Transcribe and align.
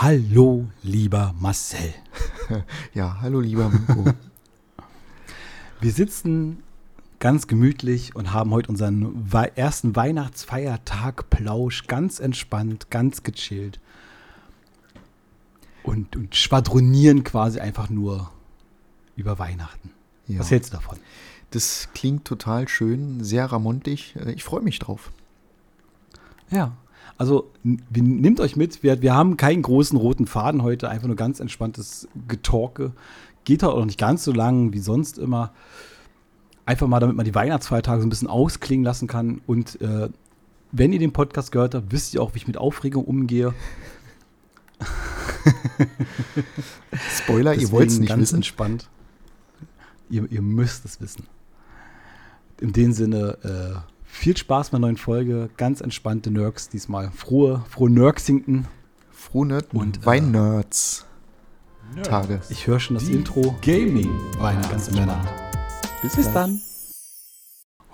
Hallo, 0.00 0.68
lieber 0.84 1.34
Marcel. 1.40 1.92
ja, 2.94 3.20
hallo, 3.20 3.40
lieber 3.40 3.68
Mirko. 3.68 4.04
Wir 5.80 5.90
sitzen 5.90 6.62
ganz 7.18 7.48
gemütlich 7.48 8.14
und 8.14 8.32
haben 8.32 8.52
heute 8.52 8.68
unseren 8.70 9.28
ersten 9.56 9.96
Weihnachtsfeiertag 9.96 11.28
Plausch, 11.30 11.88
ganz 11.88 12.20
entspannt, 12.20 12.92
ganz 12.92 13.24
gechillt. 13.24 13.80
Und, 15.82 16.14
und 16.14 16.36
schwadronieren 16.36 17.24
quasi 17.24 17.58
einfach 17.58 17.90
nur 17.90 18.30
über 19.16 19.40
Weihnachten. 19.40 19.90
Ja. 20.28 20.38
Was 20.38 20.52
hältst 20.52 20.72
du 20.72 20.76
davon? 20.76 20.98
Das 21.50 21.88
klingt 21.92 22.24
total 22.24 22.68
schön, 22.68 23.24
sehr 23.24 23.46
ramontisch. 23.46 24.14
Äh, 24.14 24.30
ich 24.30 24.44
freue 24.44 24.62
mich 24.62 24.78
drauf. 24.78 25.10
Ja, 26.52 26.76
also 27.18 27.50
nehmt 27.64 28.38
euch 28.38 28.54
mit. 28.54 28.84
Wir, 28.84 29.02
wir 29.02 29.12
haben 29.12 29.36
keinen 29.36 29.62
großen 29.62 29.98
roten 29.98 30.26
Faden 30.26 30.62
heute, 30.62 30.88
einfach 30.88 31.08
nur 31.08 31.16
ganz 31.16 31.40
entspanntes 31.40 32.06
Getalke. 32.28 32.92
Geht 33.44 33.64
auch 33.64 33.84
nicht 33.84 33.98
ganz 33.98 34.22
so 34.22 34.32
lang 34.32 34.72
wie 34.72 34.78
sonst 34.78 35.18
immer. 35.18 35.52
Einfach 36.64 36.86
mal, 36.86 37.00
damit 37.00 37.16
man 37.16 37.24
die 37.24 37.34
Weihnachtsfeiertage 37.34 38.00
so 38.00 38.06
ein 38.06 38.10
bisschen 38.10 38.28
ausklingen 38.28 38.84
lassen 38.84 39.08
kann. 39.08 39.40
Und 39.46 39.80
äh, 39.80 40.10
wenn 40.70 40.92
ihr 40.92 41.00
den 41.00 41.12
Podcast 41.12 41.50
gehört 41.50 41.74
habt, 41.74 41.90
wisst 41.90 42.14
ihr 42.14 42.22
auch, 42.22 42.34
wie 42.34 42.38
ich 42.38 42.46
mit 42.46 42.56
Aufregung 42.56 43.04
umgehe. 43.04 43.52
Spoiler, 47.16 47.54
ihr 47.54 47.72
wollt 47.72 47.88
es 47.88 47.98
nicht 47.98 48.10
ganz 48.10 48.22
wissen. 48.22 48.36
entspannt. 48.36 48.88
Ihr, 50.08 50.30
ihr 50.30 50.42
müsst 50.42 50.84
es 50.84 51.00
wissen. 51.00 51.26
In 52.60 52.72
dem 52.72 52.92
Sinne, 52.92 53.38
äh, 53.42 53.97
viel 54.08 54.36
Spaß 54.36 54.72
mit 54.72 54.74
der 54.74 54.80
neuen 54.80 54.96
Folge. 54.96 55.50
Ganz 55.56 55.80
entspannte 55.80 56.30
Nerds 56.30 56.68
diesmal. 56.68 57.10
Frohe, 57.12 57.64
frohe 57.68 57.90
Nerdsington. 57.90 58.66
Frohe 59.12 59.46
Nerd 59.46 59.74
und 59.74 60.04
Wein-Nerds. 60.04 61.06
Äh, 61.96 62.02
Tage. 62.02 62.40
Ich 62.48 62.66
höre 62.66 62.80
schon 62.80 62.94
das 62.94 63.04
Die 63.04 63.12
Intro. 63.12 63.54
Gaming 63.62 64.10
ganz 64.40 64.88
entspannt. 64.88 65.28
Bis, 66.02 66.16
Bis 66.16 66.32
dann. 66.32 66.60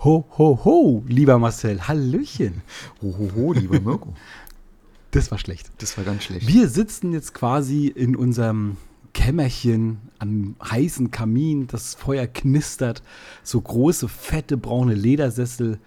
Ho, 0.05 0.27
ho, 0.37 0.61
ho, 0.65 1.03
lieber 1.07 1.39
Marcel. 1.39 1.89
Hallöchen. 1.89 2.63
Ho, 3.03 3.15
ho, 3.19 3.31
ho, 3.35 3.53
lieber 3.53 3.81
Mirko. 3.81 4.15
das 5.11 5.31
war 5.31 5.39
schlecht. 5.39 5.71
Das 5.79 5.97
war 5.97 6.05
ganz 6.05 6.25
schlecht. 6.25 6.47
Wir 6.47 6.69
sitzen 6.69 7.13
jetzt 7.13 7.35
quasi 7.35 7.89
in 7.89 8.15
unserem 8.15 8.77
Kämmerchen 9.15 9.99
am 10.19 10.57
heißen 10.63 11.11
Kamin, 11.11 11.67
das 11.67 11.95
Feuer 11.95 12.27
knistert, 12.27 13.03
so 13.43 13.61
große, 13.61 14.09
fette, 14.09 14.57
braune 14.59 14.95
Ledersessel 14.95 15.79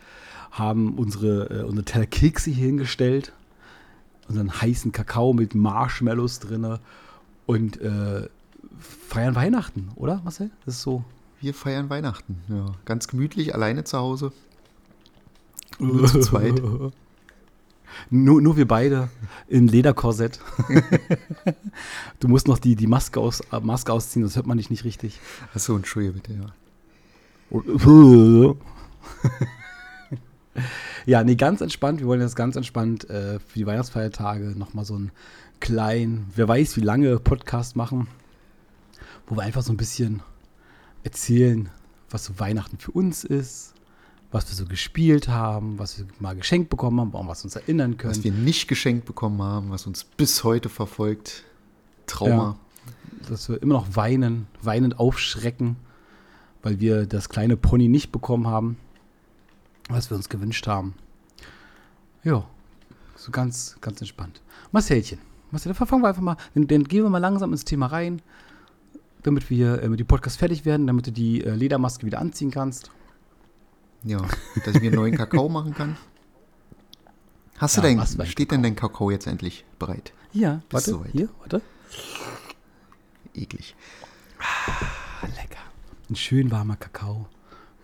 haben 0.51 0.95
unsere, 0.95 1.49
äh, 1.49 1.63
unsere 1.63 1.85
Teller 1.85 2.07
Kekse 2.07 2.49
hier 2.49 2.65
hingestellt, 2.65 3.33
unseren 4.27 4.61
heißen 4.61 4.91
Kakao 4.91 5.33
mit 5.33 5.53
Marshmallows 5.53 6.39
drin 6.39 6.79
und 7.45 7.79
äh, 7.79 8.27
feiern 8.79 9.35
Weihnachten, 9.35 9.89
oder 9.95 10.21
Marcel? 10.23 10.49
Das 10.65 10.75
ist 10.75 10.81
so. 10.81 11.03
Wir 11.39 11.53
feiern 11.53 11.89
Weihnachten, 11.89 12.37
ja. 12.49 12.65
Ganz 12.85 13.07
gemütlich, 13.07 13.53
alleine 13.53 13.83
zu 13.83 13.97
Hause. 13.97 14.31
Nur 15.79 16.07
zu 16.07 16.21
zweit. 16.21 16.59
Nur, 18.09 18.41
nur 18.41 18.57
wir 18.57 18.67
beide 18.67 19.09
in 19.47 19.67
Lederkorsett. 19.67 20.39
du 22.19 22.27
musst 22.27 22.47
noch 22.47 22.59
die, 22.59 22.75
die 22.75 22.87
Maske, 22.87 23.19
aus, 23.19 23.41
Maske 23.61 23.91
ausziehen, 23.91 24.23
das 24.23 24.35
hört 24.35 24.47
man 24.47 24.57
dich 24.57 24.69
nicht 24.69 24.83
richtig. 24.83 25.19
Achso, 25.53 25.75
entschuldige 25.75 26.13
bitte, 26.13 26.33
ja. 26.33 26.53
ja, 31.05 31.23
nee, 31.23 31.35
ganz 31.35 31.61
entspannt. 31.61 31.99
Wir 31.99 32.07
wollen 32.07 32.21
jetzt 32.21 32.35
ganz 32.35 32.55
entspannt 32.55 33.09
äh, 33.09 33.39
für 33.39 33.59
die 33.59 33.65
Weihnachtsfeiertage 33.65 34.53
nochmal 34.57 34.85
so 34.85 34.95
einen 34.95 35.11
kleinen, 35.59 36.31
wer 36.35 36.47
weiß 36.47 36.77
wie 36.77 36.81
lange 36.81 37.19
Podcast 37.19 37.75
machen, 37.75 38.07
wo 39.27 39.35
wir 39.35 39.43
einfach 39.43 39.61
so 39.61 39.73
ein 39.73 39.77
bisschen 39.77 40.21
erzählen, 41.03 41.69
was 42.09 42.25
so 42.25 42.39
Weihnachten 42.39 42.77
für 42.77 42.91
uns 42.91 43.23
ist, 43.23 43.73
was 44.31 44.49
wir 44.49 44.55
so 44.55 44.65
gespielt 44.65 45.29
haben, 45.29 45.79
was 45.79 45.97
wir 45.97 46.05
mal 46.19 46.35
geschenkt 46.35 46.69
bekommen 46.69 46.99
haben, 46.99 47.13
warum 47.13 47.27
wir 47.27 47.31
uns 47.31 47.55
erinnern 47.55 47.97
können. 47.97 48.15
Was 48.15 48.23
wir 48.23 48.31
nicht 48.31 48.67
geschenkt 48.67 49.05
bekommen 49.05 49.41
haben, 49.41 49.69
was 49.69 49.87
uns 49.87 50.03
bis 50.03 50.43
heute 50.43 50.69
verfolgt. 50.69 51.43
Trauma. 52.07 52.57
Ja, 53.21 53.29
dass 53.29 53.49
wir 53.49 53.61
immer 53.61 53.75
noch 53.75 53.95
weinen, 53.95 54.47
weinend 54.61 54.99
aufschrecken, 54.99 55.75
weil 56.61 56.79
wir 56.79 57.05
das 57.05 57.29
kleine 57.29 57.57
Pony 57.57 57.87
nicht 57.87 58.11
bekommen 58.11 58.47
haben, 58.47 58.77
was 59.89 60.09
wir 60.09 60.17
uns 60.17 60.29
gewünscht 60.29 60.67
haben. 60.67 60.93
Ja, 62.23 62.45
so 63.15 63.31
ganz, 63.31 63.77
ganz 63.81 64.01
entspannt. 64.01 64.41
Marcelchen, 64.71 65.19
Marcel, 65.51 65.73
dann 65.73 65.87
fangen 65.87 66.01
wir 66.01 66.09
einfach 66.09 66.21
mal, 66.21 66.37
dann, 66.53 66.67
dann, 66.67 66.83
gehen 66.83 67.03
wir 67.03 67.09
mal 67.09 67.19
langsam 67.19 67.51
ins 67.51 67.65
Thema 67.65 67.87
rein, 67.87 68.21
damit 69.23 69.49
wir 69.49 69.81
äh, 69.81 69.89
mit 69.89 69.99
dem 69.99 70.07
Podcast 70.07 70.37
fertig 70.37 70.65
werden, 70.65 70.87
damit 70.87 71.07
du 71.07 71.11
die 71.11 71.43
äh, 71.43 71.55
Ledermaske 71.55 72.05
wieder 72.05 72.19
anziehen 72.19 72.51
kannst. 72.51 72.91
Ja, 74.07 74.21
dass 74.63 74.75
ich 74.75 74.81
mir 74.81 74.87
einen 74.87 74.95
neuen 74.95 75.17
Kakao 75.17 75.49
machen 75.49 75.73
kann. 75.73 75.97
Hast 77.57 77.75
ja, 77.75 77.81
du 77.81 77.95
dein, 77.95 78.27
steht 78.27 78.51
denn 78.51 78.63
dein 78.63 78.75
Kakao 78.75 79.11
jetzt 79.11 79.27
endlich 79.27 79.65
bereit? 79.79 80.13
Ja, 80.31 80.61
Bist 80.69 80.91
warte, 80.91 81.09
hier, 81.11 81.29
warte. 81.39 81.61
Eklig. 83.33 83.75
Ah, 84.39 85.25
lecker. 85.27 85.59
Ein 86.09 86.15
schön 86.15 86.51
warmer 86.51 86.77
Kakao. 86.77 87.27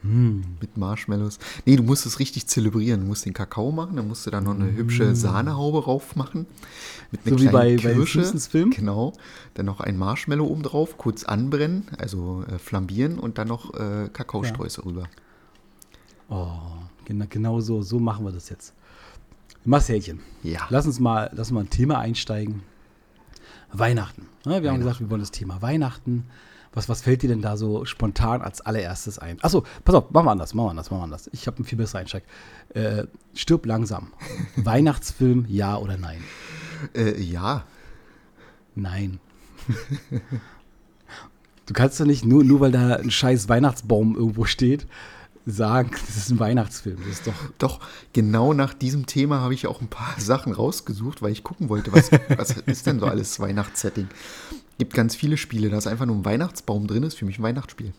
Mm. 0.04 0.42
Mit 0.62 0.78
Marshmallows. 0.78 1.40
Nee, 1.66 1.76
du 1.76 1.84
musst 1.84 2.06
es 2.06 2.20
richtig 2.20 2.48
zelebrieren. 2.48 3.02
Du 3.02 3.08
musst 3.08 3.26
den 3.26 3.34
Kakao 3.34 3.72
machen, 3.72 3.96
dann 3.96 4.08
musst 4.08 4.26
du 4.26 4.32
da 4.32 4.40
noch 4.40 4.54
eine 4.54 4.66
mm. 4.66 4.76
hübsche 4.76 5.16
Sahnehaube 5.16 5.84
rauf 5.84 6.16
machen. 6.16 6.46
Mit 7.12 7.26
einer 7.26 7.38
so 7.38 7.50
kleinen 7.50 7.80
wie 7.80 7.84
bei, 7.84 7.94
Kirsche. 7.94 8.22
bei 8.22 8.40
Film. 8.40 8.70
Genau. 8.70 9.14
Dann 9.56 9.66
noch 9.66 9.80
ein 9.80 9.98
Marshmallow 9.98 10.46
oben 10.46 10.64
drauf, 10.64 10.98
kurz 10.98 11.24
anbrennen, 11.24 11.88
also 11.98 12.44
äh, 12.50 12.60
flambieren 12.60 13.20
und 13.20 13.38
dann 13.38 13.48
noch 13.48 13.74
äh, 13.74 14.10
Kakaostreusel 14.12 14.84
ja. 14.84 14.90
rüber. 14.90 15.10
Oh, 16.34 16.50
genau, 17.06 17.26
genau 17.30 17.60
so, 17.60 17.84
so 17.84 18.00
machen 18.00 18.26
wir 18.26 18.32
das 18.32 18.50
jetzt. 18.50 18.74
Marcelchen, 19.66 20.20
ja. 20.42 20.62
lass 20.70 20.88
uns 20.88 21.00
mal, 21.00 21.30
lass 21.34 21.52
mal 21.52 21.62
ein 21.62 21.70
Thema 21.70 22.00
einsteigen. 22.00 22.64
Weihnachten. 23.72 24.24
Ne? 24.24 24.28
Wir 24.28 24.52
Weihnachten. 24.52 24.70
haben 24.70 24.80
gesagt, 24.80 25.00
wir 25.00 25.10
wollen 25.12 25.22
das 25.22 25.32
Thema 25.32 25.62
Weihnachten. 25.62 26.26
Was, 26.74 26.90
was 26.90 27.04
fällt 27.04 27.22
dir 27.22 27.30
denn 27.30 27.44
da 27.44 27.56
so 27.56 27.86
spontan 27.86 28.42
als 28.42 28.62
allererstes 28.62 29.20
ein? 29.20 29.38
Achso, 29.44 29.64
pass 29.86 29.94
auf, 29.94 30.10
machen 30.10 30.26
wir 30.26 30.32
anders, 30.32 30.56
machen 30.56 30.66
wir 30.66 30.70
anders, 30.72 30.90
machen 30.90 31.02
wir 31.02 31.04
anders. 31.04 31.30
Ich 31.34 31.46
habe 31.46 31.58
einen 31.58 31.66
viel 31.66 31.78
besseren 31.78 32.02
Einsteig. 32.02 32.24
Äh, 32.74 33.06
stirb 33.36 33.68
langsam. 33.68 34.12
Weihnachtsfilm, 34.56 35.46
ja 35.48 35.78
oder 35.78 35.98
nein? 35.98 36.24
Äh, 36.96 37.22
ja. 37.22 37.64
Nein. 38.74 39.20
du 41.68 41.74
kannst 41.74 42.00
doch 42.00 42.06
nicht, 42.06 42.26
nur, 42.26 42.44
nur 42.44 42.60
weil 42.60 42.72
da 42.72 42.96
ein 42.96 43.12
scheiß 43.12 43.50
Weihnachtsbaum 43.50 44.16
irgendwo 44.16 44.46
steht, 44.46 44.88
sagen, 45.46 45.92
das 46.08 46.18
ist 46.18 46.30
ein 46.30 46.40
Weihnachtsfilm. 46.40 46.98
Das 47.00 47.08
ist 47.08 47.28
doch. 47.28 47.34
Doch, 47.58 47.80
genau 48.14 48.54
nach 48.54 48.74
diesem 48.74 49.06
Thema 49.06 49.42
habe 49.42 49.54
ich 49.54 49.68
auch 49.68 49.82
ein 49.82 49.88
paar 49.88 50.16
Sachen 50.20 50.54
rausgesucht, 50.54 51.22
weil 51.22 51.32
ich 51.32 51.44
gucken 51.44 51.70
wollte, 51.70 51.92
was, 51.94 52.12
was 52.36 52.52
ist 52.66 52.88
denn 52.88 53.00
so 53.00 53.06
alles 53.06 53.40
Weihnachtssetting. 53.40 54.08
Gibt 54.78 54.94
ganz 54.94 55.16
viele 55.16 55.38
Spiele, 55.38 55.70
da 55.70 55.78
ist 55.78 55.88
einfach 55.88 56.06
nur 56.06 56.16
ein 56.16 56.26
Weihnachtsbaum 56.26 56.88
drin, 56.88 57.04
ist 57.04 57.18
für 57.18 57.26
mich 57.26 57.40
ein 57.40 57.44
Weihnachtsspiel. 57.44 57.94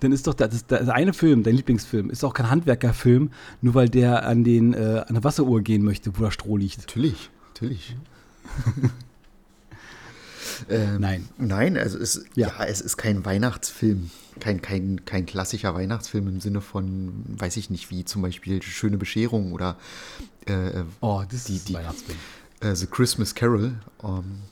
Dann 0.00 0.12
ist 0.12 0.26
doch 0.26 0.34
das, 0.34 0.66
das 0.66 0.88
eine 0.88 1.14
Film, 1.14 1.42
dein 1.42 1.54
Lieblingsfilm, 1.54 2.10
ist 2.10 2.22
auch 2.22 2.34
kein 2.34 2.50
Handwerkerfilm, 2.50 3.30
nur 3.62 3.74
weil 3.74 3.88
der 3.88 4.26
an, 4.26 4.44
den, 4.44 4.74
äh, 4.74 5.04
an 5.06 5.14
der 5.14 5.24
Wasseruhr 5.24 5.62
gehen 5.62 5.82
möchte, 5.82 6.18
wo 6.18 6.22
da 6.22 6.30
Stroh 6.30 6.58
liegt. 6.58 6.78
Natürlich, 6.78 7.30
natürlich. 7.48 7.96
ähm, 10.68 11.00
nein. 11.00 11.28
Nein, 11.38 11.76
also 11.76 11.98
es, 11.98 12.24
ja. 12.34 12.48
ja. 12.48 12.64
es 12.64 12.80
ist 12.80 12.96
kein 12.96 13.24
Weihnachtsfilm. 13.24 14.10
Kein, 14.38 14.60
kein, 14.60 15.04
kein 15.06 15.24
klassischer 15.24 15.74
Weihnachtsfilm 15.74 16.28
im 16.28 16.40
Sinne 16.40 16.60
von, 16.60 17.24
weiß 17.38 17.56
ich 17.56 17.70
nicht, 17.70 17.90
wie 17.90 18.04
zum 18.04 18.20
Beispiel 18.20 18.62
Schöne 18.62 18.98
Bescherung 18.98 19.52
oder 19.52 19.78
äh, 20.44 20.82
oh, 21.00 21.22
das 21.28 21.44
die, 21.44 21.56
ist 21.56 21.68
die, 21.68 21.74
Weihnachtsfilm. 21.74 22.18
Äh, 22.60 22.74
The 22.74 22.86
Christmas 22.86 23.34
Carol. 23.34 23.74
Ähm, 24.02 24.42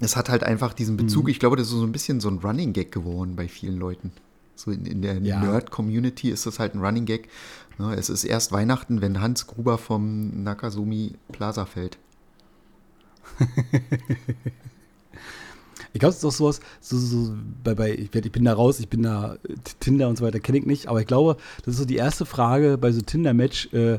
es 0.00 0.16
hat 0.16 0.28
halt 0.28 0.44
einfach 0.44 0.72
diesen 0.72 0.96
Bezug, 0.96 1.24
mhm. 1.24 1.30
ich 1.30 1.40
glaube, 1.40 1.56
das 1.56 1.66
ist 1.68 1.74
so 1.74 1.82
ein 1.82 1.92
bisschen 1.92 2.20
so 2.20 2.28
ein 2.28 2.38
Running 2.38 2.72
Gag 2.72 2.92
geworden 2.92 3.36
bei 3.36 3.48
vielen 3.48 3.76
Leuten. 3.76 4.12
So 4.54 4.70
in, 4.70 4.86
in 4.86 5.02
der 5.02 5.18
ja. 5.18 5.40
Nerd-Community 5.40 6.30
ist 6.30 6.46
das 6.46 6.58
halt 6.58 6.74
ein 6.74 6.80
Running 6.82 7.04
Gag. 7.04 7.28
Ne, 7.78 7.94
es 7.94 8.08
ist 8.08 8.24
erst 8.24 8.52
Weihnachten, 8.52 9.02
wenn 9.02 9.20
Hans 9.20 9.46
Gruber 9.46 9.76
vom 9.76 10.42
Nakasumi 10.42 11.14
Plaza 11.30 11.66
fällt. 11.66 11.98
ich 15.96 16.00
glaube, 16.00 16.10
es 16.10 16.16
ist 16.16 16.24
doch 16.24 16.32
sowas, 16.32 16.60
so, 16.80 16.98
so, 16.98 17.34
bei, 17.64 17.74
bei, 17.74 17.92
ich, 17.92 18.14
ich, 18.14 18.32
bin 18.32 18.44
da 18.44 18.52
raus, 18.52 18.80
ich 18.80 18.88
bin 18.88 19.02
da, 19.02 19.36
Tinder 19.80 20.08
und 20.08 20.16
so 20.18 20.24
weiter 20.24 20.40
kenne 20.40 20.58
ich 20.58 20.66
nicht, 20.66 20.88
aber 20.88 21.00
ich 21.00 21.06
glaube, 21.06 21.36
das 21.64 21.74
ist 21.74 21.80
so 21.80 21.84
die 21.86 21.96
erste 21.96 22.26
Frage 22.26 22.78
bei 22.78 22.92
so 22.92 23.00
Tinder-Match, 23.00 23.72
äh, 23.72 23.98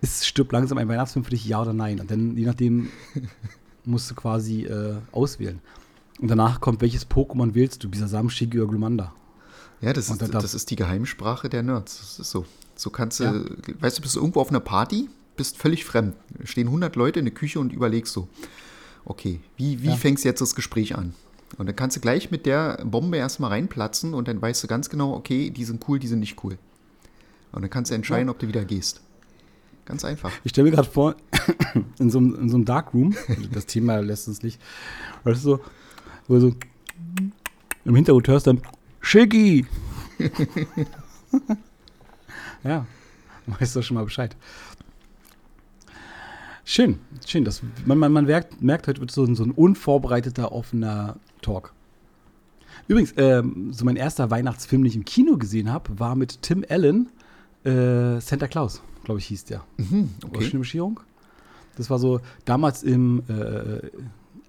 ist 0.00 0.26
stirbt 0.26 0.52
langsam 0.52 0.78
ein 0.78 0.88
Weihnachtsfilm 0.88 1.24
für 1.24 1.30
dich, 1.30 1.44
ja 1.44 1.60
oder 1.62 1.72
nein? 1.72 2.00
Und 2.00 2.10
dann, 2.10 2.36
je 2.36 2.46
nachdem, 2.46 2.88
musst 3.84 4.10
du 4.10 4.14
quasi 4.14 4.64
äh, 4.64 4.96
auswählen. 5.12 5.60
Und 6.18 6.28
danach 6.28 6.60
kommt, 6.60 6.80
welches 6.80 7.08
Pokémon 7.08 7.54
wählst 7.54 7.84
du? 7.84 7.88
Bisasam, 7.88 8.28
Shiggy 8.28 8.58
oder 8.60 8.70
Glumanda. 8.70 9.12
Ja, 9.80 9.92
das 9.92 10.10
ist, 10.10 10.34
das 10.34 10.54
ist 10.54 10.70
die 10.70 10.76
Geheimsprache 10.76 11.48
der 11.48 11.62
Nerds. 11.62 11.98
Das 11.98 12.18
ist 12.18 12.30
so. 12.30 12.44
So 12.74 12.90
kannst 12.90 13.20
du, 13.20 13.24
ja. 13.24 13.34
weißt 13.80 13.98
du, 13.98 14.02
bist 14.02 14.16
du 14.16 14.20
irgendwo 14.20 14.40
auf 14.40 14.50
einer 14.50 14.60
Party, 14.60 15.08
bist 15.36 15.58
völlig 15.58 15.84
fremd. 15.84 16.14
Stehen 16.44 16.66
100 16.66 16.96
Leute 16.96 17.18
in 17.18 17.26
der 17.26 17.34
Küche 17.34 17.60
und 17.60 17.72
überlegst 17.72 18.12
so, 18.12 18.28
Okay, 19.04 19.40
wie, 19.56 19.82
wie 19.82 19.88
ja. 19.88 19.96
fängst 19.96 20.24
du 20.24 20.28
jetzt 20.28 20.40
das 20.40 20.54
Gespräch 20.54 20.96
an? 20.96 21.14
Und 21.58 21.66
dann 21.66 21.74
kannst 21.74 21.96
du 21.96 22.00
gleich 22.00 22.30
mit 22.30 22.46
der 22.46 22.80
Bombe 22.84 23.16
erstmal 23.16 23.50
reinplatzen 23.50 24.14
und 24.14 24.28
dann 24.28 24.40
weißt 24.40 24.62
du 24.62 24.68
ganz 24.68 24.88
genau, 24.88 25.14
okay, 25.14 25.50
die 25.50 25.64
sind 25.64 25.86
cool, 25.88 25.98
die 25.98 26.06
sind 26.06 26.20
nicht 26.20 26.42
cool. 26.44 26.58
Und 27.52 27.62
dann 27.62 27.70
kannst 27.70 27.90
du 27.90 27.94
entscheiden, 27.94 28.28
ja. 28.28 28.32
ob 28.32 28.38
du 28.38 28.46
wieder 28.46 28.64
gehst. 28.64 29.00
Ganz 29.84 30.04
einfach. 30.04 30.30
Ich 30.44 30.50
stelle 30.50 30.70
mir 30.70 30.76
gerade 30.76 30.88
vor, 30.88 31.16
in 31.98 32.10
so, 32.10 32.18
einem, 32.18 32.34
in 32.36 32.48
so 32.48 32.56
einem 32.56 32.64
Darkroom, 32.64 33.16
das 33.52 33.66
Thema 33.66 33.98
lässt 33.98 34.28
uns 34.28 34.42
nicht, 34.42 34.60
weißt 35.24 35.44
du, 35.44 35.58
wo 36.28 36.38
so 36.38 36.54
im 37.84 37.94
Hintergrund 37.96 38.28
hörst 38.28 38.46
dann 38.46 38.62
Schicki. 39.00 39.66
ja, 42.62 42.86
weißt 43.46 43.74
du 43.74 43.82
schon 43.82 43.96
mal 43.96 44.04
Bescheid. 44.04 44.36
Schön, 46.64 46.98
schön. 47.26 47.44
Das, 47.44 47.62
man, 47.84 47.98
man, 47.98 48.12
man 48.12 48.26
merkt, 48.26 48.62
merkt, 48.62 48.86
heute 48.86 49.00
wird 49.00 49.10
so, 49.10 49.32
so 49.34 49.44
ein 49.44 49.50
unvorbereiteter, 49.50 50.52
offener 50.52 51.16
Talk. 51.42 51.72
Übrigens, 52.88 53.14
ähm, 53.16 53.72
so 53.72 53.84
mein 53.84 53.96
erster 53.96 54.30
Weihnachtsfilm, 54.30 54.82
den 54.82 54.88
ich 54.88 54.96
im 54.96 55.04
Kino 55.04 55.36
gesehen 55.36 55.72
habe, 55.72 55.98
war 55.98 56.16
mit 56.16 56.42
Tim 56.42 56.64
Allen, 56.68 57.08
äh, 57.64 58.20
Santa 58.20 58.48
Claus, 58.48 58.82
glaube 59.04 59.20
ich, 59.20 59.26
hieß 59.26 59.44
der. 59.44 59.64
Mhm, 59.76 60.10
okay. 60.24 60.50
Bescherung. 60.58 61.00
Das 61.76 61.88
war 61.88 61.98
so 61.98 62.20
damals 62.44 62.82
im, 62.82 63.22
äh, 63.28 63.78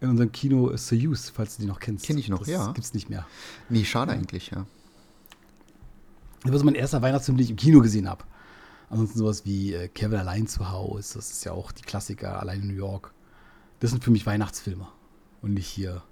in 0.02 0.10
unserem 0.10 0.32
Kino 0.32 0.76
Soyuz, 0.76 1.30
falls 1.30 1.56
du 1.56 1.62
die 1.62 1.68
noch 1.68 1.80
kennst. 1.80 2.06
Kenne 2.06 2.20
ich 2.20 2.30
noch, 2.30 2.40
das 2.40 2.48
ja. 2.48 2.72
Gibt's 2.72 2.94
nicht 2.94 3.10
mehr. 3.10 3.26
Nee, 3.70 3.86
schade 3.86 4.12
eigentlich, 4.12 4.52
ja. 4.52 4.66
Das 6.44 6.52
war 6.52 6.60
so 6.60 6.66
mein 6.66 6.76
erster 6.76 7.02
Weihnachtsfilm, 7.02 7.38
den 7.38 7.44
ich 7.44 7.52
im 7.52 7.58
Kino 7.58 7.82
gesehen 7.82 8.10
habe. 8.10 8.24
Ansonsten 8.92 9.20
sowas 9.20 9.46
wie 9.46 9.74
äh, 9.74 9.88
Kevin 9.88 10.20
allein 10.20 10.48
zu 10.48 10.70
Hause, 10.70 11.14
das 11.16 11.32
ist 11.32 11.46
ja 11.46 11.54
auch 11.54 11.72
die 11.72 11.82
Klassiker, 11.82 12.42
allein 12.42 12.62
in 12.62 12.68
New 12.68 12.74
York. 12.74 13.14
Das 13.80 13.92
sind 13.92 14.04
für 14.04 14.12
mich 14.12 14.26
Weihnachtsfilme 14.26 14.86
und 15.42 15.54
nicht 15.54 15.68
hier 15.68 16.04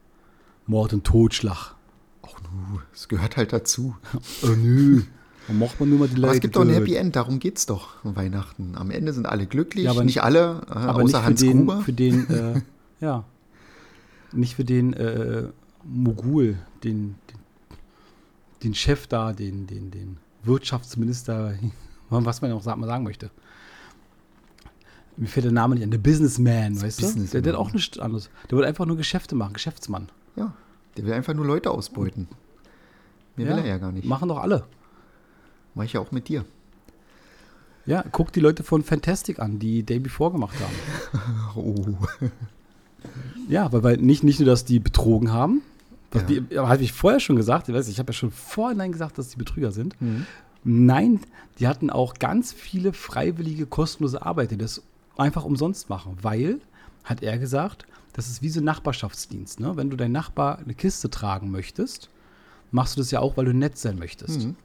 Mord 0.66 0.94
und 0.94 1.04
Totschlag. 1.04 1.76
Ach 2.22 2.40
nu, 2.42 2.80
es 2.94 3.10
gehört 3.10 3.36
halt 3.36 3.52
dazu. 3.52 3.98
oh 4.44 4.48
nö. 4.48 5.02
Dann 5.48 5.60
macht 5.60 5.78
man 5.80 5.90
nur 5.90 6.00
mal 6.00 6.08
die 6.08 6.16
Leute. 6.16 6.28
Aber 6.28 6.36
es 6.36 6.42
gibt 6.42 6.56
doch 6.56 6.62
ein 6.62 6.70
Happy 6.70 6.96
End, 6.96 7.18
darum 7.18 7.40
geht's 7.40 7.66
doch 7.66 8.04
um 8.06 8.16
Weihnachten. 8.16 8.78
Am 8.78 8.92
Ende 8.92 9.12
sind 9.12 9.26
alle 9.26 9.46
glücklich, 9.46 9.86
ja, 9.86 9.92
aber 9.92 10.06
nicht, 10.06 10.24
alle, 10.24 10.62
äh, 10.70 10.74
aber 10.74 11.04
außer 11.04 11.18
nicht 11.18 11.26
Hans 11.26 11.40
den, 11.42 11.58
Gruber. 11.58 11.82
Für 11.82 11.94
den, 11.94 12.30
äh, 12.30 12.62
ja, 13.02 13.26
nicht 14.32 14.56
für 14.56 14.64
den 14.64 14.94
äh, 14.94 15.50
Mogul, 15.84 16.60
den, 16.86 17.16
den, 17.30 17.40
den, 18.64 18.74
Chef 18.74 19.08
da, 19.08 19.34
den, 19.34 19.68
den, 19.68 19.92
den 19.92 20.18
Wirtschaftsminister, 20.44 21.56
was 22.10 22.42
man 22.42 22.52
auch 22.52 22.62
sagen, 22.62 22.84
sagen 22.86 23.04
möchte. 23.04 23.30
Mir 25.18 25.28
fällt 25.28 25.46
der 25.46 25.52
Name 25.52 25.76
nicht 25.76 25.84
an. 25.84 25.92
Der 25.92 25.98
Businessman, 25.98 26.76
das 26.76 26.84
weißt 26.84 27.02
Businessman. 27.02 27.26
du? 27.26 27.32
Der, 27.32 27.42
der 27.42 27.54
hat 27.54 27.60
auch 27.60 27.74
nichts 27.74 28.00
anderes. 28.00 28.30
Der 28.50 28.58
will 28.58 28.66
einfach 28.66 28.86
nur 28.86 28.98
Geschäfte 28.98 29.36
machen, 29.36 29.54
Geschäftsmann. 29.54 30.10
Ja, 30.36 30.54
der 30.96 31.06
will 31.06 31.14
einfach 31.14 31.34
nur 31.34 31.46
Leute 31.46 31.72
ausbeuten. 31.72 32.28
Mehr 33.36 33.48
ja, 33.48 33.56
will 33.56 33.64
er 33.64 33.70
ja 33.70 33.78
gar 33.78 33.92
nicht. 33.92 34.06
Machen 34.06 34.30
doch 34.30 34.40
alle. 34.40 34.66
Mach 35.76 35.84
ich 35.84 35.94
ja 35.94 36.00
auch 36.00 36.12
mit 36.12 36.28
dir. 36.30 36.46
Ja, 37.86 38.04
guck 38.12 38.32
die 38.32 38.40
Leute 38.40 38.64
von 38.64 38.84
Fantastic 38.84 39.40
an, 39.40 39.60
die 39.60 39.84
Day 39.84 40.00
Before 40.00 40.32
gemacht 40.32 40.56
haben. 40.60 41.56
oh. 41.56 41.98
Ja, 43.48 43.72
weil, 43.72 43.84
weil 43.84 43.98
nicht, 43.98 44.24
nicht 44.24 44.40
nur, 44.40 44.48
dass 44.48 44.64
die 44.64 44.80
betrogen 44.80 45.32
haben, 45.32 45.62
was 46.12 46.24
ja. 46.50 46.68
habe 46.68 46.84
ich 46.84 46.94
vorher 46.94 47.20
schon 47.20 47.36
gesagt, 47.36 47.70
ich, 47.70 47.76
weiß, 47.76 47.88
ich 47.88 48.00
habe 48.00 48.10
ja 48.10 48.14
schon 48.14 48.32
vorhin 48.32 48.92
gesagt, 48.92 49.18
dass 49.18 49.30
die 49.30 49.38
Betrüger 49.38 49.72
sind. 49.72 50.00
Mhm. 50.02 50.26
Nein, 50.64 51.20
die 51.60 51.68
hatten 51.68 51.90
auch 51.90 52.16
ganz 52.16 52.54
viele 52.54 52.94
freiwillige, 52.94 53.66
kostenlose 53.66 54.22
Arbeit, 54.26 54.52
die 54.52 54.58
das 54.58 54.82
einfach 55.18 55.46
umsonst 55.46 55.90
machen, 55.90 56.18
weil, 56.22 56.60
hat 57.04 57.24
er 57.24 57.38
gesagt, 57.38 57.86
das 58.14 58.28
ist 58.28 58.42
wie 58.42 58.50
so 58.50 58.60
ein 58.60 58.66
Nachbarschaftsdienst. 58.66 59.60
Ne? 59.60 59.76
Wenn 59.76 59.90
du 59.90 59.98
deinen 59.98 60.12
Nachbar 60.12 60.60
eine 60.60 60.74
Kiste 60.74 61.10
tragen 61.10 61.52
möchtest, 61.52 62.10
machst 62.72 62.96
du 62.96 63.02
das 63.02 63.12
ja 63.12 63.20
auch, 63.20 63.38
weil 63.38 63.46
du 63.46 63.54
nett 63.54 63.78
sein 63.78 63.98
möchtest. 63.98 64.46
Mhm. 64.46 64.56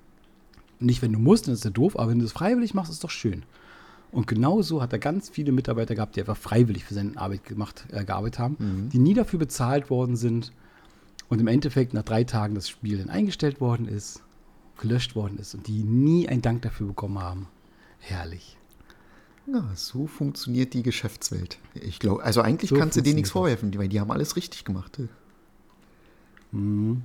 Nicht, 0.80 1.02
wenn 1.02 1.12
du 1.12 1.18
musst, 1.18 1.46
dann 1.46 1.54
ist 1.54 1.64
ja 1.64 1.70
doof, 1.70 1.98
aber 1.98 2.10
wenn 2.10 2.18
du 2.18 2.24
es 2.24 2.32
freiwillig 2.32 2.74
machst, 2.74 2.90
ist 2.90 3.04
doch 3.04 3.10
schön. 3.10 3.44
Und 4.12 4.26
genauso 4.26 4.80
hat 4.80 4.92
er 4.92 4.98
ganz 4.98 5.28
viele 5.28 5.52
Mitarbeiter 5.52 5.94
gehabt, 5.94 6.16
die 6.16 6.20
einfach 6.20 6.36
freiwillig 6.36 6.84
für 6.84 6.94
seine 6.94 7.16
Arbeit 7.16 7.44
gemacht, 7.44 7.86
äh, 7.90 8.04
gearbeitet 8.04 8.38
haben, 8.38 8.56
mhm. 8.58 8.88
die 8.90 8.98
nie 8.98 9.14
dafür 9.14 9.38
bezahlt 9.38 9.90
worden 9.90 10.16
sind 10.16 10.52
und 11.28 11.40
im 11.40 11.48
Endeffekt 11.48 11.94
nach 11.94 12.02
drei 12.02 12.24
Tagen 12.24 12.54
das 12.54 12.68
Spiel 12.68 12.98
dann 12.98 13.10
eingestellt 13.10 13.60
worden 13.60 13.88
ist, 13.88 14.22
gelöscht 14.78 15.14
worden 15.14 15.38
ist 15.38 15.54
und 15.54 15.66
die 15.66 15.82
nie 15.82 16.28
einen 16.28 16.42
Dank 16.42 16.62
dafür 16.62 16.88
bekommen 16.88 17.18
haben. 17.18 17.48
Herrlich. 17.98 18.56
Ja, 19.46 19.70
so 19.74 20.06
funktioniert 20.06 20.72
die 20.72 20.82
Geschäftswelt. 20.82 21.58
Ich 21.74 21.98
glaube, 21.98 22.22
also 22.22 22.40
eigentlich 22.40 22.70
so 22.70 22.76
kannst 22.76 22.96
du 22.96 23.02
denen 23.02 23.16
nichts 23.16 23.30
vorwerfen, 23.30 23.76
weil 23.78 23.88
die 23.88 24.00
haben 24.00 24.10
alles 24.10 24.36
richtig 24.36 24.64
gemacht. 24.64 24.98
Mhm. 26.50 27.02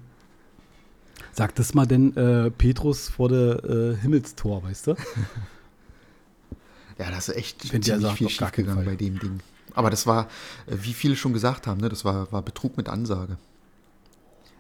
Sag 1.33 1.55
das 1.55 1.73
mal 1.73 1.85
denn 1.85 2.15
äh, 2.15 2.49
Petrus 2.49 3.09
vor 3.09 3.29
der 3.29 3.63
äh, 3.63 3.95
Himmelstor, 3.97 4.63
weißt 4.63 4.87
du? 4.87 4.91
ja, 6.97 7.11
das 7.11 7.29
ist 7.29 7.35
echt 7.35 7.73
Wenn 7.73 7.81
ziemlich 7.81 8.03
sagt, 8.03 8.17
viel 8.17 8.29
schief 8.29 8.51
gegangen 8.51 8.85
bei 8.85 8.95
dem 8.95 9.19
Ding. 9.19 9.39
Aber 9.73 9.89
das 9.89 10.07
war, 10.07 10.29
äh, 10.65 10.77
wie 10.81 10.93
viele 10.93 11.17
schon 11.17 11.33
gesagt 11.33 11.67
haben, 11.67 11.81
ne, 11.81 11.89
das 11.89 12.05
war, 12.05 12.31
war 12.31 12.41
Betrug 12.41 12.77
mit 12.77 12.87
Ansage. 12.87 13.37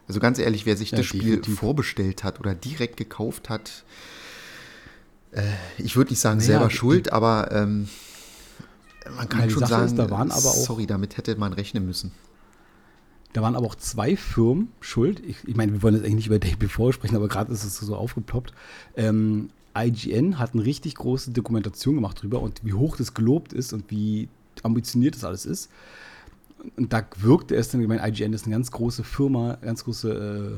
Also 0.09 0.19
ganz 0.19 0.39
ehrlich, 0.39 0.65
wer 0.65 0.75
sich 0.75 0.89
ja, 0.89 0.97
das 0.97 1.05
Spiel 1.05 1.21
definitiv. 1.21 1.59
vorbestellt 1.59 2.23
hat 2.23 2.39
oder 2.39 2.55
direkt 2.55 2.97
gekauft 2.97 3.47
hat, 3.47 3.83
äh, 5.31 5.43
ich 5.77 5.95
würde 5.95 6.09
nicht 6.09 6.19
sagen 6.19 6.39
naja, 6.39 6.47
selber 6.47 6.71
schuld, 6.71 7.13
aber 7.13 7.51
ähm, 7.51 7.87
man 9.15 9.29
kann 9.29 9.47
schon 9.51 9.59
Sache 9.59 9.69
sagen, 9.69 9.85
ist, 9.85 9.99
da 9.99 10.09
waren 10.09 10.31
aber 10.31 10.49
auch, 10.49 10.55
sorry, 10.55 10.87
damit 10.87 11.17
hätte 11.17 11.35
man 11.35 11.53
rechnen 11.53 11.85
müssen. 11.85 12.11
Da 13.33 13.43
waren 13.43 13.55
aber 13.55 13.67
auch 13.67 13.75
zwei 13.75 14.15
Firmen 14.15 14.69
schuld. 14.81 15.21
Ich, 15.23 15.47
ich 15.47 15.55
meine, 15.55 15.73
wir 15.73 15.83
wollen 15.83 15.93
jetzt 15.93 16.03
eigentlich 16.03 16.15
nicht 16.15 16.27
über 16.27 16.39
Day 16.39 16.55
Before 16.57 16.91
sprechen, 16.91 17.15
aber 17.15 17.27
gerade 17.27 17.53
ist 17.53 17.63
es 17.63 17.77
so 17.77 17.95
aufgeploppt. 17.95 18.51
Ähm, 18.95 19.51
IGN 19.77 20.39
hat 20.39 20.55
eine 20.55 20.65
richtig 20.65 20.95
große 20.95 21.29
Dokumentation 21.29 21.93
gemacht 21.93 22.23
drüber 22.23 22.41
und 22.41 22.65
wie 22.65 22.73
hoch 22.73 22.97
das 22.97 23.13
gelobt 23.13 23.53
ist 23.53 23.73
und 23.73 23.91
wie 23.91 24.27
ambitioniert 24.63 25.13
das 25.13 25.23
alles 25.23 25.45
ist. 25.45 25.69
Und 26.77 26.91
da 26.93 27.05
wirkte 27.17 27.55
es 27.55 27.69
dann, 27.69 27.81
ich 27.81 27.87
meine, 27.87 28.07
IGN 28.07 28.33
ist 28.33 28.45
eine 28.45 28.55
ganz 28.55 28.71
große 28.71 29.03
Firma, 29.03 29.57
ganz 29.61 29.83
große 29.83 30.57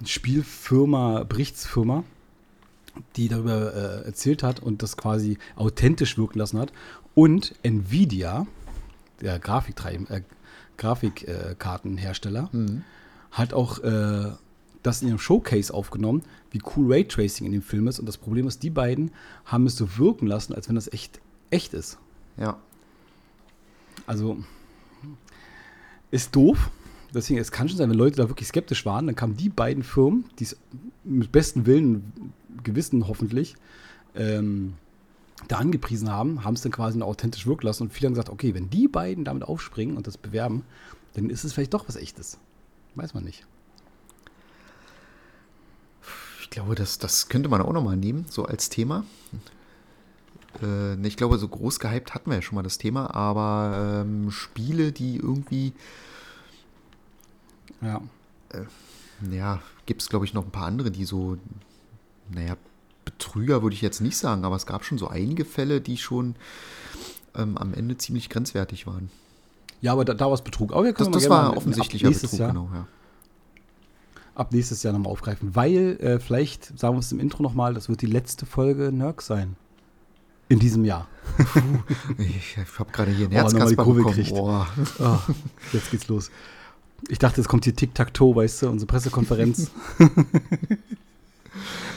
äh, 0.00 0.06
Spielfirma, 0.06 1.24
Berichtsfirma, 1.24 2.04
die 3.16 3.28
darüber 3.28 3.74
äh, 3.74 4.06
erzählt 4.06 4.42
hat 4.42 4.60
und 4.60 4.82
das 4.82 4.96
quasi 4.96 5.38
authentisch 5.56 6.18
wirken 6.18 6.38
lassen 6.38 6.58
hat. 6.58 6.72
Und 7.14 7.54
Nvidia, 7.62 8.46
der 9.20 9.38
Grafiktreiben, 9.38 10.08
äh, 10.08 10.22
Grafikkartenhersteller, 10.76 12.48
mhm. 12.52 12.82
hat 13.30 13.52
auch 13.52 13.78
äh, 13.80 14.30
das 14.82 15.02
in 15.02 15.08
ihrem 15.08 15.18
Showcase 15.18 15.72
aufgenommen, 15.72 16.22
wie 16.50 16.60
cool 16.74 16.92
Raytracing 16.92 17.46
in 17.46 17.52
dem 17.52 17.62
Film 17.62 17.86
ist. 17.86 17.98
Und 17.98 18.06
das 18.06 18.16
Problem 18.16 18.46
ist, 18.46 18.62
die 18.62 18.70
beiden 18.70 19.12
haben 19.44 19.66
es 19.66 19.76
so 19.76 19.98
wirken 19.98 20.26
lassen, 20.26 20.54
als 20.54 20.68
wenn 20.68 20.74
das 20.74 20.92
echt, 20.92 21.20
echt 21.50 21.74
ist. 21.74 21.98
Ja. 22.36 22.58
Also, 24.06 24.38
ist 26.10 26.34
doof. 26.34 26.70
Deswegen, 27.12 27.40
es 27.40 27.50
kann 27.50 27.68
schon 27.68 27.78
sein, 27.78 27.90
wenn 27.90 27.98
Leute 27.98 28.16
da 28.16 28.28
wirklich 28.28 28.48
skeptisch 28.48 28.86
waren, 28.86 29.06
dann 29.06 29.16
kamen 29.16 29.36
die 29.36 29.48
beiden 29.48 29.82
Firmen, 29.82 30.24
die 30.38 30.44
es 30.44 30.56
mit 31.04 31.32
bestem 31.32 31.66
Willen, 31.66 32.32
Gewissen 32.62 33.08
hoffentlich, 33.08 33.56
ähm, 34.14 34.74
da 35.48 35.56
angepriesen 35.56 36.10
haben, 36.10 36.44
haben 36.44 36.54
es 36.54 36.62
dann 36.62 36.72
quasi 36.72 37.00
authentisch 37.00 37.46
wirken 37.46 37.66
lassen 37.66 37.84
und 37.84 37.92
viele 37.92 38.06
haben 38.06 38.14
gesagt, 38.14 38.30
okay, 38.30 38.54
wenn 38.54 38.70
die 38.70 38.86
beiden 38.86 39.24
damit 39.24 39.42
aufspringen 39.42 39.96
und 39.96 40.06
das 40.06 40.18
bewerben, 40.18 40.64
dann 41.14 41.30
ist 41.30 41.44
es 41.44 41.52
vielleicht 41.52 41.74
doch 41.74 41.88
was 41.88 41.96
echtes. 41.96 42.38
Weiß 42.94 43.14
man 43.14 43.24
nicht. 43.24 43.46
Ich 46.42 46.50
glaube, 46.50 46.74
das, 46.74 46.98
das 46.98 47.28
könnte 47.28 47.48
man 47.48 47.62
auch 47.62 47.72
nochmal 47.72 47.96
nehmen, 47.96 48.26
so 48.28 48.44
als 48.44 48.68
Thema. 48.68 49.04
Äh, 50.62 51.06
ich 51.06 51.16
glaube, 51.16 51.38
so 51.38 51.48
groß 51.48 51.80
gehypt 51.80 52.14
hatten 52.14 52.30
wir 52.30 52.36
ja 52.36 52.42
schon 52.42 52.56
mal 52.56 52.62
das 52.62 52.78
Thema, 52.78 53.14
aber 53.14 54.04
ähm, 54.04 54.30
Spiele, 54.30 54.92
die 54.92 55.16
irgendwie. 55.16 55.72
Ja. 57.80 58.00
Äh, 58.50 58.64
ja, 59.34 59.60
gibt 59.86 60.02
es, 60.02 60.08
glaube 60.08 60.24
ich, 60.24 60.34
noch 60.34 60.44
ein 60.44 60.50
paar 60.50 60.66
andere, 60.66 60.90
die 60.90 61.04
so, 61.04 61.36
naja, 62.30 62.56
Betrüger 63.04 63.62
würde 63.62 63.74
ich 63.74 63.82
jetzt 63.82 64.00
nicht 64.00 64.16
sagen, 64.16 64.44
aber 64.44 64.56
es 64.56 64.66
gab 64.66 64.84
schon 64.84 64.98
so 64.98 65.08
einige 65.08 65.44
Fälle, 65.44 65.80
die 65.80 65.96
schon 65.96 66.36
ähm, 67.36 67.56
am 67.58 67.74
Ende 67.74 67.96
ziemlich 67.98 68.28
grenzwertig 68.28 68.86
waren. 68.86 69.10
Ja, 69.80 69.92
aber 69.92 70.04
da, 70.04 70.14
da 70.14 70.26
war 70.26 70.32
es 70.32 70.42
Betrug. 70.42 70.72
Aber 70.72 70.84
wir 70.84 70.92
können 70.92 71.12
das, 71.12 71.22
das 71.22 71.30
war 71.30 71.56
offensichtlicher 71.56 72.10
Betrug, 72.10 72.32
Jahr, 72.38 72.48
genau, 72.50 72.70
ja. 72.72 72.86
Ab 74.34 74.52
nächstes 74.52 74.82
Jahr 74.82 74.92
nochmal 74.92 75.12
aufgreifen, 75.12 75.54
weil 75.54 75.98
äh, 76.00 76.20
vielleicht, 76.20 76.78
sagen 76.78 76.94
wir 76.94 77.00
es 77.00 77.12
im 77.12 77.20
Intro 77.20 77.42
nochmal, 77.42 77.74
das 77.74 77.88
wird 77.88 78.00
die 78.00 78.06
letzte 78.06 78.46
Folge 78.46 78.92
Nerk 78.92 79.22
sein. 79.22 79.56
In 80.50 80.58
diesem 80.58 80.84
Jahr. 80.84 81.06
Puh, 81.36 81.78
ich 82.18 82.58
habe 82.78 82.90
gerade 82.90 83.12
hier 83.12 83.28
ein 83.28 83.32
Herzkasper 83.32 83.86
oh, 83.86 83.92
bekommen. 83.94 84.26
Oh. 84.32 84.66
Oh, 84.98 85.18
jetzt 85.72 85.92
geht's 85.92 86.08
los. 86.08 86.30
Ich 87.08 87.18
dachte, 87.18 87.40
es 87.40 87.46
kommt 87.48 87.64
hier 87.64 87.74
Tic-Tac-Toe, 87.74 88.34
weißt 88.34 88.62
du, 88.62 88.68
unsere 88.68 88.88
Pressekonferenz. 88.88 89.70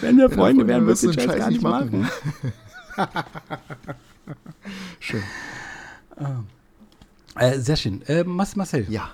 Wenn 0.02 0.18
wir 0.18 0.30
Freunde 0.30 0.68
wären, 0.68 0.86
würdest 0.86 1.04
du 1.04 1.12
den 1.12 1.20
Scheiß, 1.20 1.38
gar 1.38 1.50
nicht 1.50 1.64
machen. 1.64 2.08
Schön. 5.00 5.24
Ah. 6.16 6.44
Äh, 7.36 7.60
sehr 7.60 7.76
schön. 7.76 8.04
Äh, 8.04 8.24
Marcel. 8.24 8.86
Ja. 8.90 9.10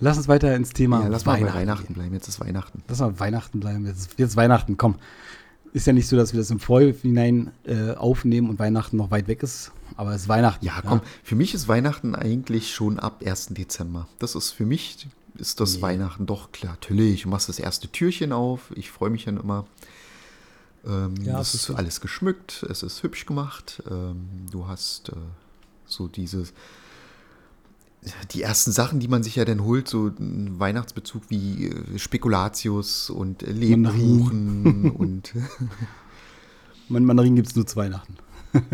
Lass 0.00 0.16
uns 0.16 0.26
weiter 0.26 0.56
ins 0.56 0.70
Thema 0.70 1.02
ja, 1.02 1.08
lass 1.08 1.26
Weihnachten 1.26 1.44
mal 1.44 1.52
bei 1.52 1.58
Weihnachten 1.60 1.86
gehen. 1.88 1.94
bleiben. 1.94 2.14
Jetzt 2.14 2.28
ist 2.28 2.40
Weihnachten. 2.40 2.82
Lass 2.88 3.00
mal 3.00 3.20
Weihnachten 3.20 3.60
bleiben. 3.60 3.86
Jetzt, 3.86 4.18
jetzt 4.18 4.36
Weihnachten. 4.36 4.78
Komm. 4.78 4.96
Ist 5.76 5.86
ja 5.86 5.92
nicht 5.92 6.08
so, 6.08 6.16
dass 6.16 6.32
wir 6.32 6.40
das 6.40 6.50
im 6.50 6.58
Vorhinein 6.58 7.52
äh, 7.64 7.90
aufnehmen 7.90 8.48
und 8.48 8.58
Weihnachten 8.58 8.96
noch 8.96 9.10
weit 9.10 9.28
weg 9.28 9.42
ist. 9.42 9.72
Aber 9.94 10.14
es 10.14 10.22
ist 10.22 10.28
Weihnachten. 10.28 10.64
Ja, 10.64 10.80
komm. 10.80 11.00
Ja. 11.00 11.04
Für 11.22 11.34
mich 11.34 11.52
ist 11.52 11.68
Weihnachten 11.68 12.14
eigentlich 12.14 12.74
schon 12.74 12.98
ab 12.98 13.22
1. 13.22 13.48
Dezember. 13.48 14.08
Das 14.18 14.34
ist 14.34 14.52
für 14.52 14.64
mich 14.64 15.06
ist 15.34 15.60
das 15.60 15.76
nee. 15.76 15.82
Weihnachten 15.82 16.24
doch 16.24 16.50
klar. 16.50 16.78
Natürlich. 16.80 17.24
Du 17.24 17.28
machst 17.28 17.50
das 17.50 17.58
erste 17.58 17.88
Türchen 17.88 18.32
auf. 18.32 18.72
Ich 18.74 18.90
freue 18.90 19.10
mich 19.10 19.26
dann 19.26 19.36
immer. 19.36 19.66
Ähm, 20.86 21.14
ja, 21.22 21.38
es 21.42 21.52
ist 21.52 21.68
alles 21.68 22.00
geschmückt. 22.00 22.64
Es 22.70 22.82
ist 22.82 23.02
hübsch 23.02 23.26
gemacht. 23.26 23.82
Ähm, 23.90 24.46
du 24.50 24.68
hast 24.68 25.10
äh, 25.10 25.16
so 25.84 26.08
dieses 26.08 26.54
die 28.30 28.42
ersten 28.42 28.72
Sachen, 28.72 29.00
die 29.00 29.08
man 29.08 29.22
sich 29.22 29.36
ja 29.36 29.44
dann 29.44 29.64
holt, 29.64 29.88
so 29.88 30.08
ein 30.08 30.58
Weihnachtsbezug 30.58 31.22
wie 31.28 31.66
äh, 31.66 31.98
Spekulatius 31.98 33.10
und 33.10 33.42
äh, 33.42 33.52
Lebkuchen 33.52 34.90
und. 34.96 35.32
mein 36.88 37.04
Mandarin 37.04 37.34
gibt 37.36 37.48
es 37.48 37.56
nur 37.56 37.66
zu 37.66 37.76
Weihnachten. 37.76 38.16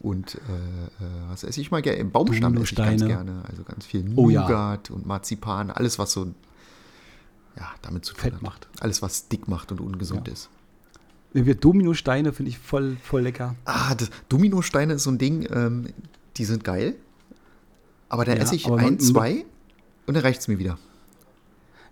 und 0.00 0.34
äh, 0.34 0.38
äh, 0.38 1.08
was 1.28 1.44
esse 1.44 1.60
ich 1.60 1.70
mal 1.70 1.82
gerne? 1.82 2.04
Baumstamm 2.04 2.56
esse 2.56 2.64
ich 2.64 2.74
ganz 2.74 3.04
gerne. 3.04 3.42
Also 3.48 3.64
ganz 3.64 3.86
viel 3.86 4.04
Nougat 4.04 4.90
oh, 4.90 4.92
ja. 4.92 4.96
und 4.96 5.06
Marzipan, 5.06 5.70
alles, 5.70 5.98
was 5.98 6.12
so 6.12 6.26
ja, 7.56 7.70
damit 7.82 8.04
zu 8.04 8.14
tun 8.14 8.22
Fett 8.22 8.34
hat. 8.34 8.42
macht. 8.42 8.68
Alles, 8.80 9.02
was 9.02 9.28
dick 9.28 9.48
macht 9.48 9.72
und 9.72 9.80
ungesund 9.80 10.28
ja. 10.28 10.34
ist. 10.34 10.50
Dominosteine 11.60 12.32
finde 12.32 12.50
ich 12.50 12.58
voll, 12.58 12.96
voll 13.02 13.22
lecker. 13.22 13.54
Ah, 13.64 13.94
das, 13.94 14.10
Dominosteine 14.28 14.94
ist 14.94 15.04
so 15.04 15.10
ein 15.10 15.18
Ding, 15.18 15.46
ähm, 15.50 15.86
die 16.36 16.44
sind 16.44 16.64
geil. 16.64 16.96
Aber 18.10 18.26
dann 18.26 18.36
ja, 18.36 18.42
esse 18.42 18.56
ich 18.56 18.70
ein, 18.70 18.98
zwei 18.98 19.46
und 20.06 20.14
dann 20.14 20.22
reicht 20.22 20.40
es 20.40 20.48
mir 20.48 20.58
wieder. 20.58 20.78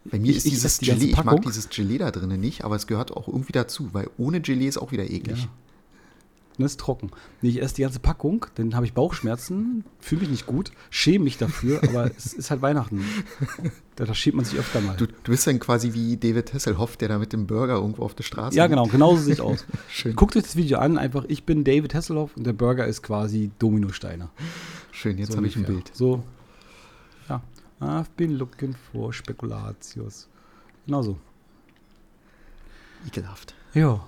Bei 0.05 0.19
mir 0.19 0.31
ich, 0.31 0.39
ist 0.39 0.47
dieses 0.47 0.79
die 0.79 0.87
Gelee, 0.87 1.07
ich 1.07 1.25
mag 1.25 1.43
dieses 1.43 1.69
Gelee 1.71 1.99
da 1.99 2.11
drinnen 2.11 2.41
nicht, 2.41 2.65
aber 2.65 2.77
es 2.77 2.87
gehört 2.87 3.17
auch 3.17 3.29
irgendwie 3.29 3.53
dazu, 3.53 3.89
weil 3.93 4.11
ohne 4.19 4.41
Gelee 4.41 4.69
ist 4.69 4.79
auch 4.79 4.93
wieder 4.93 5.09
eklig. 5.09 5.45
Ja. 5.45 5.49
Das 6.59 6.73
ist 6.73 6.81
trocken. 6.81 7.11
Nee, 7.41 7.51
ich 7.51 7.63
esse 7.63 7.77
die 7.77 7.83
ganze 7.83 8.01
Packung, 8.01 8.47
dann 8.57 8.75
habe 8.75 8.85
ich 8.85 8.93
Bauchschmerzen, 8.93 9.85
fühle 10.01 10.23
mich 10.23 10.31
nicht 10.31 10.47
gut, 10.47 10.73
schäme 10.91 11.25
mich 11.25 11.39
dafür, 11.39 11.81
aber 11.89 12.11
es 12.17 12.35
ist 12.35 12.51
halt 12.51 12.63
Weihnachten. 12.63 13.05
Da, 13.95 14.05
da 14.05 14.15
schiebt 14.15 14.37
man 14.37 14.45
sich 14.45 14.59
öfter 14.59 14.81
mal. 14.81 14.97
Du, 14.97 15.07
du, 15.07 15.31
bist 15.31 15.47
dann 15.47 15.61
quasi 15.61 15.93
wie 15.93 16.17
David 16.17 16.53
Hasselhoff, 16.53 16.97
der 16.97 17.09
da 17.09 17.19
mit 17.19 17.33
dem 17.33 17.47
Burger 17.47 17.75
irgendwo 17.75 18.03
auf 18.03 18.15
der 18.15 18.25
Straße 18.25 18.57
Ja, 18.57 18.67
genau, 18.67 18.87
genauso 18.87 19.23
sieht 19.23 19.41
aus. 19.41 19.65
Schön. 19.89 20.17
Guckt 20.17 20.37
euch 20.37 20.43
das 20.43 20.57
Video 20.57 20.79
an, 20.79 20.99
einfach, 20.99 21.25
ich 21.29 21.45
bin 21.45 21.63
David 21.63 21.95
Hasselhoff 21.95 22.37
und 22.37 22.45
der 22.45 22.53
Burger 22.53 22.87
ist 22.87 23.03
quasi 23.03 23.51
Dominosteine. 23.61 24.31
Schön, 24.91 25.17
jetzt 25.19 25.31
so 25.31 25.37
habe 25.37 25.47
ich 25.47 25.55
ein 25.57 25.65
Bild. 25.65 25.91
So, 25.95 26.25
ja. 27.29 27.41
I've 27.81 28.11
been 28.17 28.33
looking 28.33 28.75
for 28.91 29.13
Spekulatius. 29.13 30.29
Genau 30.87 31.03
so. 31.03 31.19
Ekelhaft. 33.07 33.55
Ja. 33.75 34.05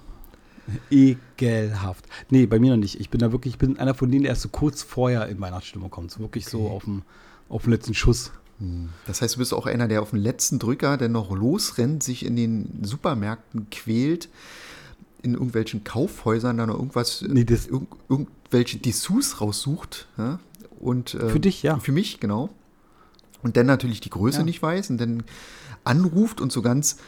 Ekelhaft. 0.91 2.05
Nee, 2.31 2.47
bei 2.47 2.59
mir 2.59 2.73
noch 2.73 2.79
nicht. 2.79 3.01
Ich 3.01 3.11
bin 3.11 3.21
da 3.21 3.33
wirklich, 3.33 3.55
ich 3.55 3.59
bin 3.59 3.79
einer 3.79 3.95
von 3.95 4.11
denen, 4.11 4.23
der 4.23 4.31
erst 4.31 4.43
so 4.43 4.49
kurz 4.49 4.83
vorher 4.83 5.29
in 5.29 5.41
Weihnachtsstimmung 5.41 5.91
kommt. 5.91 6.11
So 6.11 6.21
wirklich 6.21 6.47
okay. 6.47 6.57
so 6.57 6.69
auf 6.69 6.85
dem, 6.85 7.03
auf 7.49 7.65
dem 7.65 7.73
letzten 7.73 7.95
Schuss. 7.95 8.33
Hm. 8.59 8.91
Das 9.07 9.23
heißt, 9.23 9.35
du 9.35 9.39
bist 9.39 9.55
auch 9.55 9.67
einer, 9.67 9.89
der 9.89 10.03
auf 10.03 10.11
dem 10.11 10.21
letzten 10.21 10.59
Drücker, 10.59 10.97
der 10.97 11.09
noch 11.09 11.31
losrennt, 11.31 12.03
sich 12.03 12.25
in 12.25 12.37
den 12.37 12.81
Supermärkten 12.83 13.69
quält, 13.71 14.29
in 15.23 15.35
irgendwelchen 15.35 15.85
Kaufhäusern 15.85 16.57
dann 16.57 16.69
noch 16.69 16.77
irgendwas, 16.77 17.23
nee, 17.27 17.45
das, 17.45 17.67
irg 17.67 17.83
irgendwelche 18.09 18.79
Dessous 18.79 19.41
raussucht. 19.41 20.09
Ja? 20.17 20.39
Und, 20.79 21.15
äh, 21.15 21.29
für 21.29 21.41
dich, 21.41 21.63
ja. 21.63 21.79
Für 21.79 21.93
mich, 21.93 22.21
genau. 22.21 22.51
Und 23.43 23.57
dann 23.57 23.67
natürlich 23.67 24.01
die 24.01 24.11
Größe 24.11 24.39
ja. 24.39 24.45
nicht 24.45 24.63
weiß 24.63 24.91
und 24.91 24.99
dann 24.99 25.23
anruft 25.85 26.41
und 26.41 26.53
so 26.53 26.63
ganz 26.63 26.99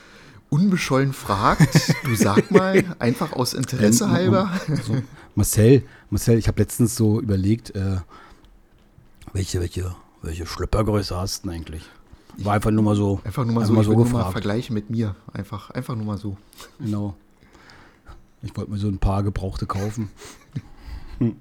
unbeschollen 0.53 1.15
fragt, 1.15 1.95
du 2.05 2.15
sag 2.15 2.51
mal, 2.51 2.85
einfach 2.99 3.33
aus 3.33 3.55
Interesse 3.55 4.05
ähm, 4.05 4.11
halber. 4.11 4.51
Also, 4.69 5.03
Marcel, 5.35 5.83
Marcel, 6.11 6.37
ich 6.37 6.47
habe 6.47 6.61
letztens 6.61 6.95
so 6.95 7.21
überlegt, 7.21 7.75
äh, 7.75 7.97
welche, 9.33 9.61
welche, 9.61 9.97
welche 10.21 10.45
Schlüppergröße 10.47 11.17
hast 11.17 11.45
du 11.45 11.49
denn 11.49 11.57
eigentlich? 11.57 11.83
War 12.37 12.53
einfach 12.55 12.71
nur 12.71 12.83
mal 12.83 12.95
so. 12.95 13.21
Einfach 13.25 13.47
nur 13.47 13.55
mal 13.55 13.65
so, 13.65 13.73
mal 13.73 13.83
so 13.83 13.97
gefragt. 13.97 14.13
Nur 14.13 14.23
mal 14.25 14.31
vergleichen 14.31 14.75
mit 14.75 14.91
mir. 14.91 15.17
Einfach, 15.33 15.71
einfach 15.71 15.95
nur 15.95 16.05
mal 16.05 16.19
so. 16.19 16.37
Genau. 16.79 17.15
Ich 18.43 18.55
wollte 18.55 18.71
mir 18.71 18.79
so 18.79 18.89
ein 18.89 18.99
paar 18.99 19.23
Gebrauchte 19.23 19.67
kaufen. 19.67 20.11
nee, 21.19 21.35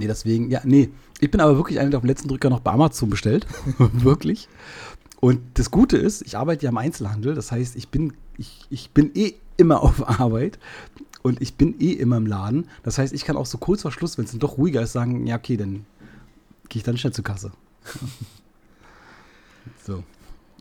deswegen, 0.00 0.50
ja, 0.50 0.60
nee. 0.64 0.90
Ich 1.18 1.30
bin 1.30 1.40
aber 1.40 1.56
wirklich 1.56 1.80
einer, 1.80 1.88
der 1.88 1.98
auf 1.98 2.04
dem 2.04 2.08
letzten 2.08 2.28
Drücker 2.28 2.50
noch 2.50 2.60
bei 2.60 2.72
Amazon 2.72 3.08
bestellt. 3.08 3.46
wirklich. 3.78 4.48
Und 5.20 5.40
das 5.54 5.70
Gute 5.70 5.96
ist, 5.96 6.22
ich 6.22 6.36
arbeite 6.36 6.64
ja 6.64 6.70
im 6.70 6.76
Einzelhandel, 6.76 7.34
das 7.34 7.50
heißt, 7.50 7.76
ich 7.76 7.88
bin, 7.88 8.12
ich, 8.36 8.66
ich 8.70 8.90
bin 8.90 9.10
eh 9.14 9.34
immer 9.56 9.82
auf 9.82 10.20
Arbeit 10.20 10.58
und 11.22 11.40
ich 11.40 11.54
bin 11.54 11.80
eh 11.80 11.92
immer 11.92 12.16
im 12.16 12.26
Laden. 12.26 12.68
Das 12.82 12.98
heißt, 12.98 13.12
ich 13.12 13.24
kann 13.24 13.36
auch 13.36 13.46
so 13.46 13.58
kurz 13.58 13.82
vor 13.82 13.92
Schluss, 13.92 14.18
wenn 14.18 14.26
es 14.26 14.32
dann 14.32 14.40
doch 14.40 14.58
ruhiger 14.58 14.82
ist, 14.82 14.92
sagen, 14.92 15.26
ja, 15.26 15.36
okay, 15.36 15.56
dann 15.56 15.86
gehe 16.68 16.80
ich 16.80 16.84
dann 16.84 16.96
schnell 16.96 17.12
zur 17.12 17.24
Kasse. 17.24 17.52
so. 19.86 20.04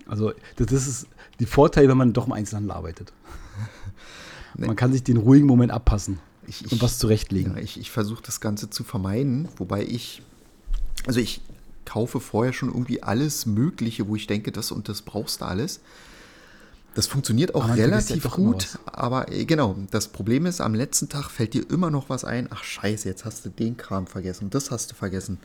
Also, 0.08 0.34
das 0.58 0.72
ist 0.72 1.08
die 1.40 1.48
Vorteil, 1.48 1.90
wenn 1.90 1.98
man 1.98 2.14
doch 2.14 2.28
im 2.28 2.34
Einzelhandel 2.34 2.72
arbeitet. 2.72 3.14
Man 4.58 4.78
kann 4.78 4.94
sich 4.94 5.04
den 5.04 5.18
ruhigen 5.18 5.48
Moment 5.48 5.74
abpassen 5.74 6.20
ich, 6.48 6.72
und 6.72 6.82
was 6.82 6.98
zurechtlegen. 6.98 7.56
Ja, 7.56 7.62
ich, 7.62 7.78
ich 7.78 7.92
versuche 7.92 8.24
das 8.24 8.40
Ganze 8.40 8.70
zu 8.70 8.86
vermeiden, 8.86 9.50
wobei 9.58 9.84
ich, 9.84 10.22
also 11.06 11.20
ich 11.20 11.42
kaufe 11.86 12.20
vorher 12.20 12.54
schon 12.54 12.70
irgendwie 12.70 13.04
alles 13.04 13.46
Mögliche, 13.46 14.08
wo 14.08 14.16
ich 14.16 14.28
denke, 14.28 14.52
das 14.52 14.72
und 14.72 14.90
das 14.90 15.02
brauchst 15.02 15.42
du 15.42 15.46
alles. 15.46 15.80
Das 16.96 17.08
funktioniert 17.08 17.56
auch 17.56 17.76
relativ 17.76 18.24
ja 18.24 18.30
gut, 18.32 18.80
aber 18.86 19.30
äh, 19.30 19.44
genau, 19.44 19.76
das 19.92 20.08
Problem 20.08 20.46
ist, 20.46 20.62
am 20.62 20.74
letzten 20.74 21.10
Tag 21.10 21.30
fällt 21.30 21.54
dir 21.54 21.70
immer 21.70 21.92
noch 21.92 22.10
was 22.10 22.24
ein. 22.24 22.48
Ach 22.52 22.64
scheiße, 22.64 23.10
jetzt 23.10 23.26
hast 23.26 23.46
du 23.46 23.50
den 23.50 23.76
Kram 23.76 24.08
vergessen, 24.08 24.50
das 24.50 24.72
hast 24.72 24.92
du 24.92 24.96
vergessen. 24.96 25.38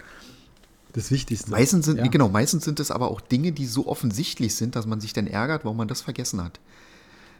Das 0.92 1.10
Wichtigste. 1.10 1.50
Meistens 1.50 1.86
sind, 1.86 1.98
ja. 1.98 2.06
genau, 2.06 2.28
meistens 2.28 2.64
sind 2.64 2.78
es 2.78 2.92
aber 2.92 3.10
auch 3.10 3.20
Dinge, 3.20 3.50
die 3.52 3.66
so 3.66 3.88
offensichtlich 3.88 4.54
sind, 4.54 4.76
dass 4.76 4.86
man 4.86 5.00
sich 5.00 5.12
dann 5.12 5.26
ärgert, 5.26 5.64
warum 5.64 5.76
man 5.76 5.88
das 5.88 6.00
vergessen 6.00 6.42
hat. 6.42 6.60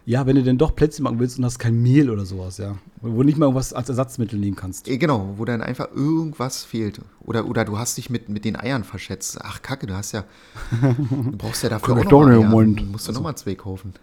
Ja, 0.07 0.27
wenn 0.27 0.37
du 0.37 0.43
denn 0.43 0.59
doch 0.59 0.75
Plätzchen 0.75 1.05
machen 1.05 1.19
willst 1.19 1.39
und 1.39 1.45
hast 1.45 1.59
kein 1.59 1.81
Mehl 1.81 2.11
oder 2.11 2.25
sowas, 2.25 2.59
ja. 2.59 2.77
Wo 3.01 3.19
du 3.19 3.23
nicht 3.23 3.39
mal 3.39 3.47
irgendwas 3.47 3.73
als 3.73 3.89
Ersatzmittel 3.89 4.39
nehmen 4.39 4.57
kannst. 4.57 4.89
Äh, 4.89 4.99
genau, 4.99 5.35
wo 5.37 5.45
dann 5.45 5.63
einfach 5.63 5.89
irgendwas 5.95 6.65
fehlt. 6.65 7.01
Oder, 7.21 7.47
oder 7.47 7.65
du 7.65 7.79
hast 7.79 7.97
dich 7.99 8.11
mit, 8.11 8.29
mit 8.29 8.45
den 8.45 8.57
Eiern 8.57 8.85
verschätzt. 8.85 9.39
Ach, 9.43 9.63
Kacke, 9.63 9.87
du 9.87 9.95
hast 9.95 10.13
ja. 10.13 10.25
Du 10.81 11.37
brauchst 11.37 11.63
ja 11.63 11.69
dafür 11.69 11.97
auch 11.97 12.05
noch 12.05 12.27
Eier. 12.29 12.41
Mund. 12.41 12.81
Du 12.81 12.85
musst 12.85 13.07
du 13.07 13.11
also. 13.11 13.21
nochmal 13.21 13.37
zwei 13.37 13.55
kaufen. 13.55 13.95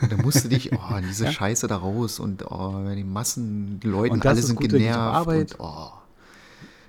Und 0.00 0.12
dann 0.12 0.22
musst 0.22 0.44
du 0.44 0.48
dich, 0.48 0.72
oh, 0.72 1.00
diese 1.08 1.26
ja? 1.26 1.32
Scheiße 1.32 1.68
da 1.68 1.76
raus 1.76 2.18
und 2.18 2.44
oh, 2.50 2.84
die 2.94 3.04
Massen, 3.04 3.80
die 3.80 3.86
Leute, 3.86 4.28
alle 4.28 4.42
sind 4.42 4.58
genervt. 4.58 5.28
Und, 5.28 5.56
oh. 5.60 5.92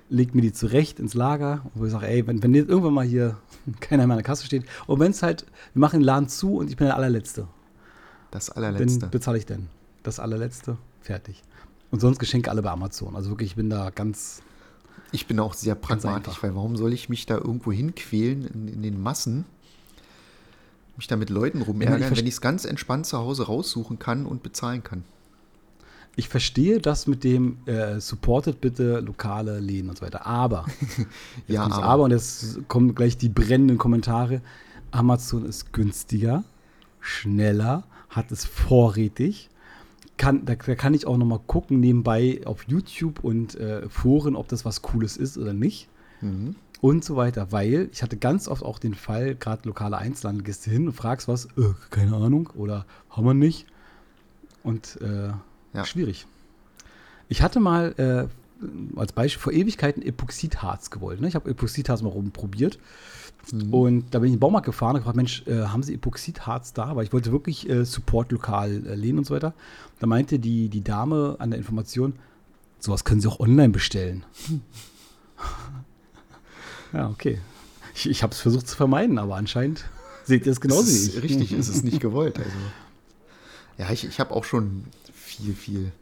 Legt 0.08 0.34
mir 0.34 0.42
die 0.42 0.52
zurecht 0.52 1.00
ins 1.00 1.14
Lager, 1.14 1.62
wo 1.74 1.84
ich 1.84 1.92
sage, 1.92 2.06
ey, 2.06 2.26
wenn, 2.26 2.42
wenn 2.42 2.54
jetzt 2.54 2.68
irgendwann 2.68 2.94
mal 2.94 3.04
hier 3.04 3.36
keiner 3.80 4.04
in 4.04 4.08
meiner 4.08 4.22
Kasse 4.22 4.46
steht. 4.46 4.64
Und 4.86 5.00
wenn 5.00 5.10
es 5.10 5.22
halt, 5.22 5.46
wir 5.72 5.80
machen 5.80 6.00
den 6.00 6.04
Laden 6.04 6.28
zu 6.28 6.56
und 6.56 6.70
ich 6.70 6.76
bin 6.76 6.86
der 6.86 6.96
allerletzte. 6.96 7.48
Das 8.30 8.50
allerletzte. 8.50 9.00
Dann 9.00 9.10
bezahle 9.10 9.38
ich 9.38 9.46
denn. 9.46 9.68
Das 10.02 10.20
allerletzte, 10.20 10.76
fertig. 11.00 11.42
Und 11.90 12.00
sonst 12.00 12.18
Geschenke 12.18 12.50
alle 12.50 12.62
bei 12.62 12.70
Amazon. 12.70 13.16
Also 13.16 13.30
wirklich, 13.30 13.50
ich 13.50 13.56
bin 13.56 13.70
da 13.70 13.90
ganz. 13.90 14.42
Ich 15.12 15.26
bin 15.26 15.38
auch 15.38 15.54
sehr 15.54 15.74
pragmatisch, 15.74 16.42
weil 16.42 16.54
warum 16.54 16.76
soll 16.76 16.92
ich 16.92 17.08
mich 17.08 17.26
da 17.26 17.36
irgendwo 17.36 17.72
hinquälen 17.72 18.46
in, 18.46 18.68
in 18.68 18.82
den 18.82 19.00
Massen? 19.00 19.44
Mich 20.96 21.06
da 21.06 21.16
mit 21.16 21.30
Leuten 21.30 21.62
rumärgern, 21.62 22.16
wenn 22.16 22.26
ich 22.26 22.34
es 22.34 22.40
ganz 22.40 22.64
entspannt 22.64 23.06
zu 23.06 23.18
Hause 23.18 23.46
raussuchen 23.46 23.98
kann 23.98 24.26
und 24.26 24.42
bezahlen 24.42 24.82
kann. 24.82 25.04
Ich 26.18 26.30
verstehe 26.30 26.80
das 26.80 27.06
mit 27.06 27.24
dem 27.24 27.58
äh, 27.66 28.00
supportet 28.00 28.62
bitte 28.62 29.00
lokale 29.00 29.60
Läden 29.60 29.90
und 29.90 29.98
so 29.98 30.04
weiter. 30.04 30.26
Aber, 30.26 30.64
ja, 31.46 31.64
aber. 31.64 31.82
aber, 31.82 32.02
und 32.04 32.10
jetzt 32.10 32.66
kommen 32.68 32.94
gleich 32.94 33.18
die 33.18 33.28
brennenden 33.28 33.76
Kommentare. 33.76 34.40
Amazon 34.92 35.44
ist 35.44 35.74
günstiger, 35.74 36.42
schneller, 37.00 37.84
hat 38.08 38.32
es 38.32 38.46
vorrätig. 38.46 39.50
Kann, 40.16 40.46
da, 40.46 40.54
da 40.54 40.74
kann 40.74 40.94
ich 40.94 41.06
auch 41.06 41.18
noch 41.18 41.26
mal 41.26 41.40
gucken 41.46 41.80
nebenbei 41.80 42.40
auf 42.46 42.62
YouTube 42.66 43.22
und 43.22 43.54
äh, 43.56 43.86
Foren, 43.90 44.36
ob 44.36 44.48
das 44.48 44.64
was 44.64 44.80
Cooles 44.80 45.18
ist 45.18 45.36
oder 45.36 45.52
nicht. 45.52 45.88
Mhm. 46.22 46.56
Und 46.80 47.04
so 47.04 47.16
weiter. 47.16 47.52
Weil 47.52 47.90
ich 47.92 48.02
hatte 48.02 48.16
ganz 48.16 48.48
oft 48.48 48.62
auch 48.62 48.78
den 48.78 48.94
Fall, 48.94 49.34
gerade 49.34 49.68
lokale 49.68 49.98
Einzelhandel, 49.98 50.44
gehst 50.44 50.66
du 50.66 50.70
hin 50.70 50.86
und 50.86 50.94
fragst 50.94 51.28
was, 51.28 51.44
äh, 51.58 51.74
keine 51.90 52.16
Ahnung, 52.16 52.48
oder 52.54 52.86
haben 53.10 53.26
wir 53.26 53.34
nicht. 53.34 53.66
Und 54.62 54.98
äh, 55.02 55.32
ja. 55.76 55.84
Schwierig. 55.84 56.26
Ich 57.28 57.42
hatte 57.42 57.60
mal 57.60 57.94
äh, 57.98 58.98
als 58.98 59.12
Beispiel 59.12 59.40
vor 59.40 59.52
Ewigkeiten 59.52 60.02
Epoxidharz 60.02 60.90
gewollt. 60.90 61.20
Ne? 61.20 61.28
Ich 61.28 61.34
habe 61.34 61.50
Epoxidharz 61.50 62.02
mal 62.02 62.08
rumprobiert. 62.08 62.78
Mhm. 63.52 63.74
Und 63.74 64.14
da 64.14 64.18
bin 64.18 64.28
ich 64.28 64.32
in 64.32 64.36
den 64.36 64.40
Baumarkt 64.40 64.66
gefahren 64.66 64.96
und 64.96 65.00
gefragt, 65.00 65.16
Mensch, 65.16 65.46
äh, 65.46 65.66
haben 65.66 65.82
Sie 65.82 65.94
Epoxidharz 65.94 66.72
da? 66.72 66.96
Weil 66.96 67.04
ich 67.04 67.12
wollte 67.12 67.32
wirklich 67.32 67.68
äh, 67.68 67.84
Support 67.84 68.32
lokal 68.32 68.86
äh, 68.86 68.94
lehnen 68.94 69.18
und 69.18 69.26
so 69.26 69.34
weiter. 69.34 69.54
Da 70.00 70.06
meinte 70.06 70.38
die, 70.38 70.68
die 70.68 70.82
Dame 70.82 71.36
an 71.38 71.50
der 71.50 71.58
Information, 71.58 72.14
sowas 72.78 73.04
können 73.04 73.20
sie 73.20 73.28
auch 73.28 73.40
online 73.40 73.70
bestellen. 73.70 74.24
ja, 76.92 77.08
okay. 77.08 77.38
Ich, 77.94 78.08
ich 78.08 78.22
habe 78.22 78.32
es 78.32 78.40
versucht 78.40 78.68
zu 78.68 78.76
vermeiden, 78.76 79.18
aber 79.18 79.36
anscheinend 79.36 79.84
seht 80.24 80.46
ihr 80.46 80.52
es 80.52 80.60
genauso 80.60 80.90
wie 80.90 81.16
ich. 81.16 81.22
Richtig, 81.22 81.52
ist 81.52 81.68
es 81.68 81.82
nicht 81.82 82.00
gewollt. 82.06 82.38
Also. 82.38 82.50
Ja, 83.78 83.90
ich, 83.90 84.04
ich 84.04 84.18
habe 84.20 84.34
auch 84.34 84.44
schon 84.44 84.84
viel, 85.36 85.54
viel 85.54 85.92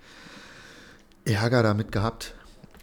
Ärger 1.24 1.62
damit 1.62 1.92
gehabt, 1.92 2.34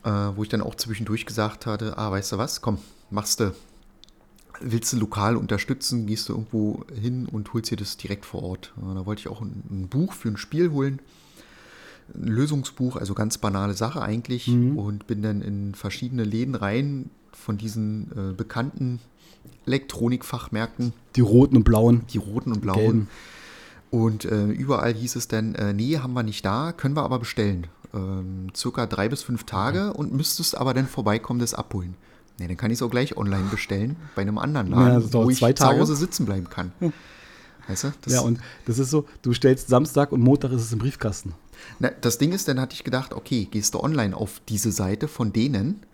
äh, 0.03 0.10
wo 0.10 0.43
ich 0.43 0.50
dann 0.50 0.62
auch 0.62 0.75
zwischendurch 0.75 1.25
gesagt 1.25 1.65
hatte, 1.65 1.98
ah, 1.98 2.12
weißt 2.12 2.34
du 2.34 2.38
was, 2.38 2.62
komm, 2.62 2.79
machst 3.10 3.39
du, 3.39 3.53
willst 4.60 4.93
du 4.93 4.98
lokal 4.98 5.36
unterstützen, 5.36 6.08
gehst 6.08 6.29
du 6.29 6.34
irgendwo 6.34 6.84
hin 7.00 7.25
und 7.25 7.53
holst 7.53 7.72
dir 7.72 7.77
das 7.77 7.98
direkt 7.98 8.25
vor 8.25 8.43
Ort. 8.43 8.74
Äh, 8.77 8.96
da 8.96 9.05
wollte 9.05 9.22
ich 9.22 9.27
auch 9.27 9.41
ein, 9.41 9.63
ein, 9.70 9.88
Buch 9.88 10.13
für 10.13 10.29
ein 10.29 10.38
Spiel 10.38 10.72
holen, 10.72 11.00
ein 12.13 12.27
Lösungsbuch, 12.27 12.96
also 12.96 13.13
ganz 13.13 13.38
banale 13.38 13.74
Sache 13.74 14.01
eigentlich 14.01 14.48
mhm. 14.48 14.77
und 14.77 15.08
bin 15.08 15.22
dann 15.22 15.41
in 15.41 15.75
verschiedene 15.75 16.24
Läden 16.24 16.55
rein 16.55 17.10
von 17.31 17.58
diesen 17.58 18.12
äh, 18.12 18.34
bekannten 18.34 19.00
Elektronikfachmärkten. 19.65 20.93
Die 21.15 21.22
roten 21.22 21.58
und 21.58 21.63
blauen. 21.63 22.03
Die 22.12 22.17
roten 22.17 22.51
und 22.51 22.62
blauen. 22.62 22.79
Gelben. 22.79 23.08
Und 23.91 24.25
äh, 24.25 24.45
überall 24.45 24.93
hieß 24.93 25.17
es 25.17 25.27
dann, 25.27 25.53
äh, 25.55 25.74
nee, 25.74 26.00
haben 26.00 26.13
wir 26.13 26.24
nicht 26.24 26.45
da, 26.45 26.71
können 26.71 26.95
wir 26.95 27.03
aber 27.03 27.19
bestellen. 27.19 27.67
Ähm, 27.93 28.48
circa 28.55 28.88
drei 28.88 29.10
bis 29.10 29.21
fünf 29.21 29.43
Tage 29.43 29.89
okay. 29.89 30.00
und 30.00 30.13
müsstest 30.13 30.57
aber 30.57 30.74
dann 30.74 30.88
vorbeikommen, 30.88 31.41
das 31.41 31.53
abholen. 31.53 31.95
Nee, 32.39 32.48
dann 32.48 32.57
kann 32.57 32.71
ich 32.71 32.77
es 32.77 32.81
auch 32.81 32.89
gleich 32.89 33.17
online 33.17 33.50
bestellen 33.51 33.98
bei 34.15 34.21
einem 34.21 34.38
anderen 34.38 34.67
Laden, 34.67 35.03
ja, 35.03 35.13
wo 35.13 35.29
ich 35.29 35.39
zu 35.39 35.65
Hause 35.65 35.95
sitzen 35.95 36.25
bleiben 36.25 36.50
kann. 36.50 36.71
Hm. 36.79 36.93
Weißt 37.67 37.83
du? 37.83 37.91
ja, 38.07 38.21
und 38.21 38.39
das 38.65 38.79
ist 38.79 38.89
so, 38.89 39.05
du 39.21 39.33
stellst 39.33 39.67
Samstag 39.67 40.12
und 40.12 40.21
Montag 40.21 40.51
ist 40.51 40.62
es 40.62 40.74
im 40.74 40.79
Briefkasten. 40.79 41.33
Na, 41.79 41.91
das 42.01 42.17
Ding 42.17 42.31
ist, 42.31 42.48
dann 42.48 42.60
hatte 42.60 42.74
ich 42.74 42.83
gedacht, 42.83 43.13
okay, 43.13 43.48
gehst 43.51 43.74
du 43.74 43.79
online 43.81 44.15
auf 44.15 44.41
diese 44.48 44.71
Seite 44.71 45.07
von 45.07 45.33
denen, 45.33 45.86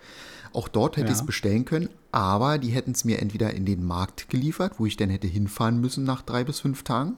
auch 0.53 0.67
dort 0.67 0.97
hätte 0.97 1.07
ja. 1.07 1.13
ich 1.13 1.19
es 1.19 1.25
bestellen 1.25 1.65
können, 1.65 1.89
aber 2.11 2.57
die 2.59 2.69
hätten 2.69 2.91
es 2.91 3.03
mir 3.03 3.19
entweder 3.21 3.53
in 3.53 3.65
den 3.65 3.83
Markt 3.83 4.29
geliefert, 4.29 4.73
wo 4.77 4.85
ich 4.85 4.97
dann 4.97 5.09
hätte 5.09 5.27
hinfahren 5.27 5.81
müssen 5.81 6.03
nach 6.03 6.21
drei 6.21 6.43
bis 6.43 6.61
fünf 6.61 6.83
Tagen, 6.83 7.17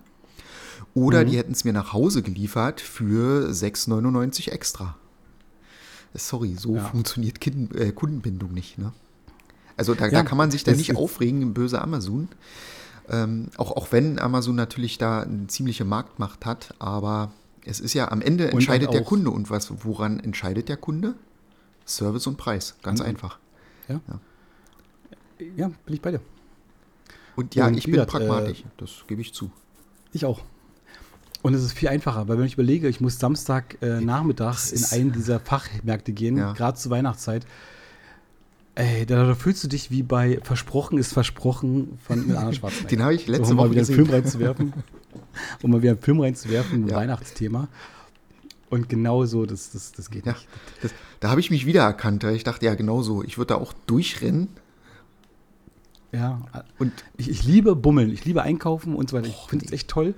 oder 0.93 1.23
mhm. 1.23 1.29
die 1.29 1.37
hätten 1.37 1.51
es 1.51 1.63
mir 1.63 1.73
nach 1.73 1.93
Hause 1.93 2.21
geliefert 2.21 2.81
für 2.81 3.49
6,99 3.49 4.51
extra. 4.51 4.97
Sorry, 6.13 6.55
so 6.57 6.75
ja. 6.75 6.83
funktioniert 6.83 7.39
kind, 7.39 7.75
äh, 7.75 7.91
Kundenbindung 7.91 8.53
nicht. 8.53 8.77
Ne? 8.77 8.91
Also 9.77 9.93
da, 9.93 10.05
ja, 10.05 10.11
da, 10.11 10.23
kann 10.23 10.37
man 10.37 10.51
sich 10.51 10.63
dann 10.63 10.75
nicht 10.75 10.95
aufregen, 10.95 11.53
böse 11.53 11.81
Amazon. 11.81 12.29
Ähm, 13.07 13.49
auch, 13.57 13.71
auch 13.71 13.91
wenn 13.91 14.19
Amazon 14.19 14.55
natürlich 14.55 14.97
da 14.97 15.21
eine 15.21 15.47
ziemliche 15.47 15.85
Marktmacht 15.85 16.45
hat, 16.45 16.75
aber 16.79 17.31
es 17.65 17.79
ist 17.79 17.93
ja 17.93 18.11
am 18.11 18.21
Ende 18.21 18.51
entscheidet 18.51 18.93
der 18.93 19.03
Kunde. 19.03 19.31
Und 19.31 19.49
was, 19.49 19.71
woran 19.83 20.19
entscheidet 20.19 20.69
der 20.69 20.77
Kunde? 20.77 21.15
Service 21.85 22.27
und 22.27 22.37
Preis, 22.37 22.75
ganz 22.83 22.99
mhm. 22.99 23.07
einfach. 23.07 23.39
Ja. 23.87 24.01
ja. 24.07 24.19
ja. 25.55 25.67
bin 25.85 25.95
ich 25.95 26.01
bei 26.01 26.11
dir. 26.11 26.21
Und 27.35 27.55
ja, 27.55 27.67
und 27.67 27.75
ich 27.75 27.85
bin 27.85 27.93
gesagt, 27.93 28.11
pragmatisch, 28.11 28.61
äh, 28.61 28.65
das 28.77 29.05
gebe 29.07 29.21
ich 29.21 29.33
zu. 29.33 29.51
Ich 30.11 30.25
auch. 30.25 30.41
Und 31.41 31.53
es 31.53 31.63
ist 31.63 31.71
viel 31.71 31.87
einfacher, 31.87 32.27
weil 32.27 32.37
wenn 32.37 32.45
ich 32.45 32.53
überlege, 32.53 32.89
ich 32.89 32.99
muss 32.99 33.17
Samstag 33.17 33.77
äh, 33.81 34.01
Nachmittag 34.01 34.57
in 34.73 34.83
einen 34.91 35.11
dieser 35.13 35.39
Fachmärkte 35.39 36.11
gehen, 36.11 36.37
ja. 36.37 36.53
gerade 36.53 36.77
zur 36.77 36.91
Weihnachtszeit. 36.91 37.45
Ey, 38.75 39.05
da, 39.05 39.25
da, 39.25 39.35
fühlst 39.35 39.63
du 39.63 39.67
dich 39.67 39.91
wie 39.91 40.03
bei 40.03 40.39
Versprochen 40.43 40.97
ist 40.97 41.13
Versprochen 41.13 41.97
von 42.01 42.27
mit 42.27 42.35
Arnold 42.35 42.55
Schwarzenegger. 42.57 42.89
Den 42.89 43.03
habe 43.03 43.15
ich 43.15 43.27
letzte 43.27 43.45
so, 43.45 43.51
um 43.51 43.57
Woche 43.57 43.67
mal 43.67 43.71
wieder 43.71 43.85
einen 43.85 43.95
Film 43.95 44.09
reinzuwerfen. 44.09 44.73
um 45.61 45.71
mal 45.71 45.81
wieder 45.81 45.91
einen 45.91 46.01
Film 46.01 46.19
reinzuwerfen, 46.19 46.83
ein 46.83 46.87
ja. 46.87 46.95
Weihnachtsthema. 46.95 47.67
Und 48.69 48.87
genau 48.87 49.25
so, 49.25 49.45
das, 49.45 49.71
das, 49.71 49.91
das 49.93 50.09
geht 50.09 50.25
ja, 50.25 50.33
nicht. 50.33 50.47
Das, 50.81 50.91
da 51.19 51.29
habe 51.29 51.39
ich 51.39 51.49
mich 51.49 51.65
wiedererkannt. 51.65 52.23
Ich 52.25 52.43
dachte, 52.43 52.65
ja, 52.65 52.75
genau 52.75 53.01
so. 53.01 53.23
Ich 53.23 53.37
würde 53.37 53.53
da 53.53 53.55
auch 53.55 53.73
durchrennen. 53.87 54.49
Ja, 56.11 56.41
und 56.77 56.91
ich, 57.17 57.29
ich, 57.29 57.43
liebe 57.43 57.75
Bummeln, 57.75 58.11
ich 58.11 58.25
liebe 58.25 58.41
Einkaufen 58.41 58.95
und 58.95 59.09
so 59.09 59.17
weiter. 59.17 59.27
Ich 59.27 59.47
finde 59.47 59.65
es 59.65 59.71
echt 59.71 59.87
toll. 59.87 60.15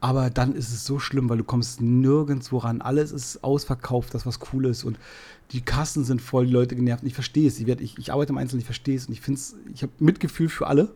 Aber 0.00 0.30
dann 0.30 0.54
ist 0.54 0.72
es 0.72 0.84
so 0.84 0.98
schlimm, 0.98 1.28
weil 1.28 1.38
du 1.38 1.44
kommst 1.44 1.80
nirgendwo 1.80 2.58
ran. 2.58 2.80
Alles 2.80 3.10
ist 3.10 3.42
ausverkauft, 3.42 4.14
das 4.14 4.26
was 4.26 4.38
cool 4.52 4.66
ist. 4.66 4.84
Und 4.84 4.98
die 5.50 5.60
Kassen 5.60 6.04
sind 6.04 6.22
voll, 6.22 6.46
die 6.46 6.52
Leute 6.52 6.76
genervt. 6.76 7.02
Und 7.02 7.08
ich 7.08 7.14
verstehe 7.14 7.48
es. 7.48 7.58
Ich, 7.58 7.66
ich, 7.66 7.98
ich 7.98 8.12
arbeite 8.12 8.32
im 8.32 8.38
Einzelnen, 8.38 8.60
ich 8.60 8.66
verstehe 8.66 8.96
es. 8.96 9.06
Und 9.06 9.12
ich 9.12 9.20
finde 9.20 9.40
es, 9.40 9.56
ich 9.74 9.82
habe 9.82 9.92
Mitgefühl 9.98 10.48
für 10.48 10.68
alle. 10.68 10.94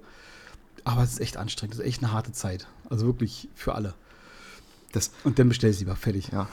Aber 0.84 1.02
es 1.02 1.14
ist 1.14 1.20
echt 1.20 1.36
anstrengend. 1.36 1.74
Es 1.74 1.80
ist 1.80 1.86
echt 1.86 2.02
eine 2.02 2.12
harte 2.12 2.32
Zeit. 2.32 2.68
Also 2.90 3.06
wirklich 3.06 3.48
für 3.54 3.74
alle. 3.74 3.94
Das, 4.92 5.10
und 5.24 5.38
dann 5.38 5.48
bestell 5.48 5.72
sie 5.72 5.80
lieber, 5.80 5.96
fertig. 5.96 6.28
Ja. 6.32 6.48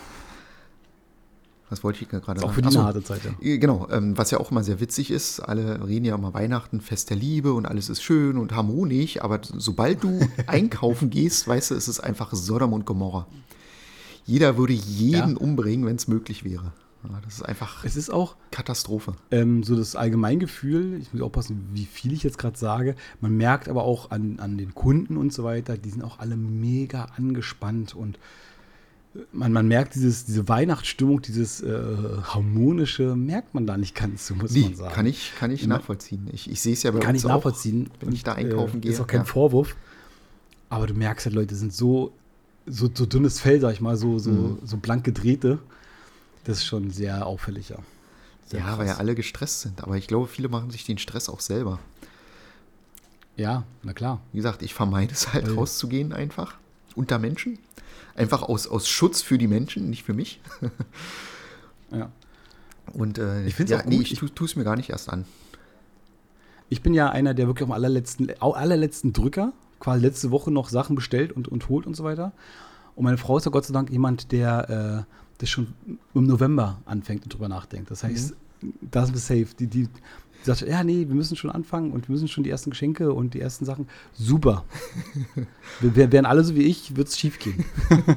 Was 1.70 1.84
wollte 1.84 2.02
ich 2.02 2.10
gerade 2.10 2.40
sagen? 2.40 2.44
Auch 2.50 2.54
für 2.54 2.62
die 2.62 2.78
harte 2.78 3.04
Zeit, 3.04 3.22
ja. 3.24 3.32
Äh, 3.42 3.60
genau, 3.60 3.88
ähm, 3.92 4.18
was 4.18 4.32
ja 4.32 4.40
auch 4.40 4.52
immer 4.52 4.64
sehr 4.64 4.80
witzig 4.80 5.12
ist, 5.12 5.40
alle 5.40 5.86
reden 5.88 6.06
ja 6.06 6.16
immer 6.16 6.34
Weihnachten, 6.34 6.82
Fest 6.82 7.10
der 7.12 7.18
Liebe 7.18 7.54
und 7.54 7.66
alles 7.66 7.90
ist 7.90 8.02
schön 8.02 8.38
und 8.38 8.56
harmonisch, 8.56 9.22
aber 9.22 9.40
sobald 9.44 10.04
du 10.04 10.20
einkaufen 10.48 11.10
gehst, 11.10 11.48
weißt 11.48 11.72
du, 11.72 11.76
es 11.76 11.88
ist 11.88 12.00
einfach 12.00 12.34
Sodom 12.34 12.74
und 12.74 12.86
Gomorra. 12.86 13.28
Jeder 14.26 14.58
würde 14.58 14.74
jeden 14.74 15.32
ja. 15.32 15.38
umbringen, 15.38 15.86
wenn 15.86 15.96
es 15.96 16.08
möglich 16.08 16.44
wäre. 16.44 16.72
Ja, 17.04 17.22
das 17.24 17.36
ist 17.36 17.44
einfach 17.44 17.86
es 17.86 17.96
ist 17.96 18.10
auch 18.10 18.36
Katastrophe. 18.52 19.14
Ähm, 19.32 19.64
so 19.64 19.76
das 19.76 19.96
Allgemeingefühl, 19.96 21.00
ich 21.00 21.14
muss 21.14 21.22
aufpassen, 21.22 21.70
wie 21.74 21.86
viel 21.86 22.12
ich 22.12 22.24
jetzt 22.24 22.38
gerade 22.38 22.58
sage. 22.58 22.96
Man 23.22 23.38
merkt 23.38 23.70
aber 23.70 23.84
auch 23.84 24.12
an, 24.12 24.40
an 24.40 24.58
den 24.58 24.76
Kunden 24.76 25.16
und 25.16 25.32
so 25.32 25.44
weiter, 25.44 25.78
die 25.78 25.90
sind 25.90 26.04
auch 26.04 26.20
alle 26.20 26.36
mega 26.36 27.06
angespannt 27.16 27.96
und 27.96 28.20
man, 29.32 29.52
man 29.52 29.68
merkt 29.68 29.96
dieses, 29.96 30.26
diese 30.26 30.48
Weihnachtsstimmung, 30.48 31.22
dieses 31.22 31.62
äh, 31.62 31.82
harmonische, 32.24 33.16
merkt 33.16 33.54
man 33.54 33.66
da 33.66 33.78
nicht 33.78 33.96
ganz, 33.96 34.28
so 34.28 34.36
muss 34.36 34.52
nee, 34.52 34.62
man 34.62 34.76
sagen. 34.76 34.94
Kann 34.94 35.06
ich, 35.06 35.34
kann 35.38 35.52
ich 35.52 35.66
nachvollziehen. 35.66 36.30
Ich, 36.32 36.50
ich 36.50 36.62
sehe 36.62 36.74
es 36.74 36.84
ja 36.84 36.92
bei 36.92 37.00
kann 37.00 37.16
uns 37.16 37.24
ich 37.24 37.28
nachvollziehen, 37.28 37.90
auch, 37.92 38.02
wenn 38.02 38.14
ich 38.14 38.24
da 38.24 38.34
einkaufen 38.34 38.78
äh, 38.78 38.82
gehe. 38.82 38.92
Ist 38.92 39.00
auch 39.00 39.08
kein 39.08 39.22
ja. 39.22 39.26
Vorwurf. 39.26 39.76
Aber 40.70 40.86
du 40.86 40.94
merkst 40.94 41.26
halt, 41.26 41.36
Leute 41.36 41.56
sind 41.56 41.74
so, 41.74 42.14
so, 42.68 42.90
so 42.94 43.06
dünnes 43.06 43.40
Fell, 43.40 43.60
sag 43.60 43.74
ich 43.74 43.82
mal, 43.82 43.98
so, 43.98 44.20
so, 44.20 44.32
mhm. 44.32 44.60
so 44.64 44.78
blank 44.78 45.04
gedrehte. 45.04 45.60
Das 46.44 46.60
ist 46.60 46.66
schon 46.66 46.92
sehr 46.92 47.26
auffällig, 47.26 47.70
ja. 47.70 47.78
Sehr 48.46 48.60
ja, 48.60 48.66
krass. 48.66 48.78
weil 48.78 48.88
ja 48.88 48.98
alle 48.98 49.16
gestresst 49.16 49.62
sind. 49.62 49.84
Aber 49.84 49.98
ich 49.98 50.08
glaube, 50.08 50.28
viele 50.28 50.50
machen 50.50 50.70
sich 50.70 50.86
den 50.86 50.98
Stress 51.00 51.30
auch 51.30 51.40
selber. 51.40 51.80
Ja, 53.38 53.64
na 53.84 53.94
klar. 53.94 54.22
Wie 54.34 54.38
gesagt, 54.38 54.62
ich 54.62 54.74
vermeide 54.74 55.14
es 55.14 55.34
halt, 55.34 55.48
weil 55.48 55.56
rauszugehen 55.56 56.14
einfach. 56.14 56.56
Unter 56.96 57.18
Menschen. 57.20 57.58
Einfach 58.20 58.44
aus, 58.44 58.68
aus 58.68 58.90
Schutz 58.90 59.22
für 59.22 59.38
die 59.38 59.48
Menschen, 59.48 59.90
nicht 59.90 60.04
für 60.04 60.14
mich. 60.14 60.42
ja. 61.92 62.12
Und 62.92 63.18
äh, 63.18 63.46
ich 63.46 63.56
finde 63.56 63.72
ja, 63.72 63.84
nee, 63.86 64.02
ich 64.02 64.20
tue 64.20 64.46
es 64.46 64.56
mir 64.58 64.66
gar 64.66 64.76
nicht 64.76 64.90
erst 64.90 65.10
an. 65.10 65.26
Ich 66.68 66.82
bin 66.82 66.94
ja 66.94 67.10
einer, 67.10 67.34
der 67.34 67.48
wirklich 67.48 67.66
am 67.66 67.72
allerletzten, 67.72 68.30
allerletzten 68.42 69.14
Drücker, 69.14 69.54
quasi 69.80 70.06
letzte 70.06 70.32
Woche 70.32 70.52
noch 70.52 70.68
Sachen 70.68 70.96
bestellt 70.96 71.32
und, 71.32 71.48
und 71.48 71.70
holt 71.70 71.88
und 71.88 71.96
so 71.96 72.04
weiter. 72.04 72.34
Und 72.96 73.06
meine 73.06 73.18
Frau 73.18 73.38
ist 73.38 73.46
ja 73.46 73.52
Gott 73.52 73.64
sei 73.64 73.74
Dank 73.74 73.90
jemand, 73.90 74.34
der 74.34 75.06
äh, 75.08 75.14
das 75.38 75.50
schon 75.50 75.74
im 76.14 76.28
November 76.28 76.82
anfängt 76.86 77.24
und 77.24 77.34
drüber 77.34 77.48
nachdenkt. 77.48 77.90
Das 77.90 78.04
heißt, 78.04 78.36
mhm. 78.62 78.74
da 78.82 79.06
sind 79.06 79.16
wir 79.16 79.22
safe. 79.22 79.56
Die, 79.58 79.68
die, 79.68 79.88
die 80.42 80.46
sagt, 80.46 80.62
ja, 80.62 80.84
nee, 80.84 81.08
wir 81.08 81.16
müssen 81.16 81.36
schon 81.36 81.52
anfangen 81.52 81.92
und 81.92 82.08
wir 82.08 82.14
müssen 82.14 82.28
schon 82.28 82.44
die 82.44 82.50
ersten 82.50 82.70
Geschenke 82.70 83.14
und 83.14 83.34
die 83.34 83.42
ersten 83.42 83.66
Sachen. 83.66 83.88
Super. 84.14 84.64
wir, 85.80 86.12
wären 86.12 86.26
alle 86.26 86.44
so 86.44 86.56
wie 86.56 86.64
ich, 86.64 86.96
wird 86.96 87.10
es 87.10 87.20
schief 87.20 87.40
gehen. 87.40 87.66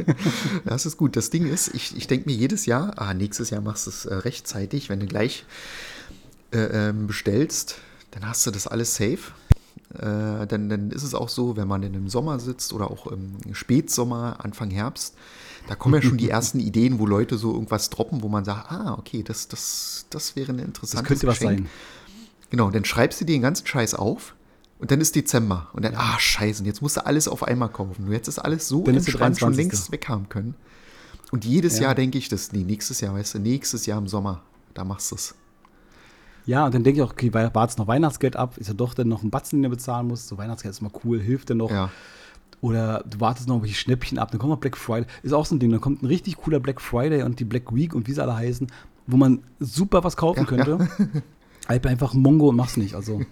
das 0.64 0.86
ist 0.86 0.96
gut. 0.96 1.16
Das 1.16 1.30
Ding 1.30 1.46
ist, 1.46 1.74
ich, 1.74 1.96
ich 1.96 2.06
denke 2.06 2.28
mir 2.30 2.36
jedes 2.36 2.66
Jahr, 2.66 2.92
ah, 2.96 3.14
nächstes 3.14 3.50
Jahr 3.50 3.60
machst 3.60 3.86
du 3.86 3.90
es 3.90 4.04
äh, 4.04 4.14
rechtzeitig, 4.14 4.88
wenn 4.88 5.00
du 5.00 5.06
gleich 5.06 5.44
äh, 6.52 6.88
ähm, 6.88 7.06
bestellst, 7.06 7.78
dann 8.12 8.28
hast 8.28 8.46
du 8.46 8.50
das 8.50 8.66
alles 8.66 8.94
safe. 8.94 9.32
Äh, 9.94 10.46
dann, 10.46 10.68
dann 10.68 10.90
ist 10.90 11.02
es 11.02 11.14
auch 11.14 11.28
so, 11.28 11.56
wenn 11.56 11.68
man 11.68 11.82
in 11.82 11.94
im 11.94 12.08
Sommer 12.08 12.38
sitzt 12.38 12.72
oder 12.72 12.90
auch 12.90 13.06
im 13.08 13.36
Spätsommer, 13.52 14.36
Anfang 14.42 14.70
Herbst, 14.70 15.14
da 15.68 15.74
kommen 15.74 15.94
ja 15.96 16.02
schon 16.02 16.18
die 16.18 16.30
ersten 16.30 16.60
Ideen, 16.60 16.98
wo 16.98 17.06
Leute 17.06 17.36
so 17.36 17.52
irgendwas 17.52 17.90
droppen, 17.90 18.22
wo 18.22 18.28
man 18.28 18.44
sagt, 18.44 18.70
ah, 18.70 18.96
okay, 18.98 19.22
das, 19.22 19.48
das, 19.48 20.06
das 20.10 20.36
wäre 20.36 20.52
eine 20.52 20.62
interessante 20.62 21.02
Das 21.02 21.08
könnte 21.08 21.26
was 21.26 21.38
sein. 21.40 21.68
Genau, 22.52 22.70
dann 22.70 22.84
schreibst 22.84 23.18
du 23.18 23.24
dir 23.24 23.34
den 23.34 23.40
ganzen 23.40 23.66
Scheiß 23.66 23.94
auf 23.94 24.34
und 24.78 24.90
dann 24.90 25.00
ist 25.00 25.16
Dezember. 25.16 25.70
Und 25.72 25.86
dann, 25.86 25.94
ja. 25.94 26.00
ah, 26.00 26.18
scheiße, 26.18 26.62
jetzt 26.64 26.82
musst 26.82 26.98
du 26.98 27.06
alles 27.06 27.26
auf 27.26 27.44
einmal 27.44 27.70
kaufen. 27.70 28.06
Hättest 28.08 28.36
das 28.36 28.38
alles 28.38 28.68
so 28.68 28.84
dann 28.84 28.94
entspannt 28.94 29.38
schon 29.38 29.54
längst 29.54 29.90
weg 29.90 30.06
haben 30.10 30.28
können. 30.28 30.54
Und 31.30 31.46
jedes 31.46 31.78
ja. 31.78 31.84
Jahr 31.84 31.94
denke 31.94 32.18
ich 32.18 32.28
das, 32.28 32.52
nee, 32.52 32.62
nächstes 32.62 33.00
Jahr, 33.00 33.14
weißt 33.14 33.36
du, 33.36 33.38
nächstes 33.38 33.86
Jahr 33.86 33.96
im 33.96 34.06
Sommer, 34.06 34.42
da 34.74 34.84
machst 34.84 35.10
du 35.10 35.14
es. 35.14 35.34
Ja, 36.44 36.66
und 36.66 36.74
dann 36.74 36.84
denke 36.84 37.00
ich 37.00 37.02
auch, 37.02 37.12
okay, 37.12 37.32
wartest 37.32 37.78
noch 37.78 37.86
Weihnachtsgeld 37.86 38.36
ab, 38.36 38.58
ist 38.58 38.66
ja 38.66 38.74
doch 38.74 38.92
dann 38.92 39.08
noch 39.08 39.22
ein 39.22 39.30
Batzen, 39.30 39.60
den 39.60 39.70
du 39.70 39.74
bezahlen 39.74 40.06
musst. 40.06 40.28
So 40.28 40.36
Weihnachtsgeld 40.36 40.74
ist 40.74 40.82
immer 40.82 40.92
cool, 41.04 41.22
hilft 41.22 41.48
dir 41.48 41.54
noch. 41.54 41.70
Ja. 41.70 41.88
Oder 42.60 43.02
du 43.08 43.18
wartest 43.18 43.48
noch 43.48 43.62
welche 43.62 43.76
Schnäppchen 43.76 44.18
ab, 44.18 44.30
dann 44.30 44.38
kommt 44.38 44.50
noch 44.50 44.60
Black 44.60 44.76
Friday. 44.76 45.06
Ist 45.22 45.32
auch 45.32 45.46
so 45.46 45.54
ein 45.54 45.58
Ding, 45.58 45.70
dann 45.70 45.80
kommt 45.80 46.02
ein 46.02 46.06
richtig 46.06 46.36
cooler 46.36 46.60
Black 46.60 46.82
Friday 46.82 47.22
und 47.22 47.40
die 47.40 47.46
Black 47.46 47.74
Week 47.74 47.94
und 47.94 48.08
wie 48.08 48.12
sie 48.12 48.22
alle 48.22 48.36
heißen, 48.36 48.66
wo 49.06 49.16
man 49.16 49.42
super 49.58 50.04
was 50.04 50.18
kaufen 50.18 50.40
ja, 50.40 50.44
könnte. 50.44 50.86
Ja. 50.98 51.22
halt 51.68 51.86
einfach 51.86 52.14
Mongo 52.14 52.48
und 52.48 52.56
mach's 52.56 52.76
nicht. 52.76 52.94
Also. 52.94 53.22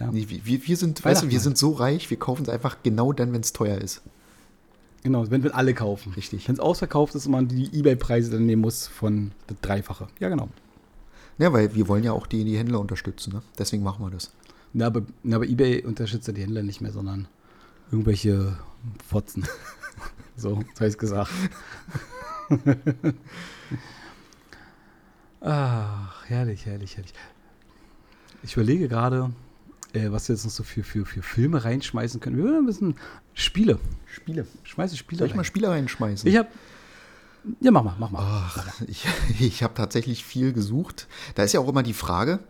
Ja. 0.00 0.12
Nee, 0.12 0.28
wir, 0.28 0.64
wir 0.64 0.76
sind, 0.76 1.04
weißt 1.04 1.24
du, 1.24 1.30
wir 1.30 1.40
sind 1.40 1.58
so 1.58 1.72
reich, 1.72 2.08
wir 2.08 2.20
kaufen 2.20 2.42
es 2.42 2.48
einfach 2.48 2.76
genau 2.84 3.12
dann, 3.12 3.32
wenn 3.32 3.40
es 3.40 3.52
teuer 3.52 3.78
ist. 3.78 4.00
Genau, 5.02 5.28
wenn 5.30 5.42
wir 5.42 5.56
alle 5.56 5.74
kaufen. 5.74 6.12
Richtig. 6.12 6.46
Wenn 6.46 6.54
es 6.54 6.60
ausverkauft 6.60 7.14
ist 7.14 7.26
und 7.26 7.32
man 7.32 7.48
die 7.48 7.74
Ebay-Preise 7.76 8.30
dann 8.30 8.46
nehmen 8.46 8.62
muss 8.62 8.86
von 8.86 9.32
das 9.46 9.56
Dreifache. 9.60 10.06
Ja, 10.20 10.28
genau. 10.28 10.48
Ja, 11.38 11.52
weil 11.52 11.74
wir 11.74 11.88
wollen 11.88 12.04
ja 12.04 12.12
auch 12.12 12.26
die, 12.26 12.44
die 12.44 12.58
Händler 12.58 12.80
unterstützen, 12.80 13.32
ne? 13.32 13.42
Deswegen 13.58 13.82
machen 13.82 14.04
wir 14.04 14.10
das. 14.10 14.32
Na, 14.72 14.86
aber, 14.86 15.02
na, 15.22 15.36
aber 15.36 15.46
Ebay 15.46 15.84
unterstützt 15.84 16.26
ja 16.26 16.32
die 16.32 16.42
Händler 16.42 16.62
nicht 16.62 16.80
mehr, 16.80 16.92
sondern 16.92 17.28
irgendwelche 17.90 18.58
Fotzen. 19.06 19.46
so, 20.36 20.62
das 20.72 20.80
habe 20.80 20.90
ich 20.90 20.98
gesagt. 20.98 21.30
Ach, 25.40 26.24
herrlich, 26.26 26.66
herrlich, 26.66 26.96
herrlich. 26.96 27.12
Ich 28.42 28.54
überlege 28.54 28.88
gerade, 28.88 29.30
äh, 29.92 30.10
was 30.10 30.28
wir 30.28 30.34
jetzt 30.34 30.44
noch 30.44 30.50
so 30.50 30.62
für, 30.62 30.82
für, 30.82 31.04
für 31.04 31.22
Filme 31.22 31.64
reinschmeißen 31.64 32.20
können. 32.20 32.36
Wir 32.36 32.44
würden 32.44 32.58
ein 32.58 32.66
bisschen 32.66 32.96
Spiele. 33.34 33.78
Spiele. 34.06 34.46
Schmeiße 34.64 34.96
Spiele 34.96 35.18
Soll 35.18 35.26
ich 35.26 35.32
rein. 35.32 35.38
mal 35.38 35.44
Spiele 35.44 35.68
reinschmeißen? 35.68 36.28
Ich 36.28 36.36
habe. 36.36 36.48
Ja, 37.60 37.70
mach 37.70 37.84
mal, 37.84 37.96
mach 37.98 38.10
mal. 38.10 38.20
Ach, 38.22 38.80
ich 38.86 39.06
ich 39.38 39.62
habe 39.62 39.74
tatsächlich 39.74 40.24
viel 40.24 40.52
gesucht. 40.52 41.06
Da 41.34 41.44
ist 41.44 41.52
ja 41.52 41.60
auch 41.60 41.68
immer 41.68 41.82
die 41.82 41.94
Frage, 41.94 42.40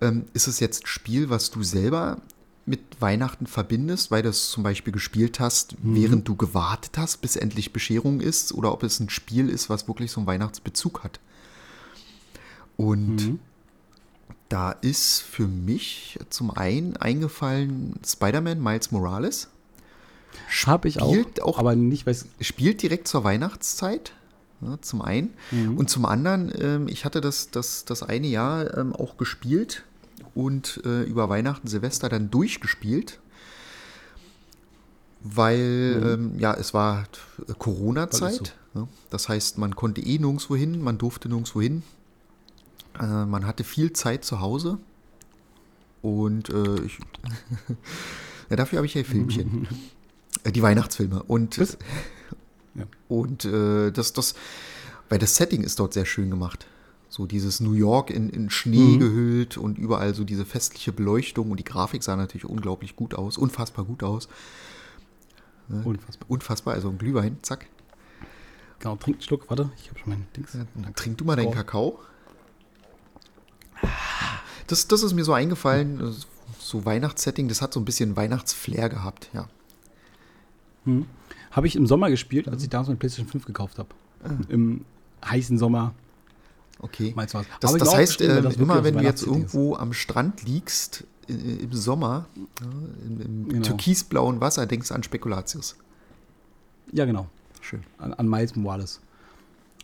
ähm, 0.00 0.26
ist 0.34 0.46
es 0.46 0.60
jetzt 0.60 0.84
ein 0.84 0.86
Spiel, 0.86 1.30
was 1.30 1.50
du 1.50 1.62
selber 1.62 2.20
mit 2.66 2.80
Weihnachten 3.00 3.46
verbindest, 3.46 4.10
weil 4.10 4.22
du 4.22 4.30
es 4.30 4.50
zum 4.50 4.62
Beispiel 4.62 4.92
gespielt 4.92 5.38
hast, 5.38 5.76
während 5.82 6.26
du 6.28 6.34
gewartet 6.34 6.96
hast, 6.96 7.18
bis 7.18 7.36
endlich 7.36 7.74
Bescherung 7.74 8.20
ist, 8.20 8.52
oder 8.52 8.72
ob 8.72 8.82
es 8.82 9.00
ein 9.00 9.10
Spiel 9.10 9.50
ist, 9.50 9.68
was 9.68 9.86
wirklich 9.86 10.10
so 10.10 10.20
einen 10.20 10.26
Weihnachtsbezug 10.26 11.04
hat. 11.04 11.20
Und 12.76 13.16
Mhm. 13.16 13.38
da 14.48 14.72
ist 14.72 15.20
für 15.20 15.46
mich 15.46 16.18
zum 16.30 16.50
einen 16.50 16.96
eingefallen 16.96 17.94
Spider-Man 18.04 18.62
Miles 18.62 18.90
Morales. 18.90 19.48
Habe 20.66 20.88
ich 20.88 21.00
auch, 21.00 21.10
Spielt 21.12 21.42
auch 21.42 21.58
aber 21.58 21.76
nicht, 21.76 22.06
weil 22.06 22.14
es 22.14 22.26
spielt 22.40 22.82
direkt 22.82 23.06
zur 23.08 23.22
Weihnachtszeit, 23.24 24.12
ja, 24.60 24.78
zum 24.80 25.02
einen. 25.02 25.34
Und 25.76 25.88
zum 25.90 26.04
anderen, 26.04 26.52
ähm, 26.60 26.88
ich 26.88 27.04
hatte 27.04 27.20
das, 27.20 27.50
das, 27.50 27.84
das 27.84 28.02
eine 28.02 28.26
Jahr 28.26 28.76
ähm, 28.76 28.92
auch 28.92 29.16
gespielt 29.16 29.84
und 30.34 30.80
äh, 30.84 31.02
über 31.04 31.28
Weihnachten, 31.28 31.68
Silvester 31.68 32.08
dann 32.08 32.30
durchgespielt. 32.30 33.20
Weil, 35.22 36.02
ähm, 36.04 36.38
ja, 36.38 36.52
es 36.54 36.74
war 36.74 37.04
Corona-Zeit. 37.58 38.54
Ja, 38.74 38.86
das 39.10 39.28
heißt, 39.28 39.56
man 39.56 39.74
konnte 39.74 40.02
eh 40.02 40.18
nirgendwo 40.18 40.54
hin, 40.56 40.82
man 40.82 40.98
durfte 40.98 41.28
nirgendwo 41.28 41.62
hin. 41.62 41.82
Äh, 43.00 43.24
man 43.26 43.46
hatte 43.46 43.64
viel 43.64 43.92
Zeit 43.92 44.24
zu 44.24 44.40
Hause. 44.40 44.78
Und 46.02 46.50
äh, 46.50 46.80
ich, 46.84 46.98
ja, 48.50 48.56
dafür 48.56 48.78
habe 48.78 48.86
ich 48.86 48.94
ja 48.94 49.04
Filmchen. 49.04 49.66
Äh, 50.42 50.50
Die 50.52 50.62
Weihnachtsfilme. 50.62 51.22
Und, 51.22 51.58
Was? 51.60 51.78
Ja. 52.74 52.84
und 53.08 53.44
äh, 53.44 53.92
das, 53.92 54.12
das, 54.12 54.34
weil 55.08 55.18
das 55.20 55.36
Setting 55.36 55.62
ist 55.62 55.78
dort 55.78 55.94
sehr 55.94 56.04
schön 56.04 56.28
gemacht. 56.28 56.66
So 57.08 57.24
dieses 57.26 57.60
New 57.60 57.72
York 57.74 58.10
in, 58.10 58.28
in 58.30 58.50
Schnee 58.50 58.96
Mhm. 58.96 58.98
gehüllt 58.98 59.56
und 59.56 59.78
überall 59.78 60.12
so 60.14 60.24
diese 60.24 60.44
festliche 60.44 60.92
Beleuchtung 60.92 61.52
und 61.52 61.58
die 61.60 61.64
Grafik 61.64 62.02
sah 62.02 62.16
natürlich 62.16 62.44
unglaublich 62.46 62.96
gut 62.96 63.14
aus, 63.14 63.38
unfassbar 63.38 63.84
gut 63.84 64.02
aus. 64.02 64.28
unfassbar. 65.68 66.28
Unfassbar, 66.28 66.74
also 66.74 66.88
ein 66.90 66.98
Glühwein, 66.98 67.38
zack. 67.42 67.66
Genau, 68.80 68.96
trink 68.96 69.16
einen 69.18 69.22
Schluck, 69.22 69.48
warte, 69.48 69.70
ich 69.78 69.88
habe 69.88 70.00
schon 70.00 70.10
mein 70.10 70.26
Dings. 70.36 70.52
Dann 70.52 70.94
trink 70.96 71.16
du 71.18 71.24
mal 71.24 71.36
deinen 71.36 71.46
Oh. 71.48 71.52
Kakao. 71.52 72.00
Das, 74.66 74.88
das 74.88 75.02
ist 75.02 75.12
mir 75.12 75.24
so 75.24 75.32
eingefallen, 75.32 76.14
so 76.58 76.84
Weihnachtssetting, 76.84 77.48
das 77.48 77.60
hat 77.60 77.74
so 77.74 77.80
ein 77.80 77.84
bisschen 77.84 78.16
Weihnachtsflair 78.16 78.88
gehabt, 78.88 79.28
ja. 79.34 79.48
Hm. 80.84 81.06
Habe 81.50 81.66
ich 81.66 81.76
im 81.76 81.86
Sommer 81.86 82.10
gespielt, 82.10 82.48
als 82.48 82.62
ich 82.62 82.68
damals 82.68 82.88
meine 82.88 82.98
PlayStation 82.98 83.30
5 83.30 83.44
gekauft 83.44 83.78
habe. 83.78 83.88
Im 84.48 84.84
heißen 85.24 85.58
Sommer. 85.58 85.94
Okay. 86.80 87.12
Meinst 87.14 87.34
du 87.34 87.38
was? 87.38 87.46
Das, 87.60 87.72
das 87.74 87.88
auch 87.88 87.96
heißt, 87.96 88.20
ähm, 88.22 88.42
das 88.42 88.56
immer 88.56 88.82
wenn 88.84 88.96
du 88.96 89.02
jetzt 89.02 89.22
Weihnachtssetting 89.26 89.44
ist. 89.44 89.54
irgendwo 89.54 89.76
am 89.76 89.92
Strand 89.92 90.42
liegst, 90.42 91.04
äh, 91.28 91.32
im 91.32 91.72
Sommer, 91.72 92.26
im, 92.60 93.20
im 93.20 93.48
Genau. 93.48 93.66
türkisblauen 93.66 94.40
Wasser, 94.40 94.66
denkst 94.66 94.88
du 94.88 94.94
an 94.94 95.02
Spekulatius. 95.02 95.76
Ja, 96.92 97.04
genau. 97.04 97.28
Schön. 97.60 97.82
An, 97.98 98.12
an 98.14 98.28
Miles 98.28 98.56
Morales. 98.56 99.00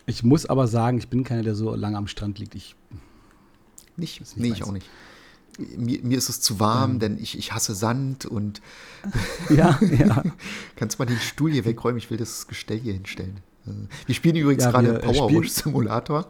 Ich 0.06 0.22
muss 0.22 0.46
aber 0.46 0.66
sagen, 0.66 0.98
ich 0.98 1.08
bin 1.08 1.24
keiner, 1.24 1.42
der 1.42 1.54
so 1.54 1.74
lange 1.74 1.96
am 1.96 2.08
Strand 2.08 2.38
liegt. 2.38 2.54
Ich, 2.54 2.74
Nicht? 4.00 4.20
Nicht 4.20 4.36
nee, 4.36 4.48
ich 4.48 4.64
auch 4.64 4.72
nicht. 4.72 4.86
Mir, 5.76 6.00
mir 6.02 6.16
ist 6.18 6.28
es 6.28 6.40
zu 6.40 6.58
warm, 6.58 6.98
denn 7.00 7.18
ich, 7.18 7.36
ich 7.38 7.52
hasse 7.52 7.74
Sand 7.74 8.24
und 8.26 8.60
ja, 9.50 9.78
ja. 9.82 10.22
kannst 10.76 10.98
mal 10.98 11.04
den 11.06 11.18
Stuhl 11.18 11.52
hier 11.52 11.64
wegräumen, 11.64 11.98
ich 11.98 12.10
will 12.10 12.16
das 12.18 12.46
Gestell 12.48 12.78
hier 12.80 12.94
hinstellen. 12.94 13.38
Wir 14.06 14.14
spielen 14.14 14.36
übrigens 14.36 14.64
Ja, 14.64 14.70
gerade 14.70 14.86
wir, 14.88 14.94
äh, 14.96 15.00
Power 15.00 15.28
spielen- 15.28 15.42
Wash 15.42 15.50
Simulator. 15.50 16.26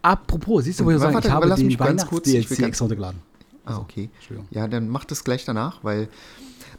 Apropos, 0.00 0.64
siehst 0.64 0.80
du, 0.80 0.84
wo 0.84 0.90
ich 0.90 0.98
sagen, 0.98 1.12
warte, 1.14 1.28
ich 1.28 1.34
habe 1.34 1.46
lass 1.46 1.60
mich 1.60 1.76
ganz 1.76 2.06
kurz, 2.06 2.28
ich 2.28 2.48
will 2.48 2.56
ganz- 2.56 2.80
runtergeladen. 2.80 3.20
Ah, 3.64 3.78
okay. 3.78 4.10
Entschuldigung. 4.14 4.46
Ja, 4.52 4.68
dann 4.68 4.88
mach 4.88 5.04
das 5.04 5.24
gleich 5.24 5.44
danach, 5.44 5.82
weil 5.82 6.08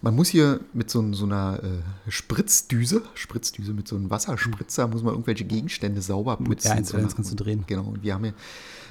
man 0.01 0.15
muss 0.15 0.27
hier 0.29 0.59
mit 0.73 0.89
so, 0.89 1.13
so 1.13 1.25
einer 1.25 1.59
äh, 1.63 2.11
Spritzdüse, 2.11 3.01
Spritzdüse 3.15 3.73
mit 3.73 3.87
so 3.87 3.95
einem 3.95 4.09
Wasserspritzer, 4.09 4.87
muss 4.87 5.03
man 5.03 5.13
irgendwelche 5.13 5.45
Gegenstände 5.45 6.01
sauber 6.01 6.37
putzen. 6.37 6.71
R1 6.71 6.95
und- 6.95 7.15
kannst 7.15 7.31
du 7.31 7.35
drehen. 7.35 7.63
Genau, 7.67 7.83
und 7.83 8.03
wir 8.03 8.13
haben 8.13 8.23
hier 8.23 8.33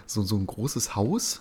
so, 0.06 0.22
so 0.22 0.36
ein 0.36 0.46
großes 0.46 0.94
Haus, 0.96 1.40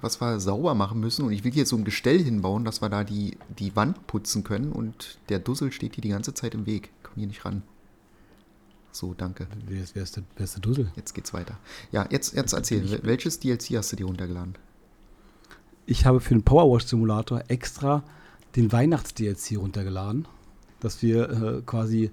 was 0.00 0.20
wir 0.20 0.38
sauber 0.40 0.74
machen 0.74 1.00
müssen. 1.00 1.24
Und 1.24 1.32
ich 1.32 1.44
will 1.44 1.52
hier 1.52 1.66
so 1.66 1.76
ein 1.76 1.84
Gestell 1.84 2.22
hinbauen, 2.22 2.64
dass 2.64 2.82
wir 2.82 2.88
da 2.88 3.04
die, 3.04 3.36
die 3.58 3.74
Wand 3.76 4.06
putzen 4.06 4.44
können. 4.44 4.72
Und 4.72 5.18
der 5.28 5.38
Dussel 5.38 5.72
steht 5.72 5.94
hier 5.94 6.02
die 6.02 6.10
ganze 6.10 6.34
Zeit 6.34 6.54
im 6.54 6.66
Weg. 6.66 6.90
Komm 7.02 7.14
hier 7.16 7.26
nicht 7.26 7.44
ran. 7.44 7.62
So, 8.92 9.12
danke. 9.14 9.48
Wer 9.66 9.82
ist, 9.82 9.94
wer 9.96 10.02
ist, 10.04 10.16
der, 10.16 10.22
wer 10.36 10.44
ist 10.44 10.54
der 10.54 10.60
Dussel? 10.62 10.92
Jetzt 10.94 11.14
geht's 11.14 11.32
weiter. 11.32 11.58
Ja, 11.90 12.06
jetzt, 12.10 12.34
jetzt 12.34 12.52
erzähl. 12.52 12.84
wel- 12.84 13.00
Welches 13.02 13.40
DLC 13.40 13.76
hast 13.76 13.90
du 13.92 13.96
dir 13.96 14.06
runtergeladen? 14.06 14.54
Ich 15.86 16.06
habe 16.06 16.20
für 16.20 16.34
den 16.34 16.44
Powerwash 16.44 16.86
Simulator 16.86 17.42
extra 17.48 18.04
den 18.56 18.70
Weihnachts-DLC 18.72 19.56
runtergeladen, 19.58 20.26
dass 20.80 21.02
wir 21.02 21.30
äh, 21.30 21.62
quasi 21.64 22.10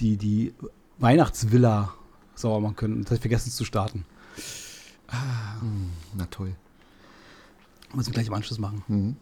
die, 0.00 0.16
die 0.16 0.54
Weihnachtsvilla 0.98 1.92
sauber 2.34 2.60
machen 2.60 2.76
können. 2.76 3.00
Das 3.02 3.06
habe 3.06 3.14
ich 3.16 3.20
vergessen 3.20 3.50
zu 3.50 3.64
starten. 3.64 4.04
Na 6.16 6.26
toll. 6.30 6.54
Muss 7.94 8.06
ich 8.06 8.12
gleich 8.12 8.26
im 8.26 8.34
Anschluss 8.34 8.58
machen. 8.58 8.82
Mhm. 8.88 9.16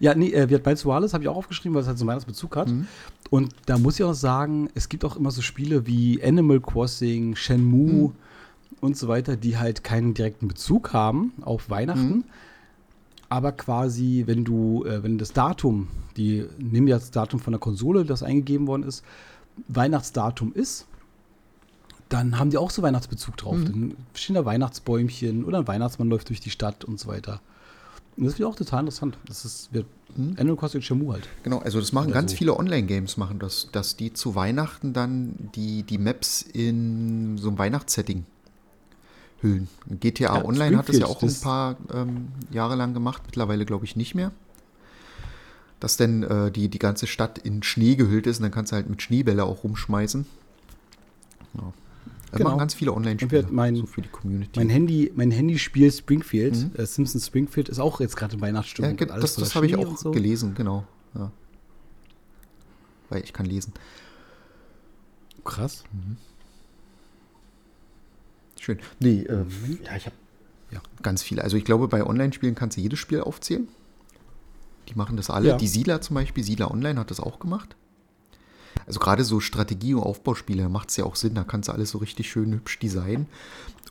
Ja, 0.00 0.14
nee, 0.14 0.30
äh, 0.30 0.46
Miles 0.46 0.84
Morales 0.84 1.12
habe 1.12 1.24
ich 1.24 1.28
auch 1.28 1.36
aufgeschrieben, 1.36 1.74
weil 1.74 1.82
es 1.82 1.88
halt 1.88 1.98
so 1.98 2.02
einen 2.04 2.08
Weihnachtsbezug 2.10 2.56
hat. 2.56 2.68
Mhm. 2.68 2.86
Und 3.30 3.54
da 3.66 3.78
muss 3.78 3.98
ich 3.98 4.04
auch 4.04 4.14
sagen, 4.14 4.68
es 4.74 4.88
gibt 4.88 5.04
auch 5.04 5.16
immer 5.16 5.30
so 5.30 5.42
Spiele 5.42 5.86
wie 5.86 6.22
Animal 6.22 6.60
Crossing, 6.60 7.36
Shenmue 7.36 8.08
Mhm. 8.08 8.12
und 8.80 8.96
so 8.96 9.08
weiter, 9.08 9.36
die 9.36 9.58
halt 9.58 9.84
keinen 9.84 10.14
direkten 10.14 10.48
Bezug 10.48 10.92
haben 10.92 11.32
auf 11.42 11.68
Weihnachten. 11.70 12.08
Mhm. 12.08 12.24
Aber 13.32 13.52
quasi, 13.52 14.24
wenn 14.26 14.44
du, 14.44 14.84
äh, 14.84 15.02
wenn 15.02 15.16
das 15.16 15.32
Datum, 15.32 15.88
die 16.18 16.46
nimm 16.58 16.86
ja 16.86 16.98
das 16.98 17.10
Datum 17.10 17.40
von 17.40 17.52
der 17.52 17.60
Konsole, 17.60 18.04
das 18.04 18.22
eingegeben 18.22 18.66
worden 18.66 18.82
ist, 18.82 19.02
Weihnachtsdatum 19.68 20.52
ist, 20.52 20.86
dann 22.10 22.38
haben 22.38 22.50
die 22.50 22.58
auch 22.58 22.70
so 22.70 22.82
Weihnachtsbezug 22.82 23.38
drauf. 23.38 23.56
Mhm. 23.56 23.64
Dann 23.64 23.94
stehen 24.12 24.34
da 24.34 24.44
Weihnachtsbäumchen 24.44 25.44
oder 25.44 25.60
ein 25.60 25.66
Weihnachtsmann 25.66 26.10
läuft 26.10 26.28
durch 26.28 26.40
die 26.40 26.50
Stadt 26.50 26.84
und 26.84 27.00
so 27.00 27.08
weiter. 27.08 27.40
Und 28.18 28.26
das 28.26 28.34
ich 28.34 28.44
auch 28.44 28.54
total 28.54 28.80
interessant. 28.80 29.16
Das 29.26 29.46
ist 29.46 29.72
wird 29.72 29.86
Mhm. 30.16 30.34
Animal 30.38 30.56
Crossing 30.56 30.82
Shenmue 30.82 31.14
halt. 31.14 31.28
Genau, 31.42 31.60
also 31.60 31.80
das 31.80 31.92
machen 31.92 32.08
Oder 32.08 32.14
ganz 32.14 32.32
so. 32.32 32.36
viele 32.36 32.56
Online-Games, 32.58 33.16
machen 33.16 33.38
das, 33.38 33.68
dass 33.72 33.96
die 33.96 34.12
zu 34.12 34.34
Weihnachten 34.34 34.92
dann 34.92 35.34
die, 35.54 35.84
die 35.84 35.98
Maps 35.98 36.42
in 36.42 37.38
so 37.38 37.48
einem 37.48 37.58
Weihnachtssetting 37.58 38.26
hüllen. 39.42 39.68
GTA 40.00 40.36
Ja, 40.38 40.44
Online 40.44 40.78
hat 40.78 40.88
das 40.88 40.98
ja 40.98 41.06
auch 41.06 41.22
ein 41.22 41.34
paar 41.42 41.76
ähm, 41.92 42.28
Jahre 42.50 42.76
lang 42.76 42.94
gemacht, 42.94 43.22
mittlerweile 43.26 43.64
glaube 43.64 43.84
ich 43.84 43.96
nicht 43.96 44.14
mehr. 44.14 44.32
Dass 45.80 45.96
denn 45.96 46.22
äh, 46.22 46.50
die, 46.52 46.68
die 46.68 46.78
ganze 46.78 47.06
Stadt 47.08 47.38
in 47.38 47.62
Schnee 47.62 47.96
gehüllt 47.96 48.26
ist 48.26 48.38
und 48.38 48.44
dann 48.44 48.52
kannst 48.52 48.70
du 48.72 48.76
halt 48.76 48.88
mit 48.88 49.02
Schneebälle 49.02 49.44
auch 49.44 49.64
rumschmeißen. 49.64 50.24
Ja. 51.54 51.72
Das 52.30 52.38
Genau. 52.38 52.50
machen 52.50 52.60
ganz 52.60 52.72
viele 52.72 52.94
Online-Spiele, 52.94 53.46
mein- 53.50 53.76
so 53.76 53.84
für 53.84 54.00
die 54.00 54.08
Community. 54.08 54.58
Mein 54.58 54.70
Handy, 54.70 55.12
mein 55.14 55.30
Handyspiel 55.30 55.92
Springfield, 55.92 56.56
Mhm. 56.56 56.70
äh, 56.76 56.86
Simpsons 56.86 57.26
Springfield, 57.26 57.68
ist 57.68 57.78
auch 57.78 58.00
jetzt 58.00 58.16
gerade 58.16 58.34
in 58.36 58.40
ja, 58.40 58.46
Weihnachtsstimmung. 58.46 58.98
Alles 59.10 59.34
das 59.34 59.34
das 59.34 59.54
habe 59.54 59.66
ich 59.66 59.76
auch 59.76 59.98
so. 59.98 60.12
gelesen, 60.12 60.54
genau. 60.54 60.84
Ja. 61.14 61.30
Weil 63.10 63.22
ich 63.24 63.34
kann 63.34 63.44
lesen. 63.44 63.74
Krass. 65.44 65.84
Schön. 68.62 68.78
Nee, 69.00 69.22
äh, 69.22 69.44
ja, 69.84 69.96
ich 69.96 70.06
habe 70.06 70.16
Ja. 70.70 70.80
ganz 71.02 71.22
viele. 71.22 71.42
Also 71.42 71.56
ich 71.56 71.64
glaube, 71.64 71.88
bei 71.88 72.04
Online-Spielen 72.04 72.54
kannst 72.54 72.76
du 72.76 72.80
jedes 72.80 72.98
Spiel 72.98 73.20
aufzählen. 73.20 73.68
Die 74.88 74.94
machen 74.94 75.16
das 75.16 75.30
alle. 75.30 75.48
Ja. 75.48 75.56
Die 75.56 75.66
Siedler 75.66 76.00
zum 76.00 76.14
Beispiel, 76.14 76.44
Siedler 76.44 76.70
Online 76.70 76.98
hat 77.00 77.10
das 77.10 77.20
auch 77.20 77.38
gemacht. 77.38 77.76
Also 78.86 79.00
gerade 79.00 79.24
so 79.24 79.40
Strategie- 79.40 79.94
und 79.94 80.02
Aufbauspiele 80.02 80.68
macht 80.68 80.90
es 80.90 80.96
ja 80.96 81.04
auch 81.04 81.16
Sinn. 81.16 81.34
Da 81.34 81.44
kannst 81.44 81.68
du 81.68 81.72
alles 81.72 81.90
so 81.90 81.98
richtig 81.98 82.30
schön 82.30 82.52
hübsch 82.52 82.78
designen. 82.78 83.26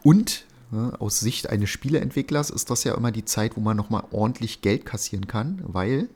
Und 0.04 0.46
Ne? 0.72 0.94
Aus 1.00 1.20
Sicht 1.20 1.50
eines 1.50 1.70
Spieleentwicklers 1.70 2.50
ist 2.50 2.70
das 2.70 2.86
ja 2.86 2.96
immer 2.96 3.12
die 3.12 3.26
Zeit, 3.26 3.58
wo 3.58 3.60
man 3.60 3.76
nochmal 3.76 4.06
ordentlich 4.12 4.62
Geld 4.62 4.86
kassieren 4.86 5.28
kann, 5.28 5.62
weil 5.66 6.08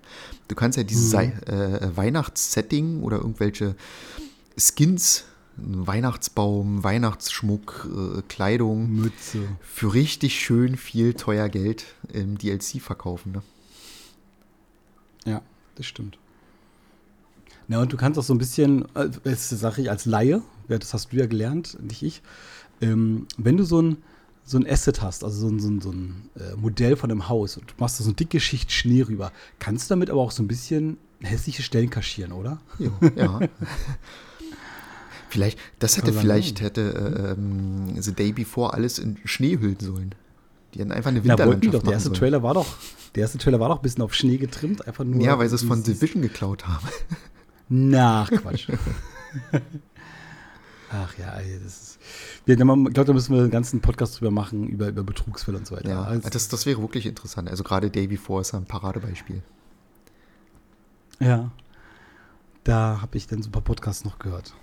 du 0.47 0.55
kannst 0.55 0.77
ja 0.77 0.83
dieses 0.83 1.11
mhm. 1.11 1.33
äh, 1.45 1.97
Weihnachtssetting 1.97 3.03
oder 3.03 3.17
irgendwelche 3.17 3.75
Skins, 4.57 5.25
Weihnachtsbaum, 5.57 6.83
Weihnachtsschmuck, 6.83 7.87
äh, 7.89 8.21
Kleidung 8.27 8.89
Mütze. 8.91 9.47
für 9.61 9.93
richtig 9.93 10.39
schön 10.39 10.77
viel 10.77 11.13
teuer 11.13 11.49
Geld 11.49 11.85
im 12.11 12.37
DLC 12.37 12.81
verkaufen. 12.81 13.31
Ne? 13.31 13.41
Ja, 15.25 15.41
das 15.75 15.85
stimmt. 15.85 16.17
Na, 17.67 17.81
und 17.81 17.91
du 17.91 17.97
kannst 17.97 18.19
auch 18.19 18.23
so 18.23 18.33
ein 18.33 18.37
bisschen, 18.37 18.85
äh, 18.95 19.09
das 19.23 19.49
sage 19.49 19.81
ich 19.81 19.89
als 19.89 20.05
Laie, 20.05 20.41
das 20.67 20.93
hast 20.93 21.11
du 21.11 21.17
ja 21.17 21.25
gelernt, 21.25 21.77
nicht 21.81 22.03
ich, 22.03 22.21
ähm, 22.81 23.27
wenn 23.37 23.57
du 23.57 23.63
so 23.63 23.81
ein, 23.81 23.97
so 24.43 24.57
ein 24.59 24.69
Asset 24.69 25.01
hast, 25.01 25.23
also 25.23 25.39
so 25.39 25.47
ein, 25.47 25.59
so 25.59 25.69
ein, 25.69 25.81
so 25.81 25.91
ein 25.91 26.29
äh, 26.35 26.55
Modell 26.55 26.95
von 26.95 27.09
einem 27.09 27.27
Haus 27.27 27.57
und 27.57 27.71
du 27.71 27.73
machst 27.79 27.99
da 27.99 28.03
so 28.03 28.09
eine 28.09 28.15
dicke 28.15 28.39
Schicht 28.39 28.71
Schnee 28.71 29.01
rüber, 29.01 29.31
kannst 29.57 29.89
du 29.89 29.93
damit 29.93 30.11
aber 30.11 30.21
auch 30.21 30.31
so 30.31 30.43
ein 30.43 30.47
bisschen 30.47 30.97
hässliche 31.21 31.63
Stellen 31.63 31.89
kaschieren, 31.89 32.31
oder? 32.31 32.59
Jo, 32.77 32.91
ja. 33.15 33.39
Vielleicht, 35.35 35.59
das 35.79 35.97
hätte 35.97 36.13
vielleicht 36.13 36.61
hätte 36.61 37.35
äh, 37.37 38.01
The 38.01 38.13
Day 38.13 38.31
Before 38.31 38.73
alles 38.73 38.99
in 38.99 39.17
Schnee 39.25 39.59
hüllen 39.59 39.79
sollen. 39.79 40.15
Die 40.73 40.79
hätten 40.79 40.91
einfach 40.91 41.11
eine 41.11 41.23
Winterlandschaft 41.23 41.63
ja, 41.65 41.71
doch. 41.71 41.83
Der 41.83 41.93
erste 41.93 42.09
sollen. 42.09 42.19
Trailer 42.19 42.43
war 42.43 42.53
doch, 42.53 42.67
der 43.15 43.21
erste 43.21 43.37
Trailer 43.37 43.59
war 43.59 43.69
doch 43.69 43.77
ein 43.77 43.81
bisschen 43.81 44.03
auf 44.03 44.13
Schnee 44.13 44.37
getrimmt, 44.37 44.85
einfach 44.87 45.03
nur. 45.03 45.21
Ja, 45.21 45.39
weil 45.39 45.47
sie 45.47 45.55
es 45.55 45.63
von 45.63 45.83
Division 45.83 46.21
geklaut 46.21 46.67
haben. 46.67 46.87
Na, 47.69 48.27
Quatsch. 48.29 48.69
Ach 50.91 51.17
ja, 51.17 51.33
das 51.63 51.81
ist. 51.81 51.99
ich 52.45 52.55
glaube, 52.55 52.91
da 52.91 53.13
müssen 53.13 53.33
wir 53.33 53.41
einen 53.41 53.51
ganzen 53.51 53.81
Podcast 53.81 54.19
drüber 54.19 54.31
machen, 54.31 54.67
über, 54.67 54.87
über 54.89 55.03
Betrugsfälle 55.03 55.57
und 55.57 55.67
so 55.67 55.75
weiter. 55.75 55.89
Ja, 55.89 56.03
also, 56.03 56.29
das, 56.29 56.47
das 56.47 56.65
wäre 56.65 56.81
wirklich 56.81 57.05
interessant. 57.05 57.49
Also 57.49 57.63
gerade 57.63 57.89
Day 57.89 58.07
Before 58.07 58.41
ist 58.41 58.53
ein 58.53 58.65
Paradebeispiel. 58.65 59.41
Ja. 61.19 61.51
Da 62.63 62.99
habe 63.01 63.17
ich 63.17 63.27
dann 63.27 63.41
so 63.41 63.49
ein 63.49 63.51
paar 63.51 63.61
Podcasts 63.61 64.05
noch 64.05 64.19
gehört. 64.19 64.53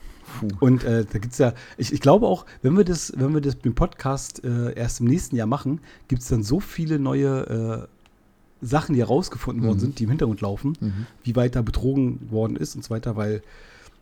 Puh. 0.41 0.49
Und 0.61 0.85
äh, 0.85 1.05
da 1.05 1.19
gibt 1.19 1.33
es 1.33 1.39
ja, 1.39 1.55
ich, 1.77 1.93
ich 1.93 2.01
glaube 2.01 2.27
auch, 2.27 2.47
wenn 2.63 2.77
wir 2.77 2.85
das, 2.85 3.13
wenn 3.17 3.35
wir 3.35 3.41
das 3.41 3.57
mit 3.57 3.65
dem 3.65 3.75
Podcast 3.75 4.45
äh, 4.45 4.73
erst 4.75 5.01
im 5.01 5.07
nächsten 5.07 5.37
Jahr 5.37 5.47
machen, 5.47 5.81
gibt 6.09 6.23
es 6.23 6.29
dann 6.29 6.43
so 6.43 6.61
viele 6.61 6.99
neue 6.99 7.89
äh, 8.63 8.67
Sachen, 8.67 8.95
die 8.95 9.01
herausgefunden 9.01 9.65
mhm. 9.65 9.69
worden 9.69 9.81
sind, 9.81 9.99
die 9.99 10.05
im 10.05 10.11
Hintergrund 10.11 10.41
laufen, 10.41 10.77
mhm. 10.81 11.07
wie 11.25 11.37
weit 11.37 11.57
da 11.57 11.63
betrogen 11.63 12.31
worden 12.31 12.57
ist 12.57 12.77
und 12.77 12.85
so 12.85 12.91
weiter, 12.91 13.17
weil 13.17 13.43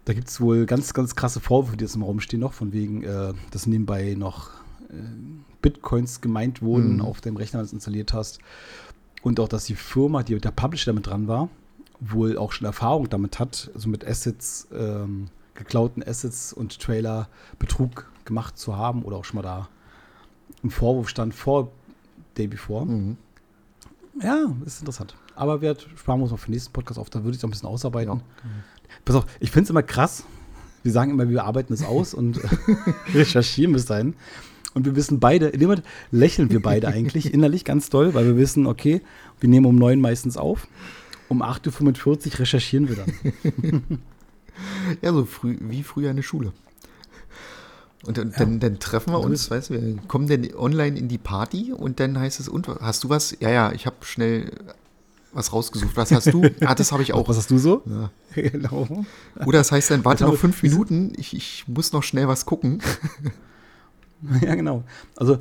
da 0.04 0.12
gibt 0.12 0.28
es 0.28 0.40
wohl 0.40 0.66
ganz, 0.66 0.94
ganz 0.94 1.14
krasse 1.14 1.40
Vorwürfe, 1.40 1.76
die 1.76 1.84
jetzt 1.84 1.96
im 1.96 2.02
Raum 2.02 2.20
stehen 2.20 2.40
noch, 2.40 2.52
von 2.52 2.72
wegen, 2.72 3.02
äh, 3.02 3.32
dass 3.50 3.66
nebenbei 3.66 4.14
noch 4.16 4.50
äh, 4.90 4.94
Bitcoins 5.62 6.20
gemeint 6.20 6.62
wurden 6.62 6.96
mhm. 6.96 7.02
auf 7.02 7.20
dem 7.20 7.36
Rechner, 7.36 7.60
es 7.60 7.72
installiert 7.72 8.12
hast. 8.12 8.38
Und 9.22 9.40
auch, 9.40 9.48
dass 9.48 9.64
die 9.64 9.74
Firma, 9.74 10.22
die 10.22 10.38
der 10.38 10.50
Publisher 10.50 10.92
damit 10.92 11.06
dran 11.06 11.28
war, 11.28 11.48
wohl 12.00 12.38
auch 12.38 12.52
schon 12.52 12.66
Erfahrung 12.66 13.08
damit 13.10 13.38
hat, 13.38 13.70
also 13.74 13.88
mit 13.88 14.06
Assets, 14.06 14.68
ähm, 14.72 15.28
geklauten 15.60 16.02
Assets 16.02 16.52
und 16.52 16.80
Trailer 16.80 17.28
Betrug 17.58 18.10
gemacht 18.24 18.58
zu 18.58 18.76
haben 18.76 19.02
oder 19.02 19.16
auch 19.18 19.24
schon 19.24 19.36
mal 19.36 19.42
da 19.42 19.68
im 20.62 20.70
Vorwurf 20.70 21.08
stand 21.08 21.34
vor 21.34 21.70
Day 22.36 22.46
Before. 22.46 22.86
Mhm. 22.86 23.16
Ja, 24.22 24.52
ist 24.64 24.80
interessant. 24.80 25.14
Aber 25.36 25.60
wir 25.60 25.76
sparen 25.96 26.22
uns 26.22 26.30
noch 26.30 26.38
für 26.38 26.46
den 26.46 26.54
nächsten 26.54 26.72
Podcast 26.72 26.98
auf, 26.98 27.10
da 27.10 27.20
würde 27.20 27.30
ich 27.30 27.36
es 27.36 27.42
noch 27.42 27.48
ein 27.48 27.52
bisschen 27.52 27.68
ausarbeiten. 27.68 28.18
Ja. 28.18 28.20
Pass 29.04 29.16
auf, 29.16 29.26
ich 29.38 29.50
finde 29.50 29.64
es 29.64 29.70
immer 29.70 29.82
krass. 29.82 30.24
Wir 30.82 30.92
sagen 30.92 31.10
immer, 31.10 31.28
wir 31.28 31.44
arbeiten 31.44 31.72
es 31.72 31.84
aus 31.84 32.14
und 32.14 32.40
recherchieren 33.14 33.72
bis 33.72 33.84
dahin. 33.84 34.14
Und 34.72 34.86
wir 34.86 34.96
wissen 34.96 35.20
beide, 35.20 35.48
in 35.48 35.60
dem 35.60 35.68
Moment 35.68 35.86
lächeln 36.10 36.50
wir 36.50 36.62
beide 36.62 36.88
eigentlich 36.88 37.32
innerlich 37.34 37.64
ganz 37.64 37.90
doll, 37.90 38.14
weil 38.14 38.24
wir 38.24 38.36
wissen, 38.36 38.66
okay, 38.66 39.02
wir 39.40 39.48
nehmen 39.48 39.66
um 39.66 39.76
neun 39.76 40.00
meistens 40.00 40.36
auf. 40.36 40.68
Um 41.28 41.42
8.45 41.42 42.06
Uhr 42.06 42.38
recherchieren 42.40 42.88
wir 42.88 42.96
dann. 42.96 44.00
ja, 45.02 45.12
so 45.12 45.24
früh, 45.24 45.56
wie 45.60 45.82
früher 45.82 46.10
in 46.10 46.16
der 46.16 46.22
Schule. 46.22 46.52
Und 48.06 48.16
dann, 48.16 48.30
ja. 48.30 48.38
dann, 48.38 48.60
dann, 48.60 48.78
treffen 48.78 49.12
wir 49.12 49.20
uns, 49.20 49.50
weißt 49.50 49.70
du, 49.70 49.74
wir 49.74 49.96
kommen 50.08 50.26
dann 50.26 50.48
online 50.54 50.98
in 50.98 51.08
die 51.08 51.18
Party 51.18 51.72
und 51.72 52.00
dann 52.00 52.18
heißt 52.18 52.40
es, 52.40 52.48
und 52.48 52.66
hast 52.68 53.04
du 53.04 53.10
was? 53.10 53.36
Ja, 53.40 53.50
ja, 53.50 53.72
ich 53.72 53.84
habe 53.84 53.96
schnell 54.02 54.50
was 55.32 55.52
rausgesucht. 55.52 55.96
Was 55.96 56.10
hast 56.10 56.32
du? 56.32 56.42
Ah, 56.60 56.74
das 56.74 56.92
habe 56.92 57.02
ich 57.02 57.12
auch. 57.12 57.28
Was 57.28 57.36
hast 57.36 57.50
du 57.50 57.58
so? 57.58 57.82
Ja. 57.86 58.10
Genau. 58.34 59.04
Oder 59.44 59.58
das 59.58 59.72
heißt 59.72 59.90
dann, 59.90 60.04
warte 60.04 60.24
noch 60.24 60.36
fünf 60.36 60.62
Minuten, 60.62 61.12
ich, 61.16 61.34
ich 61.34 61.64
muss 61.66 61.92
noch 61.92 62.02
schnell 62.02 62.28
was 62.28 62.46
gucken. 62.46 62.80
Ja, 64.42 64.54
genau. 64.54 64.84
Also, 65.16 65.38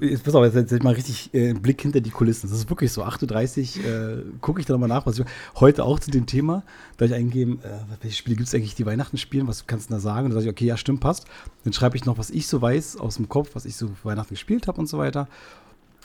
jetzt 0.00 0.24
pass 0.24 0.34
auf, 0.34 0.44
jetzt, 0.44 0.70
jetzt 0.70 0.82
mal 0.82 0.94
richtig 0.94 1.32
äh, 1.34 1.52
Blick 1.52 1.80
hinter 1.82 2.00
die 2.00 2.10
Kulissen. 2.10 2.48
Das 2.48 2.58
ist 2.58 2.68
wirklich 2.70 2.92
so. 2.92 3.04
8.30 3.04 3.78
Uhr 3.78 3.84
äh, 3.84 4.22
gucke 4.40 4.60
ich 4.60 4.66
da 4.66 4.72
nochmal 4.72 4.88
nach, 4.88 5.06
was 5.06 5.18
ich 5.18 5.26
heute 5.56 5.84
auch 5.84 5.98
zu 5.98 6.10
dem 6.10 6.26
Thema, 6.26 6.62
da 6.96 7.04
ich 7.04 7.14
eingeben, 7.14 7.60
äh, 7.62 7.78
welche 8.00 8.16
Spiele 8.16 8.36
gibt 8.36 8.48
es 8.48 8.54
eigentlich, 8.54 8.74
die 8.74 8.86
Weihnachten 8.86 9.16
spielen, 9.16 9.48
was 9.48 9.66
kannst 9.66 9.90
du 9.90 9.94
da 9.94 10.00
sagen? 10.00 10.26
Und 10.26 10.30
dann 10.30 10.40
sage 10.40 10.46
ich, 10.46 10.52
okay, 10.52 10.66
ja, 10.66 10.76
stimmt, 10.76 11.00
passt. 11.00 11.26
Dann 11.64 11.72
schreibe 11.72 11.96
ich 11.96 12.04
noch, 12.04 12.18
was 12.18 12.30
ich 12.30 12.46
so 12.46 12.62
weiß 12.62 12.96
aus 12.96 13.16
dem 13.16 13.28
Kopf, 13.28 13.50
was 13.54 13.64
ich 13.64 13.76
so 13.76 13.90
Weihnachten 14.02 14.34
gespielt 14.34 14.66
habe 14.66 14.80
und 14.80 14.86
so 14.86 14.98
weiter. 14.98 15.28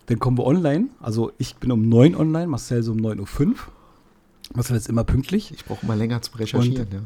Dann 0.07 0.19
kommen 0.19 0.37
wir 0.37 0.45
online. 0.45 0.87
Also 0.99 1.31
ich 1.37 1.55
bin 1.57 1.71
um 1.71 1.87
9 1.87 2.15
online, 2.15 2.47
Marcel 2.47 2.83
so 2.83 2.91
um 2.91 2.99
9.05 2.99 3.47
Uhr. 3.47 3.55
Marcel 4.55 4.77
ist 4.77 4.89
immer 4.89 5.03
pünktlich. 5.03 5.51
Ich 5.51 5.65
brauche 5.65 5.85
mal 5.85 5.97
länger 5.97 6.21
zum 6.21 6.35
Recherchieren, 6.35 6.85
und 6.85 6.93
ja. 6.93 7.01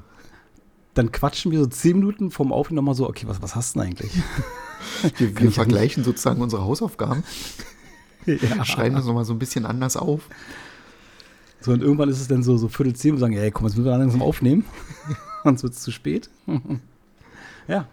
Dann 0.93 1.11
quatschen 1.11 1.51
wir 1.51 1.59
so 1.59 1.65
10 1.65 1.97
Minuten 1.97 2.31
vorm 2.31 2.51
Aufnehmen 2.51 2.77
nochmal 2.77 2.95
so, 2.95 3.07
okay, 3.07 3.27
was, 3.27 3.41
was 3.41 3.55
hast 3.55 3.75
du 3.75 3.79
denn 3.79 3.89
eigentlich? 3.89 4.11
wir, 5.17 5.39
wir 5.39 5.51
vergleichen 5.51 6.03
sozusagen 6.03 6.41
unsere 6.41 6.63
Hausaufgaben. 6.63 7.23
ja. 8.25 8.65
Schreiben 8.65 8.95
das 8.95 9.05
nochmal 9.05 9.25
so 9.25 9.33
ein 9.33 9.39
bisschen 9.39 9.65
anders 9.65 9.97
auf. 9.97 10.27
So, 11.61 11.71
und 11.71 11.81
irgendwann 11.81 12.09
ist 12.09 12.19
es 12.19 12.27
dann 12.27 12.43
so, 12.43 12.57
so 12.57 12.67
Viertel 12.67 12.95
zehn 12.95 13.13
und 13.13 13.19
sagen, 13.19 13.33
ey, 13.33 13.51
komm, 13.51 13.67
jetzt 13.67 13.75
müssen 13.75 13.85
wir 13.85 13.97
langsam 13.97 14.21
aufnehmen. 14.21 14.65
Sonst 15.43 15.63
wird 15.63 15.73
es 15.73 15.81
zu 15.81 15.91
spät. 15.91 16.29
ja. 17.67 17.87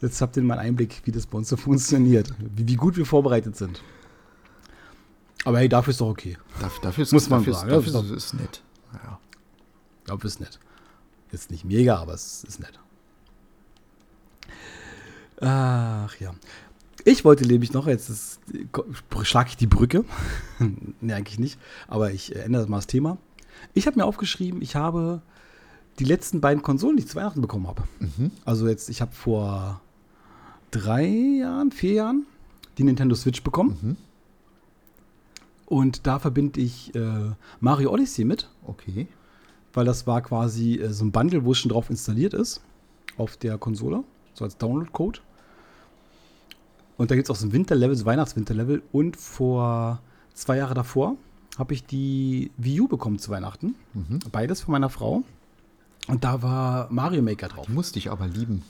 Jetzt 0.00 0.22
habt 0.22 0.36
ihr 0.36 0.42
mal 0.42 0.58
einen 0.58 0.68
Einblick, 0.68 1.02
wie 1.04 1.12
das 1.12 1.26
bei 1.26 1.36
uns 1.36 1.50
so 1.50 1.58
funktioniert. 1.58 2.32
Wie, 2.38 2.66
wie 2.66 2.76
gut 2.76 2.96
wir 2.96 3.04
vorbereitet 3.04 3.56
sind. 3.56 3.82
Aber 5.44 5.58
hey, 5.58 5.68
dafür 5.68 5.90
ist 5.90 6.00
doch 6.00 6.08
okay. 6.08 6.38
Dafür, 6.58 6.82
dafür 6.82 7.02
ist, 7.02 7.12
Muss 7.12 7.28
man 7.28 7.40
dafür 7.40 7.54
sagen. 7.54 7.70
Ist, 7.70 7.94
dafür 7.94 8.16
ist, 8.16 8.24
ist 8.24 8.34
nett. 8.34 8.62
Ja. 8.94 9.18
Dafür 10.06 10.28
ist 10.28 10.40
nett. 10.40 10.58
Jetzt 11.32 11.50
nicht 11.50 11.64
mega, 11.64 11.96
aber 11.96 12.14
es 12.14 12.44
ist 12.44 12.60
nett. 12.60 12.78
Ach 15.40 16.14
ja. 16.20 16.32
Ich 17.04 17.24
wollte 17.24 17.46
nämlich 17.46 17.72
noch, 17.72 17.86
jetzt 17.86 18.40
schlage 19.22 19.48
ich 19.50 19.56
die 19.56 19.66
Brücke. 19.66 20.04
ne, 21.00 21.14
eigentlich 21.14 21.38
nicht. 21.38 21.58
Aber 21.88 22.12
ich 22.12 22.36
ändere 22.36 22.66
mal 22.68 22.78
das 22.78 22.86
Thema. 22.86 23.16
Ich 23.74 23.86
habe 23.86 23.98
mir 23.98 24.04
aufgeschrieben, 24.04 24.62
ich 24.62 24.76
habe 24.76 25.22
die 25.98 26.04
letzten 26.04 26.40
beiden 26.40 26.62
Konsolen, 26.62 26.96
die 26.96 27.02
ich 27.02 27.08
zu 27.08 27.16
Weihnachten 27.16 27.40
bekommen 27.40 27.66
habe. 27.66 27.82
Mhm. 27.98 28.30
Also 28.44 28.68
jetzt, 28.68 28.88
ich 28.88 29.00
habe 29.00 29.12
vor 29.12 29.80
drei 30.70 31.06
Jahren, 31.06 31.72
vier 31.72 31.92
Jahren 31.92 32.26
die 32.78 32.84
Nintendo 32.84 33.14
Switch 33.14 33.42
bekommen. 33.42 33.78
Mhm. 33.80 33.96
Und 35.66 36.06
da 36.06 36.18
verbinde 36.18 36.60
ich 36.60 36.94
äh, 36.94 37.30
Mario 37.60 37.92
Odyssey 37.92 38.24
mit. 38.24 38.48
Okay. 38.66 39.06
Weil 39.72 39.84
das 39.84 40.06
war 40.06 40.20
quasi 40.20 40.76
äh, 40.76 40.92
so 40.92 41.04
ein 41.04 41.12
Bundle, 41.12 41.44
wo 41.44 41.52
es 41.52 41.58
schon 41.58 41.70
drauf 41.70 41.90
installiert 41.90 42.34
ist. 42.34 42.60
Auf 43.16 43.36
der 43.36 43.56
Konsole. 43.56 44.02
So 44.34 44.44
als 44.44 44.56
Download-Code. 44.56 45.20
Und 47.00 47.10
da 47.10 47.14
gibt 47.14 47.28
es 47.28 47.30
auch 47.30 47.36
so 47.36 47.46
ein 47.46 47.54
Winterlevel, 47.54 47.96
so 47.96 48.04
Weihnachtswinterlevel. 48.04 48.82
Und 48.92 49.16
vor 49.16 50.02
zwei 50.34 50.58
Jahre 50.58 50.74
davor 50.74 51.16
habe 51.56 51.72
ich 51.72 51.86
die 51.86 52.50
Wii 52.58 52.82
U 52.82 52.88
bekommen 52.88 53.18
zu 53.18 53.30
Weihnachten. 53.30 53.74
Mhm. 53.94 54.18
Beides 54.30 54.60
von 54.60 54.72
meiner 54.72 54.90
Frau. 54.90 55.22
Und 56.08 56.24
da 56.24 56.42
war 56.42 56.92
Mario 56.92 57.22
Maker 57.22 57.48
drauf. 57.48 57.64
Die 57.64 57.72
musste 57.72 57.98
ich 57.98 58.10
aber 58.10 58.28
lieben. 58.28 58.64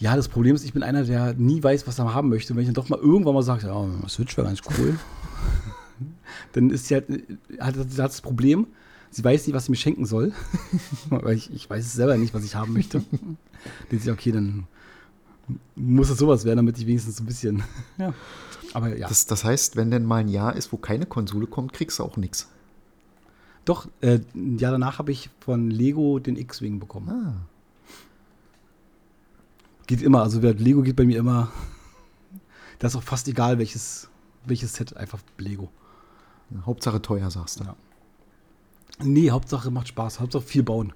Ja, 0.00 0.16
das 0.16 0.28
Problem 0.28 0.56
ist, 0.56 0.64
ich 0.64 0.72
bin 0.72 0.82
einer, 0.82 1.04
der 1.04 1.34
nie 1.34 1.62
weiß, 1.62 1.86
was 1.86 2.00
er 2.00 2.12
haben 2.12 2.30
möchte. 2.30 2.52
Und 2.52 2.56
wenn 2.56 2.64
ich 2.64 2.68
dann 2.68 2.82
doch 2.82 2.88
mal 2.88 2.98
irgendwann 2.98 3.34
mal 3.34 3.44
sage, 3.44 3.68
ja, 3.68 4.08
Switch 4.08 4.36
wäre 4.36 4.48
ganz 4.48 4.58
cool, 4.76 4.98
dann 6.52 6.70
ist 6.70 6.88
sie 6.88 6.94
halt, 6.94 7.06
hat, 7.60 7.76
hat 7.76 7.96
das 7.96 8.22
Problem, 8.22 8.66
sie 9.10 9.22
weiß 9.22 9.46
nicht, 9.46 9.54
was 9.54 9.66
sie 9.66 9.70
mir 9.70 9.76
schenken 9.76 10.04
soll. 10.04 10.32
Weil 11.10 11.36
ich, 11.36 11.52
ich 11.52 11.70
weiß 11.70 11.92
selber 11.92 12.16
nicht, 12.16 12.34
was 12.34 12.42
ich 12.42 12.56
haben 12.56 12.72
möchte. 12.72 13.04
dann 13.90 14.00
sie, 14.00 14.10
okay, 14.10 14.32
dann 14.32 14.66
muss 15.74 16.10
es 16.10 16.18
sowas 16.18 16.44
werden, 16.44 16.58
damit 16.58 16.78
ich 16.78 16.86
wenigstens 16.86 17.20
ein 17.20 17.26
bisschen. 17.26 17.62
ja. 17.98 18.14
Aber 18.74 18.96
ja. 18.96 19.08
Das, 19.08 19.26
das, 19.26 19.44
heißt, 19.44 19.76
wenn 19.76 19.90
denn 19.90 20.04
mal 20.04 20.16
ein 20.16 20.28
Jahr 20.28 20.56
ist, 20.56 20.72
wo 20.72 20.76
keine 20.76 21.06
Konsole 21.06 21.46
kommt, 21.46 21.72
kriegst 21.72 21.98
du 21.98 22.04
auch 22.04 22.16
nichts. 22.16 22.48
Doch, 23.64 23.88
äh, 24.00 24.20
ein 24.34 24.58
Jahr 24.58 24.72
danach 24.72 24.98
habe 24.98 25.12
ich 25.12 25.30
von 25.40 25.70
Lego 25.70 26.18
den 26.18 26.36
X-Wing 26.36 26.80
bekommen. 26.80 27.08
Ah. 27.08 27.34
Geht 29.86 30.02
immer, 30.02 30.22
also 30.22 30.40
Lego 30.40 30.82
geht 30.82 30.96
bei 30.96 31.04
mir 31.04 31.18
immer. 31.18 31.52
Das 32.78 32.92
ist 32.92 32.96
auch 32.96 33.02
fast 33.02 33.28
egal, 33.28 33.58
welches, 33.58 34.08
welches 34.44 34.74
Set, 34.74 34.96
einfach 34.96 35.20
Lego. 35.38 35.70
Hauptsache 36.64 37.00
teuer, 37.00 37.30
sagst 37.30 37.60
du. 37.60 37.64
Ja. 37.64 37.76
Nee, 39.02 39.30
Hauptsache 39.30 39.70
macht 39.70 39.88
Spaß. 39.88 40.20
Hauptsache 40.20 40.42
viel 40.42 40.62
bauen. 40.62 40.92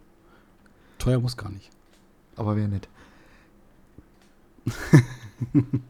Teuer 0.98 1.20
muss 1.20 1.36
gar 1.36 1.50
nicht. 1.50 1.70
Aber 2.36 2.56
wäre 2.56 2.68
nett. 2.68 2.88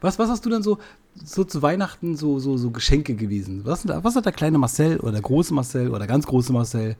Was, 0.00 0.18
was 0.18 0.30
hast 0.30 0.46
du 0.46 0.50
denn 0.50 0.62
so, 0.62 0.78
so 1.14 1.44
zu 1.44 1.62
Weihnachten 1.62 2.16
so, 2.16 2.38
so, 2.38 2.56
so 2.56 2.70
Geschenke 2.70 3.14
gewesen? 3.14 3.64
Was, 3.64 3.86
was 3.86 4.16
hat 4.16 4.24
der 4.24 4.32
kleine 4.32 4.58
Marcel 4.58 4.98
oder 4.98 5.12
der 5.12 5.22
große 5.22 5.52
Marcel 5.52 5.88
oder 5.88 5.98
der 5.98 6.08
ganz 6.08 6.26
große 6.26 6.52
Marcel 6.52 6.96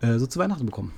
äh, 0.00 0.18
so 0.18 0.26
zu 0.26 0.38
Weihnachten 0.38 0.66
bekommen? 0.66 0.92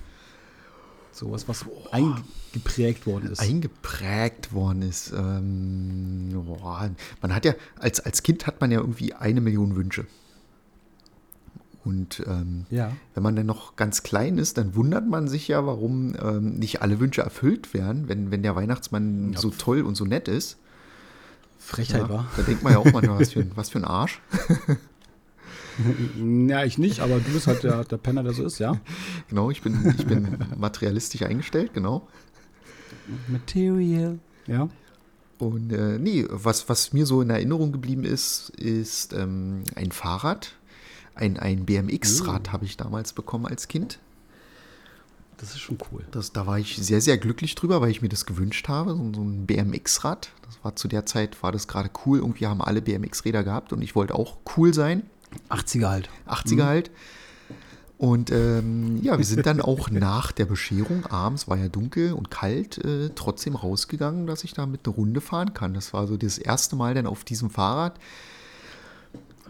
So 1.12 1.30
was, 1.30 1.46
was 1.46 1.66
oh. 1.66 1.86
eingeprägt 1.92 3.06
worden 3.06 3.30
ist. 3.30 3.40
Eingeprägt 3.40 4.52
worden 4.52 4.82
ist. 4.82 5.12
Ähm, 5.12 6.30
boah, 6.32 6.90
man 7.20 7.34
hat 7.34 7.44
ja, 7.44 7.54
als, 7.78 8.00
als 8.00 8.22
Kind 8.22 8.46
hat 8.46 8.60
man 8.60 8.72
ja 8.72 8.80
irgendwie 8.80 9.12
eine 9.12 9.40
Million 9.40 9.76
Wünsche. 9.76 10.06
Und 11.84 12.22
ähm, 12.26 12.64
ja. 12.70 12.92
wenn 13.12 13.22
man 13.22 13.36
dann 13.36 13.46
noch 13.46 13.76
ganz 13.76 14.02
klein 14.02 14.38
ist, 14.38 14.56
dann 14.56 14.74
wundert 14.74 15.06
man 15.06 15.28
sich 15.28 15.48
ja, 15.48 15.66
warum 15.66 16.14
ähm, 16.20 16.54
nicht 16.54 16.80
alle 16.80 16.98
Wünsche 16.98 17.20
erfüllt 17.20 17.74
werden, 17.74 18.08
wenn, 18.08 18.30
wenn 18.30 18.42
der 18.42 18.56
Weihnachtsmann 18.56 19.34
ja. 19.34 19.38
so 19.38 19.50
toll 19.50 19.82
und 19.82 19.94
so 19.94 20.04
nett 20.04 20.28
ist. 20.28 20.56
Frechheit 21.58 22.02
ja, 22.02 22.08
war. 22.08 22.26
Da 22.36 22.42
denkt 22.42 22.62
man 22.62 22.72
ja 22.72 22.78
auch 22.78 22.90
manchmal, 22.90 23.18
was 23.20 23.32
für 23.32 23.40
ein, 23.40 23.52
was 23.54 23.68
für 23.68 23.78
ein 23.78 23.84
Arsch. 23.84 24.22
ja, 26.48 26.64
ich 26.64 26.78
nicht, 26.78 27.00
aber 27.00 27.18
du 27.18 27.32
bist 27.32 27.46
halt 27.46 27.62
der, 27.62 27.84
der 27.84 27.98
Penner, 27.98 28.22
der 28.22 28.32
so 28.32 28.44
ist, 28.44 28.58
ja? 28.58 28.80
Genau, 29.28 29.50
ich 29.50 29.60
bin, 29.60 29.94
ich 29.98 30.06
bin 30.06 30.38
materialistisch 30.56 31.22
eingestellt, 31.22 31.74
genau. 31.74 32.08
Material, 33.28 34.18
ja. 34.46 34.68
Und 35.38 35.72
äh, 35.72 35.98
nee, 35.98 36.24
was, 36.30 36.68
was 36.68 36.92
mir 36.92 37.04
so 37.04 37.20
in 37.20 37.28
Erinnerung 37.28 37.72
geblieben 37.72 38.04
ist, 38.04 38.50
ist 38.50 39.12
ähm, 39.12 39.64
ein 39.74 39.90
Fahrrad. 39.90 40.54
Ein, 41.14 41.38
ein 41.38 41.64
BMX-Rad 41.64 42.48
oh. 42.48 42.52
habe 42.52 42.64
ich 42.64 42.76
damals 42.76 43.12
bekommen 43.12 43.46
als 43.46 43.68
Kind. 43.68 43.98
Das 45.36 45.50
ist 45.50 45.60
schon 45.60 45.78
cool. 45.90 46.04
Das, 46.10 46.32
da 46.32 46.46
war 46.46 46.58
ich 46.58 46.76
sehr, 46.76 47.00
sehr 47.00 47.18
glücklich 47.18 47.54
drüber, 47.54 47.80
weil 47.80 47.90
ich 47.90 48.02
mir 48.02 48.08
das 48.08 48.26
gewünscht 48.26 48.68
habe. 48.68 48.92
So, 48.92 49.12
so 49.14 49.22
ein 49.22 49.46
BMX-Rad. 49.46 50.30
Das 50.46 50.58
war 50.62 50.76
zu 50.76 50.88
der 50.88 51.06
Zeit, 51.06 51.42
war 51.42 51.52
das 51.52 51.68
gerade 51.68 51.90
cool. 52.06 52.18
Irgendwie 52.18 52.46
haben 52.46 52.62
alle 52.62 52.80
BMX-Räder 52.82 53.44
gehabt 53.44 53.72
und 53.72 53.82
ich 53.82 53.94
wollte 53.94 54.14
auch 54.14 54.38
cool 54.56 54.72
sein. 54.72 55.02
80er 55.50 55.88
halt. 55.88 56.08
80er 56.26 56.54
mhm. 56.54 56.62
halt. 56.62 56.90
Und 57.96 58.30
ähm, 58.30 59.00
ja, 59.02 59.18
wir 59.18 59.24
sind 59.24 59.46
dann 59.46 59.60
auch 59.60 59.90
nach 59.90 60.32
der 60.32 60.46
Bescherung, 60.46 61.06
abends 61.06 61.48
war 61.48 61.56
ja 61.56 61.68
dunkel 61.68 62.12
und 62.12 62.30
kalt, 62.30 62.78
äh, 62.84 63.10
trotzdem 63.14 63.54
rausgegangen, 63.54 64.26
dass 64.26 64.44
ich 64.44 64.52
da 64.52 64.66
mit 64.66 64.80
eine 64.84 64.94
Runde 64.94 65.20
fahren 65.20 65.54
kann. 65.54 65.74
Das 65.74 65.92
war 65.92 66.06
so 66.06 66.16
das 66.16 66.38
erste 66.38 66.76
Mal 66.76 66.94
dann 66.94 67.06
auf 67.06 67.24
diesem 67.24 67.50
Fahrrad. 67.50 67.98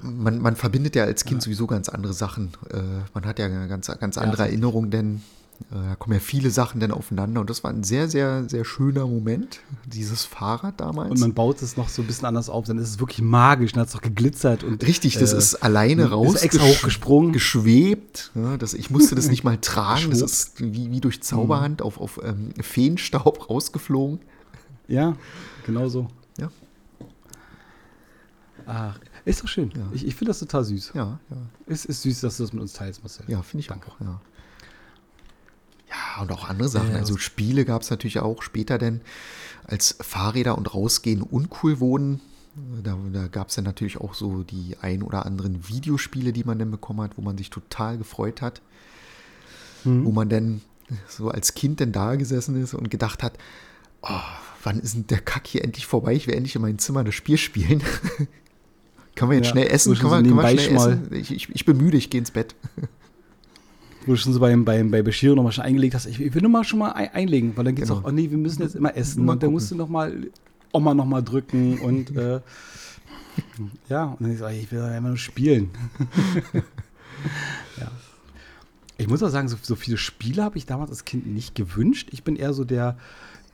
Man, 0.03 0.39
man 0.41 0.57
verbindet 0.57 0.97
ja 0.97 1.05
als 1.05 1.25
Kind 1.25 1.43
ja. 1.43 1.45
sowieso 1.45 1.67
ganz 1.67 1.89
andere 1.89 2.13
Sachen. 2.13 2.53
Äh, 2.71 2.81
man 3.15 3.25
hat 3.25 3.39
ja 3.39 3.47
eine 3.47 3.69
ganz, 3.69 3.87
ganz 3.87 4.19
andere 4.19 4.43
ja, 4.43 4.49
Erinnerung, 4.49 4.91
denn 4.91 5.23
äh, 5.71 5.89
da 5.89 5.95
kommen 5.97 6.15
ja 6.15 6.21
viele 6.21 6.51
Sachen 6.51 6.81
dann 6.81 6.91
aufeinander 6.91 7.41
und 7.41 7.49
das 7.49 7.63
war 7.65 7.71
ein 7.71 7.85
sehr, 7.85 8.09
sehr, 8.09 8.49
sehr 8.49 8.65
schöner 8.65 9.07
Moment, 9.07 9.61
dieses 9.87 10.25
Fahrrad 10.25 10.81
damals. 10.81 11.11
Und 11.11 11.21
man 11.21 11.35
baut 11.35 11.63
es 11.63 11.77
noch 11.77 11.89
so 11.89 12.03
ein 12.03 12.07
bisschen 12.07 12.27
anders 12.27 12.49
auf, 12.49 12.67
dann 12.67 12.79
ist 12.79 12.89
es 12.89 13.01
wirklich 13.01 13.23
magisch, 13.23 13.73
dann 13.73 13.83
hat 13.83 13.89
es 13.89 13.95
doch 13.95 14.03
geglitzert 14.03 14.65
und. 14.65 14.85
Richtig, 14.87 15.19
das 15.19 15.33
äh, 15.33 15.39
ist 15.39 15.57
alleine 15.57 16.11
raus. 16.11 16.37
Ist 16.37 16.43
extra 16.43 16.65
hochgesprungen. 16.65 17.33
Geschwebt. 17.33 18.33
Ja, 18.35 18.57
das, 18.57 18.75
ich 18.75 18.91
musste 18.91 19.15
das 19.15 19.29
nicht 19.31 19.45
mal 19.45 19.59
tragen, 19.59 20.11
das 20.11 20.21
ist 20.21 20.61
wie, 20.61 20.91
wie 20.91 21.01
durch 21.01 21.23
Zauberhand 21.23 21.81
mhm. 21.81 21.87
auf, 21.87 22.01
auf 22.01 22.21
ähm, 22.23 22.51
Feenstaub 22.61 23.49
rausgeflogen. 23.51 24.21
Ja, 24.89 25.17
genau 25.65 25.89
so. 25.89 26.09
Ja. 26.39 26.51
Ach, 28.67 28.99
ist 29.25 29.43
doch 29.43 29.49
schön. 29.49 29.73
Ja. 29.77 29.89
Ich, 29.93 30.07
ich 30.07 30.15
finde 30.15 30.31
das 30.31 30.39
total 30.39 30.65
süß. 30.65 30.93
Ja, 30.95 31.19
ja. 31.31 31.37
Es 31.67 31.85
ist 31.85 32.03
süß, 32.03 32.21
dass 32.21 32.37
du 32.37 32.43
das 32.43 32.53
mit 32.53 32.63
uns 32.63 32.73
teilst, 32.75 33.03
Marcel. 33.03 33.25
Ja, 33.29 33.43
finde 33.43 33.61
ich 33.61 33.69
Danke. 33.69 33.91
auch. 33.91 34.01
Ja. 34.01 34.21
Ja, 35.89 36.23
und 36.23 36.33
auch 36.33 36.49
andere 36.49 36.69
Sachen. 36.69 36.95
also 36.95 37.17
Spiele 37.19 37.65
gab 37.65 37.83
es 37.83 37.91
natürlich 37.91 38.19
auch 38.19 38.43
später 38.43 38.79
denn, 38.79 39.01
als 39.65 39.97
Fahrräder 40.01 40.59
und 40.59 40.75
Rausgehen 40.75 41.23
uncool 41.23 41.81
wurden. 41.81 42.21
Da, 42.83 42.97
da 43.13 43.29
gab 43.29 43.49
es 43.49 43.57
dann 43.57 43.65
natürlich 43.65 43.99
auch 43.99 44.15
so 44.15 44.43
die 44.43 44.77
ein 44.81 45.03
oder 45.03 45.27
anderen 45.27 45.69
Videospiele, 45.69 46.33
die 46.33 46.45
man 46.45 46.59
dann 46.59 46.71
bekommen 46.71 47.01
hat, 47.01 47.17
wo 47.17 47.23
man 47.23 47.37
sich 47.37 47.51
total 47.51 47.99
gefreut 47.99 48.43
hat. 48.43 48.61
Mhm. 49.85 50.05
Wo 50.05 50.13
man 50.13 50.29
dann 50.29 50.61
so 51.09 51.31
als 51.31 51.55
Kind 51.55 51.81
dann 51.81 51.93
da 51.93 52.17
gesessen 52.17 52.61
ist 52.61 52.75
und 52.75 52.91
gedacht 52.91 53.23
hat, 53.23 53.39
oh, 54.03 54.21
wann 54.63 54.81
ist 54.81 54.95
denn 54.95 55.07
der 55.07 55.21
Kack 55.21 55.47
hier 55.47 55.65
endlich 55.65 55.87
vorbei? 55.87 56.15
Ich 56.15 56.27
will 56.27 56.35
endlich 56.35 56.55
in 56.55 56.63
meinem 56.63 56.79
Zimmer 56.79 57.05
das 57.05 57.15
Spiel 57.15 57.39
spielen. 57.39 57.83
Können 59.15 59.31
wir 59.31 59.37
jetzt 59.37 59.47
ja, 59.47 59.53
schnell 59.53 59.67
essen? 59.69 59.95
Können 59.95 60.11
wir, 60.11 60.23
können 60.23 60.37
wir 60.37 60.61
schnell 60.61 60.77
essen? 60.77 61.09
Ich, 61.13 61.31
ich, 61.33 61.49
ich 61.51 61.65
bin 61.65 61.77
müde, 61.77 61.97
ich 61.97 62.11
gehe 62.11 62.19
ins 62.19 62.31
Bett. 62.31 62.55
wo 64.07 64.13
du 64.13 64.17
schon 64.17 64.33
so 64.33 64.41
beim, 64.41 64.65
beim, 64.65 64.91
bei 64.91 65.03
Beschieren 65.03 65.37
nochmal 65.37 65.53
schon 65.53 65.65
eingelegt 65.65 65.95
hast, 65.95 66.07
ich, 66.07 66.21
ich 66.21 66.35
will 66.35 66.43
nur 66.43 66.51
mal 66.51 66.65
schon 66.65 66.79
mal 66.79 66.91
einlegen, 66.91 67.57
weil 67.57 67.65
dann 67.65 67.75
geht 67.75 67.85
es 67.85 67.91
genau. 67.91 68.03
auch, 68.03 68.09
oh 68.09 68.13
nee, 68.13 68.31
wir 68.31 68.39
müssen 68.39 68.63
jetzt 68.63 68.75
immer 68.75 68.97
essen. 68.97 69.29
und 69.29 69.43
dann 69.43 69.51
musst 69.51 69.71
du 69.71 69.77
nochmal 69.77 70.29
Oma 70.73 70.95
nochmal 70.95 71.23
drücken 71.23 71.79
und 71.79 72.17
äh, 72.17 72.41
ja, 73.89 74.05
und 74.05 74.21
dann 74.21 74.33
ich, 74.33 74.39
so, 74.39 74.47
ich 74.47 74.71
will 74.73 74.83
einfach 74.83 75.09
nur 75.09 75.17
spielen. 75.17 75.71
ja. 77.79 77.91
Ich 78.97 79.09
muss 79.09 79.23
auch 79.23 79.29
sagen, 79.29 79.49
so, 79.49 79.57
so 79.61 79.75
viele 79.75 79.97
Spiele 79.97 80.43
habe 80.43 80.59
ich 80.59 80.67
damals 80.67 80.91
als 80.91 81.05
Kind 81.05 81.27
nicht 81.27 81.55
gewünscht. 81.55 82.09
Ich 82.13 82.23
bin 82.23 82.37
eher 82.37 82.53
so 82.53 82.65
der, 82.65 82.97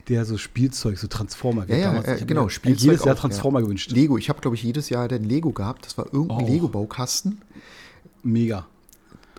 der 0.09 0.25
so 0.25 0.37
Spielzeug, 0.37 0.97
so 0.97 1.07
Transformer. 1.07 1.67
Ja, 1.67 1.77
ja, 1.77 2.01
äh, 2.01 2.25
genau, 2.25 2.49
Spielzeug. 2.49 2.83
Jedes 2.83 3.05
Jahr 3.05 3.15
auch, 3.15 3.19
Transformer 3.19 3.59
ja. 3.59 3.65
gewünscht. 3.65 3.91
Lego, 3.91 4.17
ich 4.17 4.29
habe, 4.29 4.41
glaube 4.41 4.55
ich, 4.55 4.63
jedes 4.63 4.89
Jahr 4.89 5.07
den 5.07 5.23
Lego 5.23 5.51
gehabt. 5.51 5.85
Das 5.85 5.97
war 5.97 6.05
irgendein 6.05 6.45
oh. 6.45 6.47
Lego-Baukasten. 6.47 7.41
Mega. 8.23 8.67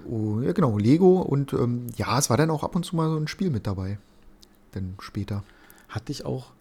Oh, 0.08 0.40
ja, 0.40 0.52
genau, 0.52 0.78
Lego 0.78 1.20
und 1.20 1.52
ähm, 1.52 1.86
ja, 1.96 2.18
es 2.18 2.28
war 2.28 2.36
dann 2.36 2.50
auch 2.50 2.64
ab 2.64 2.74
und 2.74 2.84
zu 2.84 2.96
mal 2.96 3.08
so 3.08 3.16
ein 3.16 3.28
Spiel 3.28 3.50
mit 3.50 3.66
dabei. 3.66 3.98
Dann 4.72 4.94
später. 4.98 5.44
Hatte 5.88 6.10
ich 6.10 6.24
auch 6.24 6.52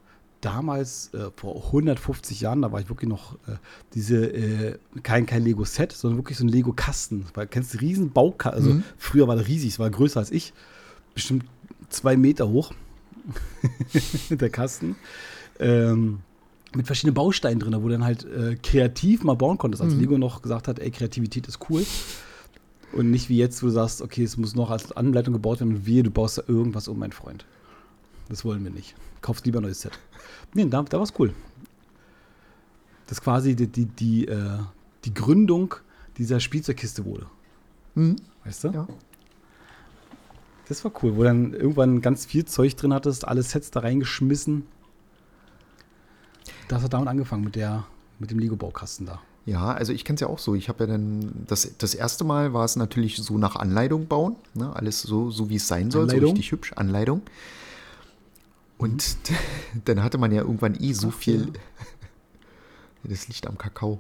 damals, 0.42 1.14
äh, 1.14 1.30
vor 1.36 1.56
150 1.68 2.42
Jahren, 2.42 2.62
da 2.62 2.72
war 2.72 2.82
ich 2.82 2.90
wirklich 2.90 3.10
noch 3.10 3.36
äh, 3.48 3.56
diese, 3.94 4.26
äh, 4.26 4.78
kein, 5.04 5.26
kein 5.26 5.44
Lego-Set, 5.44 5.92
sondern 5.92 6.18
wirklich 6.18 6.38
so 6.38 6.44
ein 6.44 6.50
Lego-Kasten. 6.50 7.26
Weil 7.34 7.48
kennst 7.48 7.74
du 7.74 7.78
riesen 7.80 8.12
Baukasten, 8.12 8.60
also 8.60 8.74
mhm. 8.76 8.84
früher 8.98 9.28
war 9.28 9.36
der 9.36 9.48
riesig, 9.48 9.72
es 9.72 9.80
war 9.80 9.90
größer 9.90 10.20
als 10.20 10.32
ich, 10.32 10.54
bestimmt 11.14 11.46
zwei 11.90 12.18
Meter 12.18 12.50
hoch, 12.50 12.74
der 14.30 14.50
Kasten. 14.50 14.96
Ähm, 15.60 16.20
mit 16.76 16.88
verschiedenen 16.88 17.14
Bausteinen 17.14 17.60
drin, 17.60 17.74
wo 17.76 17.88
du 17.88 17.94
dann 17.94 18.06
halt 18.06 18.26
äh, 18.26 18.56
kreativ 18.56 19.24
mal 19.24 19.36
bauen 19.36 19.58
konntest, 19.58 19.84
als 19.84 19.94
mhm. 19.94 20.00
Lego 20.00 20.18
noch 20.18 20.42
gesagt 20.42 20.68
hat, 20.68 20.80
ey, 20.80 20.90
Kreativität 20.92 21.48
ist 21.48 21.60
cool. 21.70 21.86
Und 22.94 23.12
nicht 23.12 23.30
wie 23.30 23.38
jetzt, 23.38 23.62
wo 23.62 23.68
du 23.68 23.74
sagst, 23.74 24.02
okay, 24.02 24.24
es 24.24 24.38
muss 24.38 24.56
noch 24.56 24.70
als 24.70 24.92
Anleitung 24.92 25.34
gebaut 25.34 25.60
werden 25.60 25.76
und 25.76 25.86
wir, 25.86 26.04
du 26.04 26.12
baust 26.12 26.38
da 26.38 26.44
irgendwas 26.48 26.88
um, 26.88 27.00
mein 27.00 27.12
Freund. 27.12 27.46
Das 28.30 28.46
wollen 28.46 28.64
wir 28.64 28.72
nicht. 28.72 28.96
Kaufst 29.22 29.46
lieber 29.46 29.60
ein 29.60 29.64
neues 29.64 29.82
Set. 29.82 30.00
Nee, 30.54 30.66
da, 30.66 30.82
da 30.84 30.98
war 30.98 31.04
es 31.04 31.14
cool. 31.20 31.34
Das 33.08 33.18
ist 33.18 33.24
quasi 33.24 33.56
die, 33.56 33.68
die, 33.68 33.86
die, 33.86 34.28
äh, 34.28 34.60
die 35.06 35.14
Gründung 35.14 35.76
dieser 36.18 36.40
Spielzeugkiste 36.40 37.06
wurde. 37.06 37.28
Mhm. 37.96 38.16
Weißt 38.46 38.64
du? 38.64 38.70
Ja. 38.70 38.88
Das 40.72 40.86
war 40.86 40.94
cool, 41.04 41.18
wo 41.18 41.24
dann 41.26 41.54
irgendwann 41.54 42.00
ganz 42.00 42.26
viel 42.26 42.46
Zeug 42.46 42.78
drin 42.78 42.94
hattest, 42.94 43.28
alle 43.28 43.44
Sets 43.44 43.72
da 43.72 43.82
reingeschmissen. 43.82 44.64
Das 46.70 46.82
hat 46.82 46.94
damit 46.94 47.10
angefangen 47.10 47.44
mit 47.44 47.58
der, 47.58 47.86
mit 48.20 48.32
dem 48.32 48.40
Lego-Baukasten 48.40 49.06
da. 49.06 49.22
Ja, 49.46 49.74
also 49.74 49.92
ich 49.92 50.06
kenne 50.06 50.16
es 50.16 50.22
ja 50.22 50.28
auch 50.28 50.40
so. 50.40 50.56
Ich 50.56 50.70
habe 50.70 50.86
ja 50.86 50.92
dann, 50.92 51.44
das, 51.46 51.70
das 51.78 51.94
erste 51.94 52.24
Mal 52.24 52.54
war 52.54 52.64
es 52.64 52.78
natürlich 52.78 53.18
so 53.18 53.38
nach 53.38 53.58
Anleitung 53.58 54.08
bauen. 54.08 54.38
Ne? 54.54 54.74
Alles 54.74 55.02
so, 55.02 55.30
so 55.30 55.50
wie 55.50 55.58
es 55.58 55.68
sein 55.68 55.92
soll, 55.92 56.04
Anleitung. 56.04 56.22
so 56.22 56.32
richtig 56.36 56.52
hübsch, 56.54 56.72
Anleitung. 56.78 57.22
Und 58.78 59.18
mhm. 59.30 59.82
dann 59.84 60.04
hatte 60.04 60.18
man 60.20 60.32
ja 60.32 60.44
irgendwann 60.44 60.82
eh 60.82 60.94
so 60.94 61.10
Ach, 61.10 61.18
viel. 61.18 61.48
Ja. 61.48 61.52
das 63.10 63.28
liegt 63.28 63.46
am 63.46 63.58
Kakao. 63.58 64.00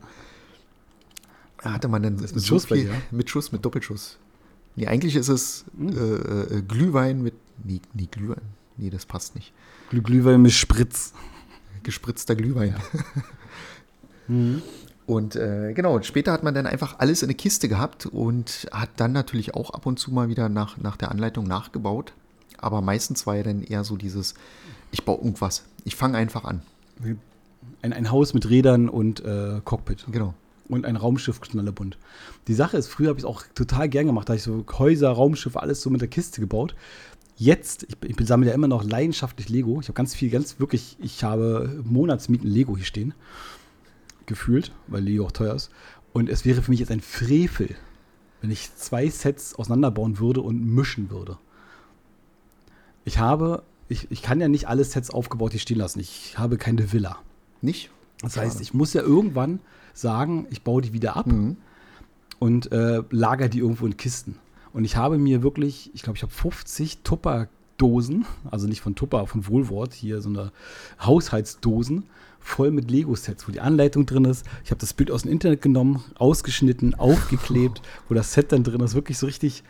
Da 1.62 1.73
hatte 1.73 1.89
man 1.89 2.01
dann 2.01 2.17
so 2.17 2.39
Schuss 2.39 2.67
viel 2.67 2.89
mit 3.12 3.29
Schuss, 3.29 3.51
mit 3.51 3.65
Doppelschuss. 3.65 4.19
Nee, 4.75 4.88
eigentlich 4.88 5.15
ist 5.15 5.29
es 5.29 5.65
mhm. 5.73 5.89
äh, 5.89 6.57
äh, 6.57 6.62
Glühwein 6.62 7.21
mit. 7.21 7.34
Nee, 7.63 7.81
nee, 7.93 8.07
Glühwein. 8.10 8.41
Nee, 8.77 8.89
das 8.89 9.05
passt 9.05 9.36
nicht. 9.36 9.53
Glühwein 9.89 10.41
mit 10.41 10.51
Spritz. 10.51 11.13
Gespritzter 11.84 12.36
Glühwein. 12.36 12.69
Ja. 12.69 12.99
mhm. 14.27 14.62
Und 15.05 15.36
äh, 15.36 15.73
genau, 15.73 16.01
später 16.01 16.31
hat 16.31 16.43
man 16.43 16.53
dann 16.53 16.65
einfach 16.65 16.99
alles 16.99 17.21
in 17.21 17.27
eine 17.27 17.36
Kiste 17.36 17.67
gehabt 17.67 18.05
und 18.05 18.69
hat 18.71 18.91
dann 18.98 19.12
natürlich 19.12 19.56
auch 19.56 19.71
ab 19.71 19.85
und 19.85 20.00
zu 20.00 20.12
mal 20.12 20.29
wieder 20.29 20.48
nach, 20.48 20.77
nach 20.77 20.96
der 20.96 21.12
Anleitung 21.12 21.46
nachgebaut. 21.46 22.13
Aber 22.58 22.81
meistens 22.81 23.27
war 23.27 23.35
ja 23.35 23.43
dann 23.43 23.63
eher 23.63 23.83
so 23.83 23.98
dieses, 23.98 24.35
ich 24.91 25.04
baue 25.04 25.17
irgendwas. 25.17 25.65
Ich 25.83 25.96
fange 25.96 26.17
einfach 26.17 26.46
an. 26.46 26.62
Ein, 27.81 27.93
ein 27.93 28.12
Haus 28.12 28.33
mit 28.33 28.50
Rädern 28.50 28.87
und 28.87 29.19
äh, 29.25 29.60
Cockpit. 29.65 30.06
Genau. 30.12 30.33
Und 30.72 30.86
ein 30.86 30.96
Raumschiff 30.96 31.42
knallebunt. 31.42 31.98
Die 32.48 32.54
Sache 32.54 32.78
ist, 32.78 32.88
früher 32.88 33.10
habe 33.10 33.19
ich 33.19 33.26
es 33.26 33.30
auch 33.30 33.44
total 33.54 33.90
gern 33.90 34.06
gemacht. 34.06 34.30
Da 34.30 34.32
habe 34.32 34.38
ich 34.38 34.44
so 34.44 34.65
Häuser, 34.80 35.12
Raumschiffe, 35.12 35.62
alles 35.62 35.82
so 35.82 35.90
mit 35.90 36.00
der 36.00 36.08
Kiste 36.08 36.40
gebaut. 36.40 36.76
Jetzt, 37.36 37.84
ich, 37.84 37.98
ich 38.10 38.28
sammle 38.28 38.48
ja 38.48 38.54
immer 38.54 38.69
noch 38.69 38.84
leidenschaftlich 38.84 39.50
Lego. 39.50 39.82
Ich 39.82 39.88
habe 39.88 39.96
ganz 39.96 40.15
viel, 40.15 40.30
ganz 40.30 40.60
wirklich, 40.60 40.96
ich 41.02 41.26
habe 41.26 41.82
Monatsmieten 41.84 42.50
Lego 42.50 42.78
hier 42.78 42.86
stehen 42.86 43.13
gefühlt, 44.28 44.72
weil 44.88 45.04
Lego 45.04 45.26
auch 45.26 45.34
teuer 45.34 45.54
ist. 45.54 45.72
Und 46.13 46.30
es 46.30 46.46
wäre 46.46 46.62
für 46.62 46.72
mich 46.72 46.80
jetzt 46.80 46.92
ein 46.92 47.02
Frevel, 47.02 47.76
wenn 48.40 48.50
ich 48.50 48.74
zwei 48.76 49.10
Sets 49.10 49.56
auseinanderbauen 49.56 50.19
würde 50.19 50.40
und 50.40 50.63
mischen 50.65 51.10
würde. 51.10 51.38
Ich 53.04 53.19
habe, 53.19 53.63
ich, 53.90 54.10
ich 54.10 54.22
kann 54.22 54.40
ja 54.40 54.48
nicht 54.48 54.69
alle 54.69 54.86
Sets 54.86 55.10
aufgebaut 55.10 55.52
hier 55.52 55.60
stehen 55.60 55.80
lassen. 55.80 56.00
Ich 56.00 56.38
habe 56.38 56.58
keine 56.58 56.94
Villa. 56.94 57.17
Nicht? 57.62 57.92
Das 58.22 58.38
heißt, 58.38 58.62
ich 58.62 58.74
muss 58.74 58.94
ja 58.94 59.02
irgendwann 59.02 59.60
sagen, 59.94 60.48
ich 60.50 60.63
baue 60.63 60.81
die 60.81 60.94
wieder 60.94 61.15
ab 61.15 61.27
mhm. 61.27 61.58
und 62.39 62.71
äh, 62.71 63.04
lager 63.10 63.50
die 63.50 63.60
irgendwo 63.60 63.85
in 63.85 63.98
Kisten. 63.98 64.37
Und 64.73 64.85
ich 64.85 64.96
habe 64.96 65.17
mir 65.17 65.44
wirklich, 65.44 65.92
ich 65.94 66.02
glaube, 66.02 66.17
ich 66.17 66.23
habe 66.23 66.31
50 66.31 67.00
Tupper-Dosen, 67.04 68.25
also 68.50 68.67
nicht 68.67 68.81
von 68.81 68.96
Tupper, 68.96 69.27
von 69.27 69.48
Wohlwort, 69.48 69.94
hier 69.94 70.21
so 70.21 70.29
eine 70.29 70.52
Haushaltsdosen, 71.02 72.06
voll 72.39 72.71
mit 72.71 72.89
Lego-Sets, 72.89 73.48
wo 73.48 73.52
die 73.52 73.60
Anleitung 73.60 74.06
drin 74.06 74.25
ist. 74.25 74.46
Ich 74.63 74.71
habe 74.71 74.79
das 74.79 74.94
Bild 74.94 75.12
aus 75.12 75.23
dem 75.23 75.31
Internet 75.31 75.62
genommen, 75.62 76.04
ausgeschnitten, 76.15 76.96
aufgeklebt, 76.98 77.81
wo 78.08 78.15
das 78.15 78.33
Set 78.33 78.52
dann 78.52 78.63
drin 78.63 78.81
ist. 78.81 78.96
Wirklich 78.96 79.17
so 79.17 79.25
richtig. 79.25 79.63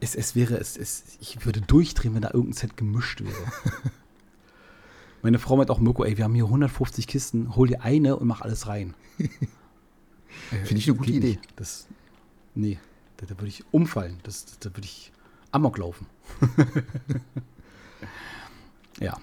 Es, 0.00 0.16
es 0.16 0.34
wäre, 0.34 0.56
es, 0.56 0.76
es, 0.76 1.16
ich 1.20 1.44
würde 1.46 1.60
durchdrehen, 1.60 2.14
wenn 2.14 2.22
da 2.22 2.30
irgendein 2.32 2.54
Set 2.54 2.76
gemischt 2.76 3.22
wäre. 3.22 3.32
Meine 5.22 5.38
Frau 5.38 5.56
meint 5.56 5.70
auch, 5.70 5.78
Mirko, 5.78 6.04
ey, 6.04 6.18
wir 6.18 6.24
haben 6.24 6.34
hier 6.34 6.44
150 6.44 7.06
Kisten, 7.06 7.54
hol 7.54 7.68
dir 7.68 7.82
eine 7.82 8.16
und 8.16 8.26
mach 8.26 8.40
alles 8.40 8.66
rein. 8.66 8.94
Finde 10.50 10.76
ich 10.76 10.88
eine 10.88 10.98
gute 10.98 11.12
Idee. 11.12 11.38
Das, 11.54 11.86
nee, 12.54 12.78
da, 13.18 13.26
da 13.26 13.38
würde 13.38 13.48
ich 13.48 13.64
umfallen. 13.70 14.18
Das, 14.24 14.58
da 14.58 14.70
würde 14.70 14.84
ich 14.84 15.12
Amok 15.52 15.78
laufen. 15.78 16.06
ja. 19.00 19.16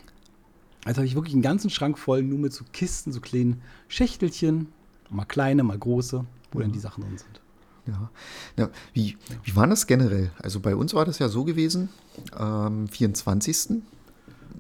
Also 0.86 1.00
habe 1.00 1.08
ich 1.08 1.16
wirklich 1.16 1.34
einen 1.34 1.42
ganzen 1.42 1.70
Schrank 1.70 2.00
voll, 2.00 2.24
nur 2.24 2.40
mit 2.40 2.54
so 2.54 2.64
Kisten, 2.72 3.12
so 3.12 3.20
kleinen 3.20 3.62
Schächtelchen, 3.90 4.70
mal 5.10 5.26
kleine, 5.26 5.64
mal 5.64 5.78
große, 5.78 6.26
wo 6.52 6.60
ja. 6.60 6.64
dann 6.64 6.72
die 6.72 6.80
Sachen 6.80 7.04
drin 7.04 7.18
sind. 7.18 7.42
Ja. 7.88 8.10
ja. 8.58 8.70
wie, 8.94 9.18
wie 9.44 9.56
war 9.56 9.68
das 9.68 9.86
generell? 9.88 10.32
Also 10.38 10.60
bei 10.62 10.76
uns 10.76 10.94
war 10.94 11.06
das 11.06 11.20
ja 11.20 11.28
so 11.28 11.44
gewesen, 11.44 11.90
am 12.32 12.88
24. 12.88 13.82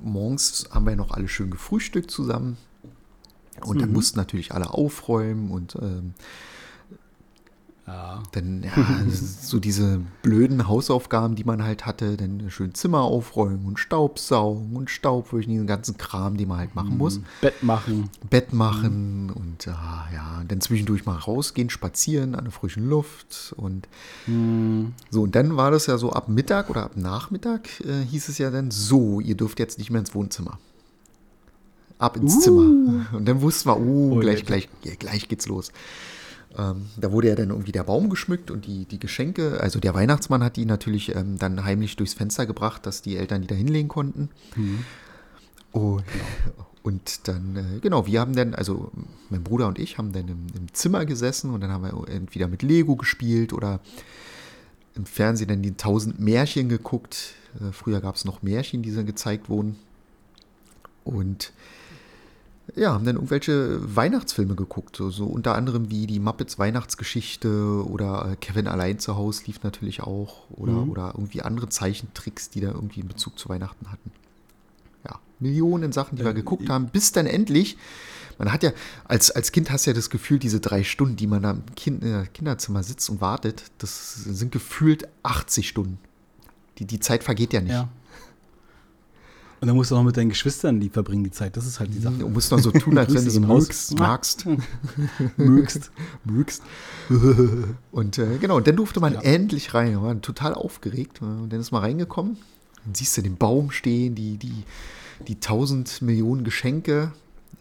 Morgens 0.02 0.70
haben 0.72 0.86
wir 0.86 0.96
noch 0.96 1.12
alle 1.12 1.28
schön 1.28 1.52
gefrühstückt 1.52 2.12
zusammen. 2.12 2.58
Und 3.62 3.78
mhm. 3.78 3.82
dann 3.82 3.94
mussten 3.94 4.18
natürlich 4.18 4.54
alle 4.54 4.74
aufräumen 4.74 5.52
und 5.52 5.76
ähm, 5.82 6.14
ja. 7.90 8.24
Dann, 8.34 8.64
ja, 8.64 8.72
so 9.42 9.60
diese 9.60 10.00
blöden 10.22 10.68
Hausaufgaben, 10.68 11.36
die 11.36 11.44
man 11.44 11.64
halt 11.64 11.86
hatte, 11.86 12.18
dann 12.18 12.50
schön 12.50 12.76
Zimmer 12.76 13.02
aufräumen 13.02 13.66
und 13.66 13.80
Staubsaugen 13.80 14.76
und 14.76 14.90
Staubwischen, 14.90 15.52
diesen 15.52 15.66
ganzen 15.66 15.98
Kram, 15.98 16.38
den 16.38 16.50
man 16.50 16.60
halt 16.60 16.76
machen 16.76 16.98
muss. 16.98 17.18
Mhm. 17.18 17.24
Bett 17.42 17.64
machen. 17.64 18.10
Bett 18.30 18.54
machen 18.54 19.28
mhm. 19.28 19.30
und 19.32 19.66
ja, 19.66 20.08
ja, 20.14 20.44
dann 20.48 20.62
zwischendurch 20.62 21.06
mal 21.06 21.18
rausgehen, 21.18 21.70
spazieren 21.70 22.36
an 22.36 22.44
der 22.46 22.52
frischen 22.52 22.88
Luft 22.88 23.54
und 23.58 23.88
mhm. 24.28 24.94
so. 25.10 25.24
Und 25.24 25.36
dann 25.36 25.58
war 25.58 25.72
das 25.72 25.88
ja 25.88 25.98
so 25.98 26.12
ab 26.14 26.30
Mittag 26.30 26.70
oder 26.70 26.84
ab 26.84 26.92
Nachmittag 26.96 27.68
äh, 27.82 28.06
hieß 28.06 28.30
es 28.30 28.38
ja 28.38 28.52
dann 28.52 28.70
so, 28.70 29.20
ihr 29.20 29.36
dürft 29.36 29.60
jetzt 29.60 29.80
nicht 29.80 29.90
mehr 29.90 30.02
ins 30.02 30.14
Wohnzimmer. 30.14 30.60
Ab 31.98 32.18
ins 32.18 32.36
uh. 32.36 32.40
Zimmer. 32.40 33.06
Und 33.14 33.26
dann 33.28 33.42
wussten 33.42 33.68
wir, 33.70 33.80
uh, 33.80 34.14
oh, 34.14 34.20
gleich, 34.20 34.46
gleich, 34.46 34.70
ja, 34.84 34.94
gleich 34.96 35.28
geht's 35.28 35.48
los. 35.48 35.72
Ähm, 36.58 36.88
da 36.98 37.12
wurde 37.12 37.30
ja 37.30 37.36
dann 37.36 37.50
irgendwie 37.50 37.72
der 37.72 37.84
Baum 37.84 38.10
geschmückt 38.10 38.50
und 38.50 38.66
die, 38.66 38.86
die 38.86 39.00
Geschenke, 39.00 39.60
also 39.62 39.80
der 39.80 39.94
Weihnachtsmann 39.94 40.44
hat 40.44 40.56
die 40.56 40.66
natürlich 40.66 41.16
ähm, 41.16 41.38
dann 41.38 41.64
heimlich 41.64 41.96
durchs 41.96 42.16
Fenster 42.16 42.46
gebracht, 42.46 42.86
dass 42.86 43.02
die 43.02 43.18
Eltern 43.18 43.42
die 43.42 43.48
da 43.48 43.56
hinlegen 43.56 43.88
konnten. 43.88 44.30
Mhm. 44.56 44.86
Und, 45.72 46.04
und 46.82 47.28
dann, 47.28 47.56
äh, 47.56 47.80
genau, 47.80 48.08
wir 48.08 48.20
haben 48.20 48.36
dann, 48.36 48.56
also 48.56 48.92
mein 49.30 49.44
Bruder 49.44 49.68
und 49.68 49.78
ich 49.78 50.00
haben 50.00 50.12
dann 50.12 50.28
im, 50.28 50.48
im, 50.56 50.74
Zimmer 50.74 51.06
gesessen 51.06 51.52
und 51.52 51.62
dann 51.62 51.72
haben 51.72 51.84
wir 51.84 52.10
entweder 52.10 52.48
mit 52.48 52.64
Lego 52.64 52.96
gespielt 52.96 53.54
oder 53.54 53.80
im 54.96 55.06
Fernsehen 55.06 55.50
dann 55.50 55.62
die 55.62 55.76
tausend 55.76 56.20
Märchen 56.20 56.68
geguckt. 56.68 57.36
Äh, 57.62 57.72
früher 57.72 58.02
gab 58.02 58.16
es 58.16 58.26
noch 58.26 58.42
Märchen, 58.42 58.82
die 58.82 58.94
dann 58.94 59.06
gezeigt 59.06 59.50
wurden. 59.50 59.78
Und 61.04 61.54
ja, 62.76 62.94
haben 62.94 63.06
dann 63.06 63.16
irgendwelche 63.16 63.96
Weihnachtsfilme 63.96 64.56
geguckt, 64.56 64.96
so, 64.96 65.10
so 65.10 65.26
unter 65.26 65.56
anderem 65.56 65.90
wie 65.90 66.08
die 66.08 66.20
Muppets 66.20 66.60
Weihnachtsgeschichte 66.60 67.84
oder 67.88 68.32
äh, 68.32 68.36
Kevin 68.36 68.68
allein 68.68 69.00
zu 69.00 69.16
Hause 69.16 69.44
lief 69.48 69.64
natürlich 69.64 70.02
auch 70.02 70.50
oder, 70.50 70.74
mhm. 70.74 70.90
oder 70.90 71.14
irgendwie 71.16 71.42
andere 71.42 71.70
Zeichentricks, 71.70 72.50
die 72.50 72.62
da 72.62 72.70
irgendwie 72.70 73.02
in 73.02 73.08
Bezug 73.08 73.40
zu 73.40 73.50
Weihnachten 73.50 73.92
hatten. 73.92 74.12
Ja, 75.06 75.20
Millionen 75.40 75.92
Sachen, 75.92 76.16
die 76.18 76.22
äh, 76.24 76.26
wir 76.26 76.34
geguckt 76.34 76.70
haben, 76.70 76.88
bis 76.88 77.12
dann 77.12 77.26
endlich, 77.26 77.78
man 78.38 78.52
hat 78.54 78.64
ja, 78.64 78.72
als, 79.06 79.32
als 79.32 79.52
Kind 79.52 79.70
hast 79.70 79.86
du 79.86 79.92
ja 79.92 79.96
das 79.96 80.10
Gefühl, 80.10 80.40
diese 80.40 80.60
drei 80.60 80.84
Stunden, 80.84 81.16
die 81.16 81.28
man 81.28 81.44
da 81.44 81.52
im 81.52 81.64
kind, 81.76 82.04
äh, 82.04 82.26
Kinderzimmer 82.34 82.84
sitzt 82.84 83.10
und 83.10 83.22
wartet, 83.22 83.64
das 83.80 84.16
sind 84.16 84.52
gefühlt 84.52 85.08
80 85.24 85.68
Stunden. 85.68 86.00
Die, 86.78 86.86
die 86.86 87.00
Zeit 87.00 87.24
vergeht 87.24 87.52
ja 87.54 87.62
nicht. 87.62 87.74
Ja. 87.74 87.90
Und 89.62 89.68
dann 89.68 89.76
musst 89.76 89.92
du 89.92 89.96
noch 89.96 90.04
mit 90.04 90.16
deinen 90.16 90.30
Geschwistern 90.30 90.80
die 90.80 90.90
verbringen, 90.90 91.24
die 91.24 91.32
Zeit. 91.32 91.58
Das 91.58 91.66
ist 91.66 91.80
halt 91.80 91.94
die 91.94 92.00
Sache. 92.00 92.16
Du 92.16 92.30
musst 92.30 92.50
noch 92.52 92.60
so 92.60 92.72
tun, 92.72 92.98
als 92.98 93.14
wenn 93.14 93.26
du 93.26 93.30
sie 93.30 93.42
mögst. 93.42 93.98
Magst. 94.00 94.46
mögst. 95.38 95.92
mögst. 96.24 96.64
Und 97.92 98.18
äh, 98.18 98.38
genau, 98.40 98.58
und 98.58 98.68
dann 98.68 98.78
durfte 98.78 99.02
man 99.02 99.14
ja. 99.14 99.22
endlich 99.22 99.74
rein. 99.74 99.92
Wir 99.92 100.02
waren 100.02 100.22
total 100.22 100.54
aufgeregt. 100.54 101.22
Und 101.22 101.50
dann 101.50 101.60
ist 101.60 101.72
man 101.72 101.82
reingekommen. 101.82 102.38
Dann 102.86 102.96
siehst 102.96 103.18
du 103.18 103.22
den 103.22 103.36
Baum 103.36 103.72
stehen, 103.72 104.16
die, 104.16 104.38
die, 104.38 104.64
die 105.28 105.42
tausend 105.42 106.02
Millionen 106.02 106.46
Geschenke, 106.46 107.12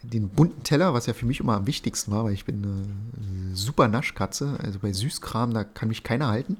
den 0.04 0.28
bunten 0.28 0.62
Teller, 0.62 0.94
was 0.94 1.06
ja 1.06 1.14
für 1.14 1.26
mich 1.26 1.40
immer 1.40 1.56
am 1.56 1.66
wichtigsten 1.66 2.12
war, 2.12 2.24
weil 2.24 2.32
ich 2.32 2.44
bin 2.44 2.64
eine 2.64 3.56
super 3.56 3.88
Naschkatze. 3.88 4.56
Also 4.62 4.78
bei 4.78 4.92
Süßkram, 4.92 5.52
da 5.52 5.64
kann 5.64 5.88
mich 5.88 6.04
keiner 6.04 6.28
halten. 6.28 6.58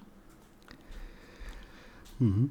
Mhm. 2.18 2.50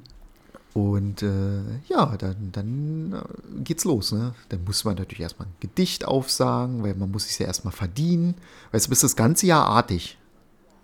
Und 0.74 1.22
äh, 1.22 1.80
ja, 1.88 2.16
dann, 2.16 2.52
dann 2.52 3.12
äh, 3.12 3.62
geht's 3.62 3.84
los. 3.84 4.12
Ne? 4.12 4.34
Dann 4.50 4.64
muss 4.64 4.84
man 4.84 4.96
natürlich 4.96 5.20
erstmal 5.20 5.48
ein 5.48 5.54
Gedicht 5.60 6.04
aufsagen, 6.04 6.82
weil 6.82 6.94
man 6.94 7.10
muss 7.10 7.26
es 7.26 7.38
ja 7.38 7.46
erstmal 7.46 7.72
verdienen. 7.72 8.34
Weißt 8.72 8.86
du, 8.86 8.90
bist 8.90 9.02
das 9.02 9.16
ganze 9.16 9.46
Jahr 9.46 9.66
artig. 9.66 10.18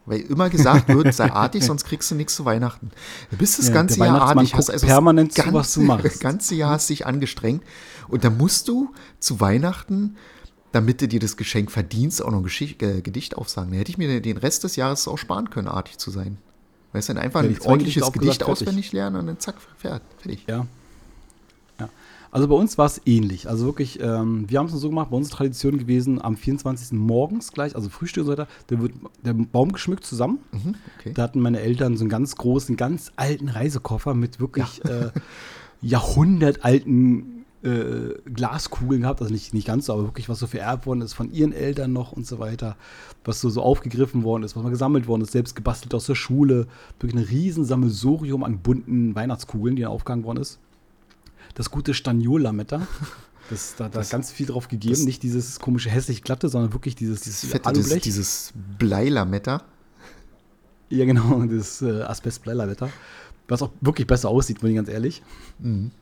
Weil 0.06 0.20
immer 0.20 0.50
gesagt 0.50 0.88
wird, 0.88 1.14
sei 1.14 1.30
artig, 1.32 1.64
sonst 1.64 1.84
kriegst 1.84 2.10
du 2.10 2.14
nichts 2.14 2.34
zu 2.34 2.44
Weihnachten. 2.44 2.90
Du 3.30 3.36
bist 3.36 3.58
das 3.58 3.68
ja, 3.68 3.74
ganze 3.74 3.98
Jahr 4.00 4.20
artig, 4.20 4.54
hast 4.54 4.70
also 4.70 4.86
permanent 4.86 5.30
das 5.30 5.36
ganze, 5.36 5.50
zu, 5.50 5.54
was 5.54 5.74
du 5.74 5.80
machst. 5.82 6.20
ganze 6.20 6.54
Jahr 6.54 6.70
hast 6.70 6.90
dich 6.90 7.06
angestrengt. 7.06 7.62
Und 8.08 8.24
dann 8.24 8.36
musst 8.36 8.68
du 8.68 8.92
zu 9.18 9.40
Weihnachten, 9.40 10.16
damit 10.72 11.00
du 11.00 11.08
dir 11.08 11.20
das 11.20 11.36
Geschenk 11.36 11.70
verdienst, 11.70 12.22
auch 12.22 12.30
noch 12.30 12.42
ein 12.42 12.74
äh, 12.80 13.00
Gedicht 13.00 13.36
aufsagen. 13.36 13.72
Da 13.72 13.78
hätte 13.78 13.92
ich 13.92 13.98
mir 13.98 14.20
den 14.20 14.36
Rest 14.36 14.64
des 14.64 14.76
Jahres 14.76 15.08
auch 15.08 15.18
sparen 15.18 15.48
können, 15.48 15.68
artig 15.68 15.98
zu 15.98 16.10
sein. 16.10 16.38
Weißt 16.94 17.08
du, 17.08 17.14
dann 17.14 17.24
einfach 17.24 17.42
ja, 17.42 17.50
ein 17.50 17.60
ordentliches 17.60 18.12
Gedicht 18.12 18.38
gesagt, 18.38 18.50
auswendig 18.50 18.92
lernen 18.92 19.16
und 19.16 19.26
dann 19.26 19.40
zack, 19.40 19.56
fertig. 19.76 20.44
Ja. 20.48 20.64
ja. 21.80 21.88
Also 22.30 22.46
bei 22.46 22.54
uns 22.54 22.78
war 22.78 22.86
es 22.86 23.00
ähnlich. 23.04 23.48
Also 23.48 23.66
wirklich, 23.66 23.98
ähm, 24.00 24.48
wir 24.48 24.60
haben 24.60 24.66
es 24.66 24.72
so 24.74 24.88
gemacht, 24.90 25.10
bei 25.10 25.16
uns 25.16 25.26
ist 25.26 25.32
Tradition 25.32 25.76
gewesen, 25.76 26.22
am 26.22 26.36
24. 26.36 26.92
morgens 26.92 27.50
gleich, 27.50 27.74
also 27.74 27.88
Frühstück 27.88 28.22
und 28.22 28.26
so 28.26 28.32
weiter, 28.32 28.48
da 28.68 28.80
wird 28.80 28.92
der 29.24 29.32
Baum 29.32 29.72
geschmückt 29.72 30.04
zusammen. 30.06 30.38
Mhm, 30.52 30.76
okay. 31.00 31.12
Da 31.14 31.22
hatten 31.24 31.40
meine 31.40 31.58
Eltern 31.58 31.96
so 31.96 32.04
einen 32.04 32.10
ganz 32.10 32.36
großen, 32.36 32.76
ganz 32.76 33.10
alten 33.16 33.48
Reisekoffer 33.48 34.14
mit 34.14 34.38
wirklich 34.38 34.80
ja. 34.84 35.06
äh, 35.06 35.10
jahrhundertalten 35.82 37.43
äh, 37.64 38.14
Glaskugeln 38.30 39.02
gehabt, 39.02 39.20
also 39.20 39.32
nicht, 39.32 39.54
nicht 39.54 39.66
ganz 39.66 39.86
so, 39.86 39.94
aber 39.94 40.04
wirklich 40.04 40.28
was 40.28 40.38
so 40.38 40.46
vererbt 40.46 40.86
worden 40.86 41.00
ist 41.00 41.14
von 41.14 41.32
ihren 41.32 41.52
Eltern 41.52 41.92
noch 41.92 42.12
und 42.12 42.26
so 42.26 42.38
weiter, 42.38 42.76
was 43.24 43.40
so, 43.40 43.48
so 43.48 43.62
aufgegriffen 43.62 44.22
worden 44.22 44.42
ist, 44.42 44.54
was 44.54 44.62
mal 44.62 44.70
gesammelt 44.70 45.06
worden 45.06 45.22
ist, 45.22 45.32
selbst 45.32 45.56
gebastelt 45.56 45.94
aus 45.94 46.06
der 46.06 46.14
Schule, 46.14 46.66
wirklich 47.00 47.14
ein 47.14 47.26
riesen 47.26 47.64
Sammelsurium 47.64 48.44
an 48.44 48.58
bunten 48.58 49.14
Weihnachtskugeln, 49.14 49.76
die 49.76 49.82
da 49.82 49.88
aufgegangen 49.88 50.24
worden 50.24 50.42
ist. 50.42 50.58
Das 51.54 51.70
gute 51.70 51.94
Staniol-Lametta, 51.94 52.86
das, 53.50 53.76
da, 53.76 53.84
da 53.88 54.00
das, 54.00 54.10
ganz 54.10 54.30
viel 54.30 54.46
drauf 54.46 54.68
gegeben, 54.68 54.94
das, 54.94 55.04
nicht 55.04 55.22
dieses 55.22 55.58
komische 55.58 55.88
hässlich 55.88 56.22
glatte, 56.22 56.48
sondern 56.50 56.72
wirklich 56.74 56.96
dieses, 56.96 57.22
dieses 57.22 57.46
fette, 57.50 57.72
dieses, 57.72 58.02
dieses 58.02 58.52
Bleilametta. 58.78 59.62
Ja, 60.90 61.06
genau, 61.06 61.42
das 61.50 61.80
äh, 61.80 62.02
Asbest-Bleilametta, 62.02 62.90
was 63.48 63.62
auch 63.62 63.70
wirklich 63.80 64.06
besser 64.06 64.28
aussieht, 64.28 64.60
bin 64.60 64.70
ich 64.70 64.76
ganz 64.76 64.90
ehrlich. 64.90 65.22
Mhm. 65.60 65.92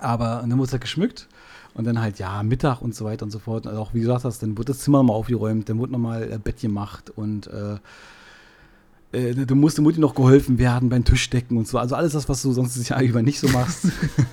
Aber 0.00 0.40
dann 0.40 0.52
wurde 0.52 0.66
es 0.66 0.72
halt 0.72 0.82
geschmückt. 0.82 1.28
Und 1.72 1.84
dann 1.84 2.00
halt, 2.00 2.18
ja, 2.18 2.42
Mittag 2.42 2.82
und 2.82 2.94
so 2.94 3.04
weiter 3.04 3.24
und 3.24 3.30
so 3.30 3.38
fort. 3.38 3.66
Also 3.66 3.80
auch 3.80 3.94
wie 3.94 3.98
du 3.98 4.06
gesagt 4.06 4.24
hast, 4.24 4.42
dann 4.42 4.58
wurde 4.58 4.72
das 4.72 4.80
Zimmer 4.80 4.98
nochmal 4.98 5.16
aufgeräumt, 5.16 5.68
dann 5.68 5.78
wurde 5.78 5.92
nochmal 5.92 6.32
äh, 6.32 6.38
Bett 6.38 6.60
gemacht 6.60 7.10
und 7.10 7.46
äh, 7.46 7.76
äh, 9.12 9.34
du 9.34 9.54
musste 9.54 9.82
Mutti 9.82 9.98
noch 9.98 10.14
geholfen 10.14 10.58
werden 10.58 10.88
beim 10.88 11.04
Tischdecken 11.04 11.56
und 11.56 11.66
so. 11.66 11.78
Also 11.78 11.94
alles 11.94 12.12
das, 12.12 12.28
was 12.28 12.42
du 12.42 12.52
sonst 12.52 12.76
das 12.76 12.88
Jahr 12.88 13.02
über 13.02 13.22
nicht 13.22 13.40
so 13.40 13.48
machst, 13.48 13.86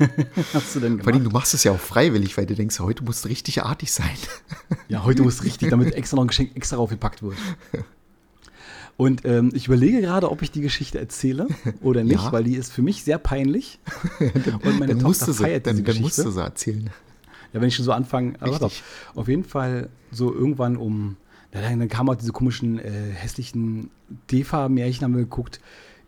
hast 0.53 0.75
du 0.75 0.79
dann 0.79 0.91
gemacht. 0.91 1.03
Vor 1.03 1.13
allem, 1.13 1.23
du 1.23 1.29
machst 1.31 1.53
es 1.53 1.63
ja 1.63 1.71
auch 1.71 1.79
freiwillig, 1.79 2.37
weil 2.37 2.45
du 2.45 2.55
denkst, 2.55 2.79
heute 2.79 3.03
musst 3.03 3.25
du 3.25 3.29
richtig 3.29 3.63
artig 3.63 3.91
sein. 3.91 4.17
ja, 4.87 5.03
heute 5.03 5.23
muss 5.23 5.43
richtig, 5.43 5.69
damit 5.69 5.93
extra 5.95 6.15
noch 6.15 6.23
ein 6.23 6.27
Geschenk 6.27 6.55
extra 6.55 6.77
draufgepackt 6.77 7.23
wird. 7.23 7.37
Und 8.97 9.25
ähm, 9.25 9.51
ich 9.53 9.67
überlege 9.67 10.01
gerade, 10.01 10.31
ob 10.31 10.41
ich 10.41 10.49
die 10.49 10.61
Geschichte 10.61 10.99
erzähle 10.99 11.47
oder 11.81 12.03
nicht, 12.03 12.15
ja. 12.23 12.31
weil 12.31 12.43
die 12.43 12.55
ist 12.55 12.73
für 12.73 12.81
mich 12.81 13.03
sehr 13.03 13.19
peinlich. 13.19 13.79
und 14.19 14.79
meine 14.79 14.95
dann 14.95 14.99
Tochter 14.99 15.33
feiert 15.33 15.67
diese 15.67 15.83
dann, 15.83 15.85
dann 15.85 16.01
musst 16.01 16.17
du 16.17 16.31
sie 16.31 16.41
erzählen. 16.41 16.89
Ja, 17.53 17.61
wenn 17.61 17.67
ich 17.67 17.75
schon 17.75 17.85
so 17.85 17.91
anfange, 17.91 18.33
aber 18.39 18.57
doch, 18.57 18.73
auf 19.15 19.27
jeden 19.27 19.43
Fall 19.43 19.89
so 20.11 20.33
irgendwann 20.33 20.77
um, 20.77 21.15
dann 21.51 21.87
kamen 21.87 22.09
auch 22.09 22.15
diese 22.15 22.31
komischen 22.31 22.79
äh, 22.79 23.11
hässlichen 23.13 23.91
Defa-Märchen, 24.31 25.03
haben 25.03 25.13
wir 25.13 25.23
geguckt. 25.23 25.61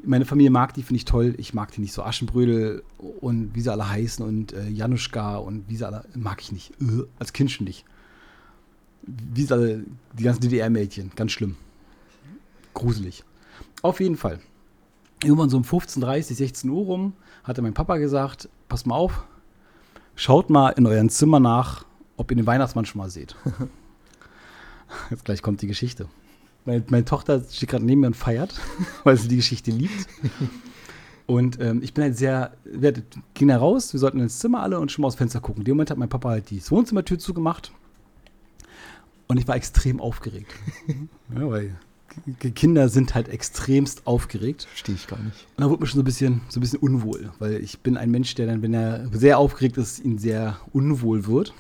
Meine 0.03 0.25
Familie 0.25 0.49
mag 0.49 0.73
die, 0.73 0.81
finde 0.81 0.97
ich 0.97 1.05
toll. 1.05 1.35
Ich 1.37 1.53
mag 1.53 1.71
die 1.71 1.81
nicht 1.81 1.93
so. 1.93 2.03
Aschenbrödel 2.03 2.83
und 2.97 3.53
wie 3.53 3.61
sie 3.61 3.71
alle 3.71 3.89
heißen 3.89 4.25
und 4.25 4.53
äh, 4.53 4.67
Januszka 4.69 5.37
und 5.37 5.69
wie 5.69 5.75
sie 5.75 5.85
alle, 5.85 6.05
mag 6.15 6.41
ich 6.41 6.51
nicht. 6.51 6.71
Äh, 6.81 7.03
als 7.19 7.33
Kind 7.33 7.51
schon 7.51 7.65
nicht. 7.65 7.85
wie 9.05 9.45
die 9.45 10.23
ganzen 10.23 10.41
DDR-Mädchen. 10.41 11.11
Ganz 11.15 11.33
schlimm. 11.33 11.55
Gruselig. 12.73 13.23
Auf 13.81 13.99
jeden 13.99 14.17
Fall. 14.17 14.39
Irgendwann 15.23 15.49
so 15.49 15.57
um 15.57 15.63
15.30, 15.63 16.35
16 16.35 16.69
Uhr 16.69 16.85
rum 16.85 17.13
hatte 17.43 17.61
mein 17.61 17.73
Papa 17.73 17.97
gesagt, 17.97 18.49
pass 18.67 18.85
mal 18.85 18.95
auf, 18.95 19.25
schaut 20.15 20.49
mal 20.49 20.69
in 20.71 20.85
euren 20.85 21.09
Zimmer 21.09 21.39
nach, 21.39 21.85
ob 22.17 22.31
ihr 22.31 22.37
den 22.37 22.45
Weihnachtsmann 22.45 22.85
schon 22.85 22.99
mal 22.99 23.09
seht. 23.09 23.35
Jetzt 25.09 25.25
gleich 25.25 25.41
kommt 25.41 25.61
die 25.61 25.67
Geschichte. 25.67 26.07
Meine, 26.65 26.83
meine 26.89 27.05
Tochter 27.05 27.41
steht 27.49 27.69
gerade 27.69 27.85
neben 27.85 28.01
mir 28.01 28.07
und 28.07 28.15
feiert, 28.15 28.53
weil 29.03 29.17
sie 29.17 29.27
die 29.27 29.37
Geschichte 29.37 29.71
liebt. 29.71 30.07
Und 31.25 31.59
ähm, 31.61 31.81
ich 31.83 31.93
bin 31.93 32.03
halt 32.03 32.17
sehr, 32.17 32.53
wir 32.63 32.93
gehen 33.33 33.49
da 33.49 33.57
raus, 33.57 33.93
wir 33.93 33.99
sollten 33.99 34.19
ins 34.19 34.39
Zimmer 34.39 34.61
alle 34.61 34.79
und 34.79 34.91
schon 34.91 35.03
mal 35.03 35.07
aus 35.07 35.15
dem 35.15 35.19
Fenster 35.19 35.41
gucken. 35.41 35.61
In 35.61 35.65
dem 35.65 35.75
Moment 35.75 35.91
hat 35.91 35.97
mein 35.97 36.09
Papa 36.09 36.29
halt 36.29 36.49
die 36.49 36.61
Wohnzimmertür 36.69 37.19
zugemacht 37.19 37.71
und 39.27 39.37
ich 39.37 39.47
war 39.47 39.55
extrem 39.55 40.01
aufgeregt. 40.01 40.51
ja, 41.35 41.49
weil 41.49 41.77
Kinder 42.55 42.89
sind 42.89 43.15
halt 43.15 43.29
extremst 43.29 44.05
aufgeregt. 44.07 44.63
Verstehe 44.63 44.95
ich 44.95 45.07
gar 45.07 45.19
nicht. 45.19 45.45
Und 45.57 45.63
da 45.63 45.69
wurde 45.69 45.81
mir 45.81 45.87
schon 45.87 45.97
so 45.97 46.01
ein 46.01 46.05
bisschen, 46.05 46.41
so 46.49 46.59
ein 46.59 46.61
bisschen 46.61 46.79
unwohl, 46.79 47.31
weil 47.39 47.55
ich 47.55 47.79
bin 47.79 47.97
ein 47.97 48.11
Mensch, 48.11 48.35
der 48.35 48.47
dann, 48.47 48.61
wenn 48.61 48.73
er 48.73 49.07
sehr 49.11 49.37
aufgeregt 49.37 49.77
ist, 49.77 49.99
ihn 49.99 50.17
sehr 50.17 50.59
unwohl 50.73 51.27
wird. 51.27 51.53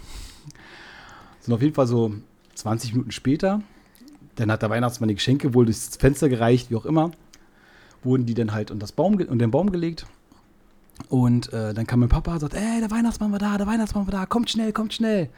Sind 1.39 1.53
auf 1.53 1.61
jeden 1.61 1.75
Fall 1.75 1.87
so 1.87 2.13
20 2.55 2.93
Minuten 2.93 3.11
später. 3.11 3.61
Dann 4.35 4.51
hat 4.51 4.61
der 4.61 4.69
Weihnachtsmann 4.69 5.09
die 5.09 5.15
Geschenke 5.15 5.53
wohl 5.53 5.65
durchs 5.65 5.97
Fenster 5.97 6.29
gereicht, 6.29 6.71
wie 6.71 6.75
auch 6.75 6.85
immer. 6.85 7.11
Wurden 8.03 8.25
die 8.25 8.33
dann 8.33 8.53
halt 8.53 8.71
unter, 8.71 8.83
das 8.83 8.91
Baum, 8.91 9.13
unter 9.13 9.35
den 9.35 9.51
Baum 9.51 9.71
gelegt. 9.71 10.05
Und 11.07 11.51
äh, 11.53 11.73
dann 11.73 11.87
kam 11.87 12.01
mein 12.01 12.09
Papa 12.09 12.33
und 12.33 12.39
sagt: 12.39 12.53
Ey, 12.53 12.79
der 12.79 12.91
Weihnachtsmann 12.91 13.31
war 13.31 13.39
da, 13.39 13.57
der 13.57 13.67
Weihnachtsmann 13.67 14.05
war 14.07 14.11
da, 14.11 14.25
kommt 14.25 14.49
schnell, 14.49 14.73
kommt 14.73 14.93
schnell. 14.93 15.29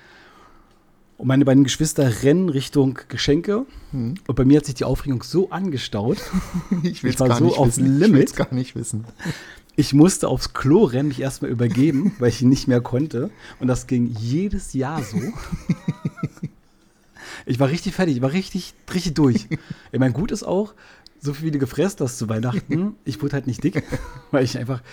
Und 1.21 1.27
meine 1.27 1.45
beiden 1.45 1.63
Geschwister 1.63 2.23
rennen 2.23 2.49
Richtung 2.49 2.97
Geschenke. 3.07 3.67
Hm. 3.91 4.15
Und 4.25 4.35
bei 4.35 4.43
mir 4.43 4.57
hat 4.57 4.65
sich 4.65 4.73
die 4.73 4.85
Aufregung 4.85 5.21
so 5.21 5.51
angestaut. 5.51 6.17
ich 6.81 7.03
will 7.03 7.11
es 7.11 7.17
gar 7.17 7.37
so 7.37 7.43
nicht 7.45 7.59
aufs 7.59 7.77
wissen. 7.77 7.99
Limit. 7.99 8.31
Ich 8.31 8.35
gar 8.35 8.51
nicht 8.51 8.75
wissen. 8.75 9.05
Ich 9.75 9.93
musste 9.93 10.27
aufs 10.27 10.53
Klo 10.53 10.83
rennen, 10.85 11.09
mich 11.09 11.21
erstmal 11.21 11.51
übergeben, 11.51 12.15
weil 12.19 12.29
ich 12.29 12.41
nicht 12.41 12.67
mehr 12.67 12.81
konnte. 12.81 13.29
Und 13.59 13.67
das 13.67 13.85
ging 13.85 14.07
jedes 14.07 14.73
Jahr 14.73 15.03
so. 15.03 15.19
Ich 17.47 17.59
war 17.59 17.69
richtig 17.69 17.95
fertig, 17.95 18.17
ich 18.17 18.21
war 18.21 18.33
richtig, 18.33 18.75
richtig 18.93 19.15
durch. 19.15 19.47
ich 19.91 19.99
meine, 19.99 20.13
gut 20.13 20.31
ist 20.31 20.43
auch, 20.43 20.75
so 21.19 21.33
viel 21.33 21.47
wie 21.47 21.51
du 21.51 21.57
gefressen 21.57 21.97
hast 22.01 22.19
zu 22.19 22.29
Weihnachten, 22.29 22.95
ich 23.03 23.19
wurde 23.21 23.33
halt 23.33 23.47
nicht 23.47 23.63
dick, 23.63 23.83
weil 24.29 24.43
ich 24.43 24.59
einfach, 24.59 24.83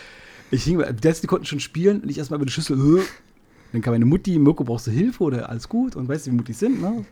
ich 0.51 0.65
hing, 0.65 0.83
die 0.83 1.27
konnten 1.27 1.45
schon 1.45 1.61
spielen 1.61 2.01
und 2.01 2.09
ich 2.09 2.17
erstmal 2.17 2.39
über 2.39 2.47
die 2.47 2.53
Schüssel, 2.53 2.79
äh, 3.01 3.03
dann 3.73 3.83
kam 3.83 3.93
meine 3.93 4.05
Mutti, 4.05 4.39
Mirko, 4.39 4.65
brauchst 4.65 4.87
du 4.87 4.91
Hilfe 4.91 5.25
oder 5.25 5.49
alles 5.49 5.69
gut 5.69 5.97
und 5.97 6.09
weißt 6.09 6.27
du, 6.27 6.31
wie 6.33 6.37
mutig 6.37 6.57
sind, 6.57 6.81
ne? 6.81 7.05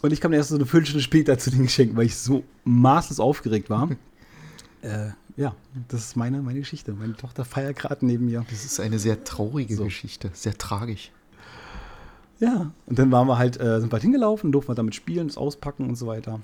Und 0.00 0.12
ich 0.12 0.20
kam 0.20 0.32
erst 0.32 0.50
so 0.50 0.54
eine 0.54 0.66
Viertelstunde 0.66 1.02
später 1.02 1.38
zu 1.38 1.50
den 1.50 1.62
Geschenken, 1.64 1.96
weil 1.96 2.06
ich 2.06 2.16
so 2.16 2.44
maßlos 2.64 3.18
aufgeregt 3.18 3.68
war. 3.68 3.88
äh, 4.82 5.10
ja, 5.36 5.54
das 5.88 6.00
ist 6.00 6.16
meine, 6.16 6.40
meine 6.42 6.60
Geschichte. 6.60 6.92
Meine 6.92 7.16
Tochter 7.16 7.44
feiert 7.44 7.76
gerade 7.76 8.06
neben 8.06 8.26
mir. 8.26 8.44
Das 8.48 8.64
ist 8.64 8.80
eine 8.80 8.98
sehr 8.98 9.24
traurige 9.24 9.74
so. 9.76 9.84
Geschichte, 9.84 10.30
sehr 10.34 10.56
tragisch. 10.56 11.10
Ja, 12.40 12.70
und 12.86 12.98
dann 12.98 13.10
waren 13.10 13.26
wir 13.26 13.38
halt, 13.38 13.60
äh, 13.60 13.80
sind 13.80 13.90
wir 13.90 13.94
halt 13.94 14.02
hingelaufen, 14.02 14.52
durften 14.52 14.70
wir 14.70 14.76
damit 14.76 14.94
spielen, 14.94 15.26
das 15.26 15.36
auspacken 15.36 15.88
und 15.88 15.96
so 15.96 16.06
weiter. 16.06 16.40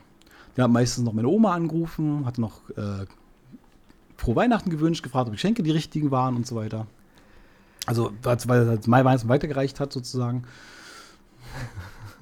Dann 0.55 0.65
hat 0.65 0.71
meistens 0.71 1.05
noch 1.05 1.13
meine 1.13 1.29
Oma 1.29 1.55
angerufen, 1.55 2.27
hatte 2.27 2.41
noch 2.41 2.69
äh, 2.71 3.07
frohe 4.17 4.37
Weihnachten 4.37 4.71
gewünscht, 4.71 5.03
gefragt, 5.05 5.27
ob 5.27 5.33
die 5.33 5.37
Geschenke 5.37 5.63
die 5.63 5.71
richtigen 5.71 6.11
waren 6.11 6.35
und 6.37 6.47
so 6.47 6.57
weiter. 6.57 6.87
Also, 7.87 8.13
weil 8.23 8.37
es 8.37 8.87
Mai 8.87 9.05
Weihnachten 9.05 9.29
weitergereicht 9.29 9.81
hat, 9.81 9.93
sozusagen. 9.93 10.45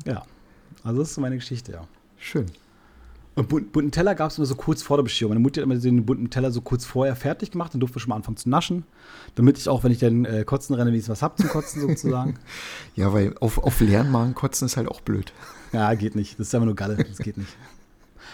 Ja, 0.05 0.25
also 0.83 0.99
das 0.99 1.13
ist 1.13 1.19
meine 1.19 1.37
Geschichte, 1.37 1.71
ja. 1.71 1.87
Schön. 2.19 2.47
Und 3.35 3.49
bunten 3.49 3.91
Teller 3.93 4.15
gab 4.15 4.31
es 4.31 4.37
immer 4.37 4.47
so 4.47 4.55
kurz 4.55 4.83
vor 4.83 4.99
der 4.99 5.05
Bescherung. 5.05 5.31
Meine 5.31 5.41
Mutter 5.41 5.63
hat 5.63 5.65
immer 5.65 5.77
den 5.77 6.05
bunten 6.05 6.29
Teller 6.29 6.51
so 6.51 6.61
kurz 6.61 6.85
vorher 6.85 7.17
fertig 7.17 7.51
gemacht, 7.51 7.73
dann 7.73 7.81
durften 7.81 7.97
wir 7.97 8.01
schon 8.01 8.11
mal 8.11 8.17
anfangen 8.17 8.37
zu 8.37 8.51
naschen, 8.51 8.85
damit 9.37 9.57
ich 9.57 9.71
auch, 9.71 9.85
wenn 9.85 9.93
ich 9.93 10.01
dann 10.01 10.27
äh, 10.27 10.45
kotzen 10.45 10.75
renne, 10.75 10.91
wenigstens 10.91 11.13
was 11.13 11.23
hab 11.23 11.39
zum 11.39 11.49
Kotzen 11.49 11.81
sozusagen. 11.81 12.35
ja, 12.95 13.13
weil 13.15 13.35
auf, 13.41 13.57
auf 13.57 13.81
leeren 13.81 14.11
Magen 14.11 14.35
kotzen 14.35 14.67
ist 14.67 14.77
halt 14.77 14.89
auch 14.89 15.01
blöd. 15.01 15.33
Ja, 15.73 15.95
geht 15.95 16.15
nicht. 16.17 16.39
Das 16.39 16.49
ist 16.49 16.55
einfach 16.55 16.67
nur 16.67 16.77
Galle. 16.77 16.97
Das 16.97 17.17
geht 17.17 17.39
nicht. 17.39 17.57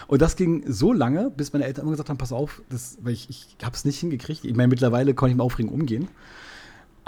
Und 0.07 0.21
das 0.21 0.35
ging 0.35 0.65
so 0.67 0.91
lange, 0.91 1.31
bis 1.31 1.53
meine 1.53 1.63
Eltern 1.63 1.83
immer 1.83 1.91
gesagt 1.91 2.09
haben: 2.09 2.17
Pass 2.17 2.33
auf, 2.33 2.61
das, 2.67 2.97
weil 3.01 3.13
ich, 3.13 3.29
ich 3.29 3.55
habe 3.63 3.73
es 3.73 3.85
nicht 3.85 3.97
hingekriegt. 3.97 4.43
Ich 4.43 4.57
meine, 4.57 4.67
mittlerweile 4.67 5.13
konnte 5.13 5.31
ich 5.31 5.37
mit 5.37 5.45
Aufregen 5.45 5.71
umgehen. 5.71 6.09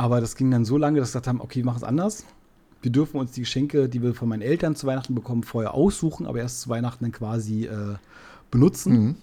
Aber 0.02 0.20
das 0.22 0.36
ging 0.36 0.50
dann 0.50 0.66
so 0.66 0.78
lange, 0.78 1.00
dass 1.00 1.10
wir 1.10 1.20
gesagt 1.20 1.28
haben: 1.28 1.42
Okay, 1.42 1.58
wir 1.58 1.66
machen 1.66 1.78
es 1.78 1.84
anders 1.84 2.26
wir 2.82 2.92
dürfen 2.92 3.20
uns 3.20 3.32
die 3.32 3.42
Geschenke, 3.42 3.88
die 3.88 4.02
wir 4.02 4.14
von 4.14 4.28
meinen 4.28 4.42
Eltern 4.42 4.76
zu 4.76 4.88
Weihnachten 4.88 5.14
bekommen, 5.14 5.44
vorher 5.44 5.74
aussuchen, 5.74 6.26
aber 6.26 6.40
erst 6.40 6.62
zu 6.62 6.70
Weihnachten 6.70 7.06
dann 7.06 7.12
quasi 7.12 7.66
äh, 7.66 7.96
benutzen. 8.50 8.94
Mhm. 8.94 9.16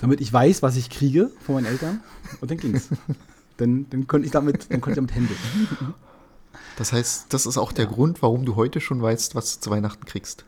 Damit 0.00 0.20
ich 0.20 0.32
weiß, 0.32 0.62
was 0.62 0.76
ich 0.76 0.88
kriege 0.88 1.30
von 1.44 1.56
meinen 1.56 1.66
Eltern. 1.66 2.00
Und 2.40 2.50
dann 2.50 2.58
ging's. 2.58 2.88
dann, 3.58 3.86
dann 3.90 4.06
konnte 4.06 4.24
ich 4.24 4.32
damit, 4.32 4.70
dann 4.70 4.80
konnte 4.80 4.92
ich 4.92 4.96
damit 4.96 5.14
handeln. 5.14 5.38
Das 6.76 6.92
heißt, 6.94 7.32
das 7.32 7.44
ist 7.44 7.58
auch 7.58 7.72
der 7.72 7.84
ja. 7.84 7.90
Grund, 7.90 8.22
warum 8.22 8.46
du 8.46 8.56
heute 8.56 8.80
schon 8.80 9.02
weißt, 9.02 9.34
was 9.34 9.56
du 9.56 9.60
zu 9.60 9.70
Weihnachten 9.70 10.06
kriegst. 10.06 10.46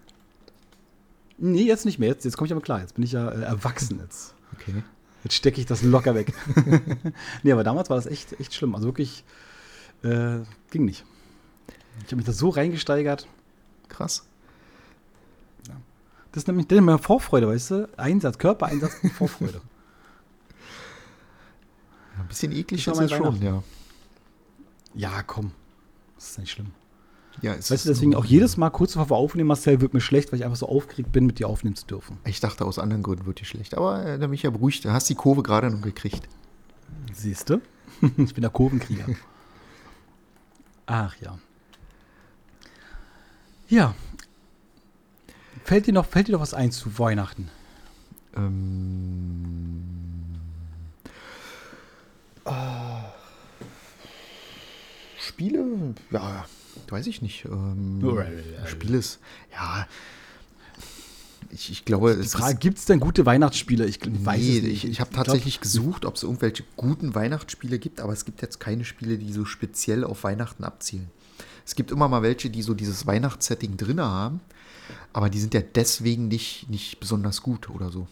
Nee, 1.37 1.65
jetzt 1.65 1.85
nicht 1.85 1.99
mehr. 1.99 2.09
Jetzt, 2.09 2.25
jetzt 2.25 2.37
komme 2.39 2.47
ich 2.47 2.53
aber 2.53 2.63
klar. 2.63 2.81
Jetzt 2.81 2.95
bin 2.95 3.05
ich 3.05 3.13
ja 3.13 3.29
äh, 3.29 3.43
erwachsen 3.43 4.01
jetzt. 4.01 4.35
Okay. 4.55 4.83
Jetzt 5.25 5.35
stecke 5.35 5.61
ich 5.61 5.67
das 5.67 5.83
locker 5.83 6.15
weg. 6.15 6.33
nee, 7.43 7.53
aber 7.53 7.65
damals 7.65 7.91
war 7.91 7.97
das 7.97 8.07
echt, 8.07 8.39
echt 8.41 8.55
schlimm. 8.55 8.75
Also 8.75 8.87
wirklich, 8.87 9.25
äh, 10.03 10.41
ging 10.71 10.85
nicht. 10.85 11.05
Ich 12.01 12.07
habe 12.07 12.17
mich 12.17 12.27
da 12.27 12.33
so 12.33 12.49
reingesteigert. 12.49 13.29
Krass. 13.89 14.27
Ja. 15.69 15.75
Das 16.33 16.43
ist 16.43 16.47
nämlich 16.49 16.67
das 16.67 16.77
ist 16.77 16.81
immer 16.81 16.99
Vorfreude, 16.99 17.47
weißt 17.49 17.71
du? 17.71 17.89
Einsatz, 17.97 18.39
Körpereinsatz 18.39 18.95
und 19.03 19.13
Vorfreude. 19.13 19.61
Ja, 22.15 22.23
ein 22.23 22.29
bisschen 22.29 22.53
eklig 22.53 22.87
ist 22.87 22.99
es 22.99 23.11
schon, 23.13 23.41
ja. 23.41 23.63
Ja, 24.95 25.23
komm. 25.23 25.53
Das 26.17 26.31
ist 26.31 26.39
nicht 26.39 26.51
schlimm. 26.51 26.73
Ja, 27.41 27.57
weißt 27.57 27.71
du, 27.87 27.89
deswegen 27.89 28.15
auch 28.15 28.25
jedes 28.25 28.57
Mal 28.57 28.71
kurz 28.71 28.93
bevor 28.93 29.11
wir 29.11 29.17
aufnehmen, 29.17 29.49
Marcel, 29.49 29.81
wird 29.81 29.95
mir 29.95 30.01
schlecht, 30.01 30.31
weil 30.31 30.39
ich 30.39 30.45
einfach 30.45 30.59
so 30.59 30.69
aufgeregt 30.69 31.13
bin, 31.13 31.25
mit 31.27 31.39
dir 31.39 31.49
aufnehmen 31.49 31.75
zu 31.75 31.87
dürfen. 31.87 32.19
Ich 32.25 32.41
dachte, 32.41 32.65
aus 32.65 32.79
anderen 32.79 33.03
Gründen 33.03 33.27
wird 33.27 33.41
dir 33.41 33.47
schlecht. 33.47 33.77
Aber 33.77 34.05
äh, 34.05 34.19
da 34.19 34.29
mich 34.29 34.43
ja 34.43 34.51
beruhigt. 34.51 34.85
Du 34.85 34.93
hast 34.93 35.09
die 35.09 35.15
Kurve 35.15 35.43
gerade 35.43 35.71
noch 35.71 35.81
gekriegt. 35.81 36.29
Siehst 37.13 37.51
du? 37.51 37.61
ich 38.03 38.35
bin 38.35 38.43
der 38.43 38.51
Kurvenkrieger. 38.51 39.07
Ach 40.87 41.17
ja. 41.21 41.39
Ja. 43.69 43.95
Fällt 45.65 45.87
dir 45.87 45.95
noch, 45.95 46.07
fällt 46.07 46.29
dir 46.29 46.33
noch 46.33 46.41
was 46.41 46.55
ein 46.55 46.73
zu 46.73 46.99
Weihnachten? 46.99 47.49
Ähm. 48.37 49.85
Oh. 52.45 52.53
Spiele? 55.19 55.95
Ja, 56.11 56.45
weiß 56.93 57.07
ich 57.07 57.23
nicht. 57.23 57.45
Ähm, 57.47 58.01
ist, 58.95 59.19
ja. 59.53 59.87
Ich, 61.51 61.71
ich 61.71 61.85
glaube, 61.85 62.17
Die 62.17 62.29
Frage, 62.29 62.59
gibt 62.59 62.79
es 62.79 62.87
denn 62.87 63.01
gute 63.01 63.27
Weihnachtsspiele? 63.27 63.85
Ich 63.87 64.01
weiß 64.01 64.41
nee, 64.41 64.57
es 64.59 64.63
nicht. 64.63 64.85
Ich, 64.85 64.91
ich 64.91 65.01
habe 65.01 65.11
tatsächlich 65.11 65.55
glaub, 65.55 65.63
gesucht, 65.63 66.05
ob 66.05 66.17
es 66.17 66.23
irgendwelche 66.23 66.65
guten 66.77 67.15
Weihnachtsspiele 67.15 67.79
gibt, 67.79 68.01
aber 68.01 68.13
es 68.13 68.25
gibt 68.25 68.41
jetzt 68.41 68.61
keine 68.61 68.85
Spiele, 68.85 69.19
die 69.19 69.33
so 69.33 69.45
speziell 69.45 70.05
auf 70.05 70.25
Weihnachten 70.25 70.65
abzielen. 70.65 71.11
Es 71.67 71.75
gibt 71.75 71.91
immer 71.91 72.09
mal 72.09 72.23
welche, 72.23 72.49
die 72.49 72.63
so 72.63 72.75
dieses 72.75 73.07
Weihnachtssetting 73.07 73.77
drin 73.77 74.01
haben, 74.01 74.41
aber 75.13 75.29
die 75.29 75.41
sind 75.41 75.53
ja 75.55 75.61
deswegen 75.61 76.29
nicht, 76.29 76.71
nicht 76.71 77.01
besonders 77.01 77.43
gut 77.43 77.69
oder 77.69 77.91
so. 77.91 78.07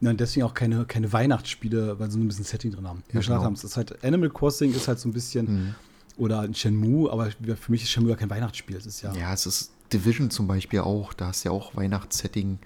Ja, 0.00 0.10
und 0.10 0.20
deswegen 0.20 0.44
auch 0.44 0.54
keine, 0.54 0.84
keine 0.84 1.12
Weihnachtsspiele, 1.12 1.98
weil 1.98 2.10
sie 2.10 2.18
ein 2.18 2.28
bisschen 2.28 2.44
Setting 2.44 2.72
drin 2.72 2.86
haben. 2.86 3.02
Ja, 3.12 3.20
genau. 3.20 3.42
haben, 3.42 3.54
es 3.54 3.64
ist 3.64 3.76
halt 3.76 4.04
Animal 4.04 4.28
Crossing 4.28 4.74
ist 4.74 4.88
halt 4.88 4.98
so 4.98 5.08
ein 5.08 5.12
bisschen 5.12 5.46
mhm. 5.46 5.74
Oder 6.16 6.40
ein 6.40 6.54
Shenmue, 6.54 7.10
aber 7.10 7.30
für 7.30 7.70
mich 7.72 7.82
ist 7.82 7.90
Shenmue 7.90 8.10
ja 8.10 8.16
kein 8.16 8.30
Weihnachtsspiel. 8.30 8.76
Es 8.76 8.86
ist 8.86 9.02
ja. 9.02 9.12
Ja, 9.14 9.32
es 9.32 9.46
ist 9.46 9.72
Division 9.92 10.30
zum 10.30 10.46
Beispiel 10.46 10.80
auch. 10.80 11.12
Da 11.12 11.30
ist 11.30 11.44
ja 11.44 11.50
auch 11.50 11.76
Weihnachtssetting, 11.76 12.58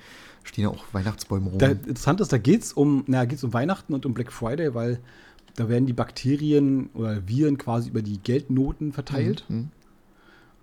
stehen 0.45 0.65
ja 0.65 0.71
auch 0.71 0.85
Weihnachtsbäume 0.93 1.51
rum. 1.51 1.59
Da, 1.59 1.69
interessant 1.69 2.21
ist, 2.21 2.33
da 2.33 2.39
geht 2.39 2.63
es 2.63 2.73
um, 2.73 3.05
na, 3.07 3.25
geht's 3.25 3.45
um 3.45 3.53
Weihnachten 3.53 3.95
und 3.95 4.07
um 4.07 4.15
Black 4.15 4.33
Friday, 4.33 4.75
weil 4.75 5.01
da 5.57 5.69
werden 5.69 5.87
die 5.87 5.93
Bakterien 5.93 6.91
oder 6.95 7.27
Viren 7.29 7.59
quasi 7.59 7.91
über 7.91 8.03
die 8.03 8.19
Geldnoten 8.19 8.93
verteilt. 8.93 9.45
Mhm. 9.49 9.57
mhm. 9.57 9.71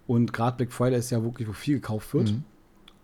Und 0.08 0.32
gerade 0.32 0.56
Black 0.56 0.72
Friday 0.72 0.98
ist 0.98 1.10
ja 1.10 1.22
wirklich, 1.22 1.50
wo 1.50 1.52
viel 1.52 1.76
gekauft 1.76 2.14
wird. 2.14 2.32
Mhm. 2.32 2.46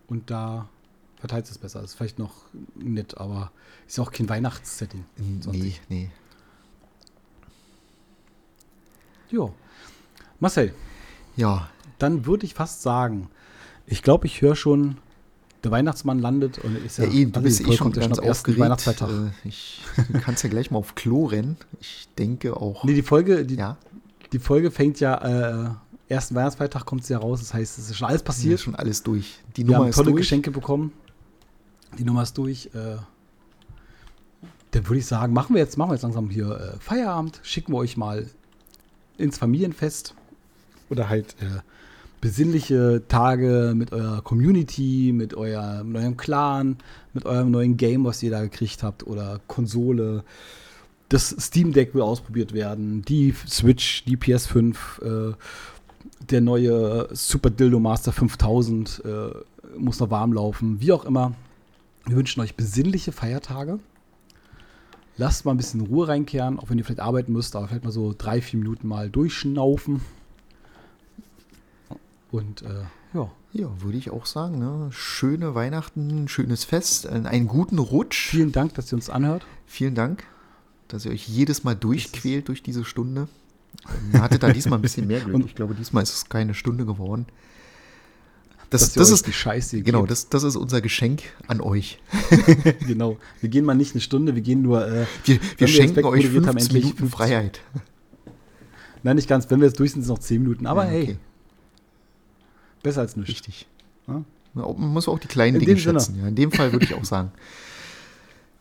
Und 0.08 0.32
da 0.32 0.70
verteilt 1.18 1.50
es 1.50 1.58
besser. 1.58 1.82
Das 1.82 1.92
ist 1.92 1.98
vielleicht 1.98 2.18
noch 2.18 2.46
nett, 2.76 3.18
aber 3.18 3.52
ist 3.86 3.98
ja 3.98 4.04
auch 4.06 4.12
kein 4.12 4.30
Weihnachtssetting. 4.30 5.04
Nee, 5.18 5.76
nee. 5.90 6.10
Jo. 9.30 9.54
Marcel. 10.44 10.74
Ja. 11.36 11.70
Dann 11.98 12.26
würde 12.26 12.46
ich 12.46 12.54
fast 12.54 12.82
sagen, 12.84 13.30
ich 13.88 14.04
glaube, 14.04 14.28
ich 14.28 14.41
höre 14.41 14.56
schon 14.56 14.98
der 15.64 15.72
Weihnachtsmann 15.72 16.20
landet 16.20 16.60
und 16.60 16.76
ist 16.86 16.98
ja, 16.98 17.06
ja 17.06 17.12
eh, 17.12 17.26
du 17.26 17.41
bist 17.41 17.66
eh 17.66 17.72
schon 17.72 17.91
ganz 17.94 18.20
aufgeregt. 18.20 18.88
Äh, 18.88 19.48
ich, 19.48 19.82
du 20.12 20.20
kannst 20.20 20.44
ja 20.44 20.50
gleich 20.50 20.70
mal 20.70 20.80
auf 20.80 20.96
Klo 20.96 21.26
rennen. 21.26 21.58
Ich 21.80 22.10
denke 22.18 22.58
auch. 22.58 22.84
Nee, 22.84 22.94
die 22.94 23.02
Folge, 23.02 23.46
die, 23.46 23.56
ja? 23.56 23.78
die 24.34 24.39
Folge 24.39 24.72
fängt 24.72 25.00
ja 25.00 25.70
äh, 25.70 25.70
ersten 26.10 26.36
Weihnachtsfeiertag 26.36 26.86
kommt 26.86 27.04
es 27.04 27.10
ja 27.10 27.18
raus. 27.18 27.39
Das 27.39 27.54
heißt, 27.54 27.80
es 27.80 27.89
ist 27.89 27.98
schon 27.98 28.08
alles 28.08 28.24
passiert. 28.24 28.60
Ja, 28.60 28.64
schon 28.64 28.76
alles 28.76 29.04
durch. 29.04 29.39
Die 29.56 29.66
Wir 29.66 29.74
Nummer 29.78 29.86
haben 29.86 29.91
tolle 29.94 30.12
durch. 30.12 30.22
Geschenke 30.22 30.52
bekommen. 30.52 30.91
Die 31.98 32.04
Nummer 32.04 32.24
ist 32.24 32.38
durch. 32.38 32.70
Äh, 32.74 32.98
dann 34.72 34.88
würde 34.88 35.00
ich 35.00 35.06
sagen, 35.06 35.34
machen 35.34 35.56
wir 35.56 35.62
jetzt, 35.62 35.78
machen 35.78 35.91
wir 35.91 35.96
jetzt 35.96 36.04
langsam 36.04 36.30
hier 36.30 36.50
äh, 36.50 36.80
Feierabend. 36.80 37.39
Schicken 37.44 37.72
wir 37.72 37.78
euch 37.78 37.96
mal 37.96 38.28
ins 39.18 39.38
Familienfest. 39.38 40.16
Oder 40.90 41.10
halt 41.10 41.36
äh, 41.42 41.62
besinnliche 42.22 43.04
Tage 43.08 43.74
mit 43.76 43.92
eurer 43.92 44.22
Community, 44.22 45.12
mit, 45.14 45.34
eurem 45.34 46.18
Clan, 46.18 46.78
mit 47.14 47.26
eurem 47.26 47.52
neuen 47.52 47.78
Game, 47.78 48.06
was 48.06 48.24
ihr 48.24 48.32
da 48.32 48.42
gekriegt 48.42 48.84
habt. 48.84 49.06
Oder 49.06 49.40
Konsole 49.48 50.24
das 51.14 51.36
Steam 51.40 51.74
Deck 51.74 51.94
will 51.94 52.02
ausprobiert 52.02 52.54
werden, 52.54 53.04
die 53.04 53.34
Switch, 53.48 54.04
die 54.06 54.18
PS5, 54.18 55.32
äh, 55.32 55.34
der 56.30 56.42
neue 56.42 57.08
Super 57.12 57.52
Dildo 57.52 57.80
Master 57.80 58.12
5000 58.12 59.04
äh, 59.06 59.78
muss 59.78 60.00
noch 60.00 60.10
warm 60.10 60.34
laufen, 60.34 60.82
wie 60.82 60.92
auch 60.92 61.06
immer. 61.06 61.34
Wir 62.06 62.16
wünschen 62.16 62.42
euch 62.42 62.56
besinnliche 62.56 63.12
Feiertage. 63.12 63.80
Lasst 65.18 65.46
mal 65.46 65.52
ein 65.52 65.58
bisschen 65.58 65.82
Ruhe 65.82 66.08
reinkehren, 66.08 66.58
auch 66.60 66.70
wenn 66.70 66.80
ihr 66.80 66.86
vielleicht 66.86 67.00
arbeiten 67.00 67.32
müsst, 67.32 67.56
aber 67.56 67.68
vielleicht 67.68 67.84
mal 67.84 67.92
so 67.92 68.16
drei, 68.18 68.42
vier 68.42 68.60
Minuten 68.60 68.88
mal 68.88 69.10
durchschnaufen. 69.10 70.02
Und 72.34 72.64
äh, 72.64 72.84
ja. 73.14 73.32
Ja, 73.54 73.70
würde 73.82 73.98
ich 73.98 74.10
auch 74.10 74.26
sagen. 74.26 74.58
Ne? 74.58 74.90
Schöne 74.92 75.54
Weihnachten, 75.54 76.28
schönes 76.28 76.64
Fest, 76.64 77.08
einen 77.08 77.48
guten 77.48 77.78
Rutsch. 77.78 78.30
Vielen 78.30 78.52
Dank, 78.52 78.74
dass 78.74 78.92
ihr 78.92 78.96
uns 78.96 79.10
anhört. 79.10 79.46
Vielen 79.68 79.94
Dank 79.94 80.26
dass 80.94 81.06
ihr 81.06 81.12
euch 81.12 81.28
jedes 81.28 81.64
Mal 81.64 81.76
durchquält 81.76 82.48
durch 82.48 82.62
diese 82.62 82.86
Stunde. 82.86 83.28
Man 84.12 84.22
hatte 84.22 84.38
da 84.38 84.54
diesmal 84.54 84.78
ein 84.78 84.82
bisschen 84.82 85.08
mehr 85.08 85.22
Glück. 85.22 85.34
Und 85.36 85.46
ich 85.46 85.56
glaube, 85.56 85.74
diesmal 85.74 86.04
ist 86.04 86.14
es 86.14 86.30
keine 86.30 86.54
Stunde 86.54 86.86
geworden. 86.86 87.26
Das, 88.70 88.94
das 88.94 89.12
ist 89.12 89.28
die 89.28 89.34
Scheiße. 89.34 89.82
Genau, 89.84 90.06
das, 90.06 90.30
das 90.30 90.44
ist 90.44 90.56
unser 90.56 90.82
Geschenk 90.82 91.24
an 91.48 91.62
euch. 91.62 92.00
genau. 92.88 93.18
Wir 93.40 93.50
gehen 93.50 93.66
mal 93.66 93.76
nicht 93.76 93.94
eine 93.94 94.02
Stunde, 94.02 94.34
wir 94.34 94.42
gehen 94.42 94.64
nur. 94.64 94.88
Äh, 94.88 95.06
wir, 95.26 95.40
wir 95.58 95.68
schenken 95.68 96.06
euch 96.06 96.28
15 96.28 96.48
haben, 96.48 96.74
Minuten 96.74 96.98
50. 96.98 97.10
Freiheit. 97.12 97.62
Nein, 99.04 99.16
nicht 99.16 99.28
ganz. 99.28 99.50
Wenn 99.50 99.60
wir 99.60 99.68
jetzt 99.68 99.80
durch 99.80 99.92
sind, 99.92 100.02
sind 100.02 100.12
es 100.12 100.18
noch 100.18 100.26
10 100.26 100.42
Minuten. 100.42 100.66
Aber 100.66 100.86
ja, 100.86 100.90
okay. 100.92 101.06
hey. 101.06 101.18
Besser 102.84 103.02
als 103.02 103.16
nichts. 103.16 103.32
Richtig. 103.32 103.68
Ja? 104.08 104.24
Man 104.54 104.94
muss 104.94 105.08
auch 105.08 105.18
die 105.18 105.28
kleinen 105.28 105.60
in 105.60 105.66
Dinge 105.66 105.80
schätzen. 105.80 106.20
Ja, 106.20 106.28
in 106.28 106.36
dem 106.36 106.52
Fall 106.52 106.72
würde 106.72 106.86
ich 106.86 106.94
auch 106.94 107.06
sagen. 107.06 107.32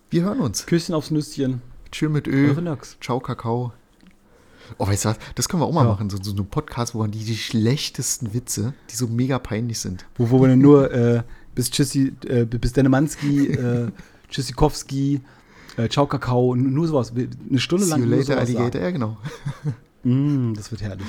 Wir 0.08 0.22
hören 0.22 0.40
uns. 0.40 0.64
Küsschen 0.64 0.94
aufs 0.94 1.10
Nüsschen. 1.10 1.60
Tschö 1.90 2.08
mit 2.08 2.26
Ö. 2.26 2.54
Ciao, 3.00 3.20
Kakao. 3.20 3.72
Oh, 4.78 4.86
weißt 4.86 5.04
du 5.04 5.08
was? 5.10 5.18
Das 5.34 5.48
können 5.48 5.62
wir 5.62 5.66
auch 5.66 5.72
mal 5.72 5.84
ja. 5.84 5.90
machen. 5.90 6.08
So, 6.08 6.16
so 6.22 6.32
ein 6.32 6.46
Podcast, 6.46 6.94
wo 6.94 7.00
man 7.00 7.10
die, 7.10 7.24
die 7.24 7.36
schlechtesten 7.36 8.32
Witze, 8.32 8.72
die 8.90 8.96
so 8.96 9.06
mega 9.06 9.38
peinlich 9.38 9.78
sind. 9.78 10.06
Wo, 10.16 10.30
wo 10.30 10.40
wir 10.40 10.56
nur 10.56 10.90
äh, 10.92 11.22
bis 11.54 11.70
Tschüssi, 11.70 12.14
äh, 12.26 12.46
bis 12.46 12.72
Denemanski, 12.72 13.48
äh, 13.48 13.90
Tschüssikowski, 14.30 15.20
äh, 15.76 15.88
Ciao 15.88 16.06
Kakao, 16.06 16.54
nur 16.54 16.86
sowas. 16.86 17.12
Eine 17.14 17.58
Stunde 17.58 17.86
lang. 17.86 18.02
See 18.02 18.08
you 18.08 18.16
later, 18.16 18.38
Alligator, 18.38 18.80
ja, 18.80 18.90
genau. 18.90 19.18
Mm, 20.04 20.54
das 20.54 20.72
wird 20.72 20.82
herrlich. 20.82 21.06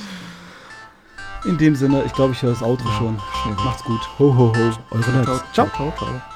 In 1.45 1.57
dem 1.57 1.75
Sinne, 1.75 2.03
ich 2.05 2.13
glaube, 2.13 2.33
ich 2.33 2.41
höre 2.41 2.51
das 2.51 2.63
Outro 2.63 2.87
ja, 2.87 2.97
schon. 2.97 3.17
Macht's 3.65 3.83
gut. 3.83 3.99
Ho, 4.19 4.33
ho, 4.33 4.53
ho. 4.55 4.71
Eure 4.91 5.23
ciao, 5.23 5.41
ciao. 5.53 5.69
ciao. 5.75 5.93
ciao. 5.97 6.32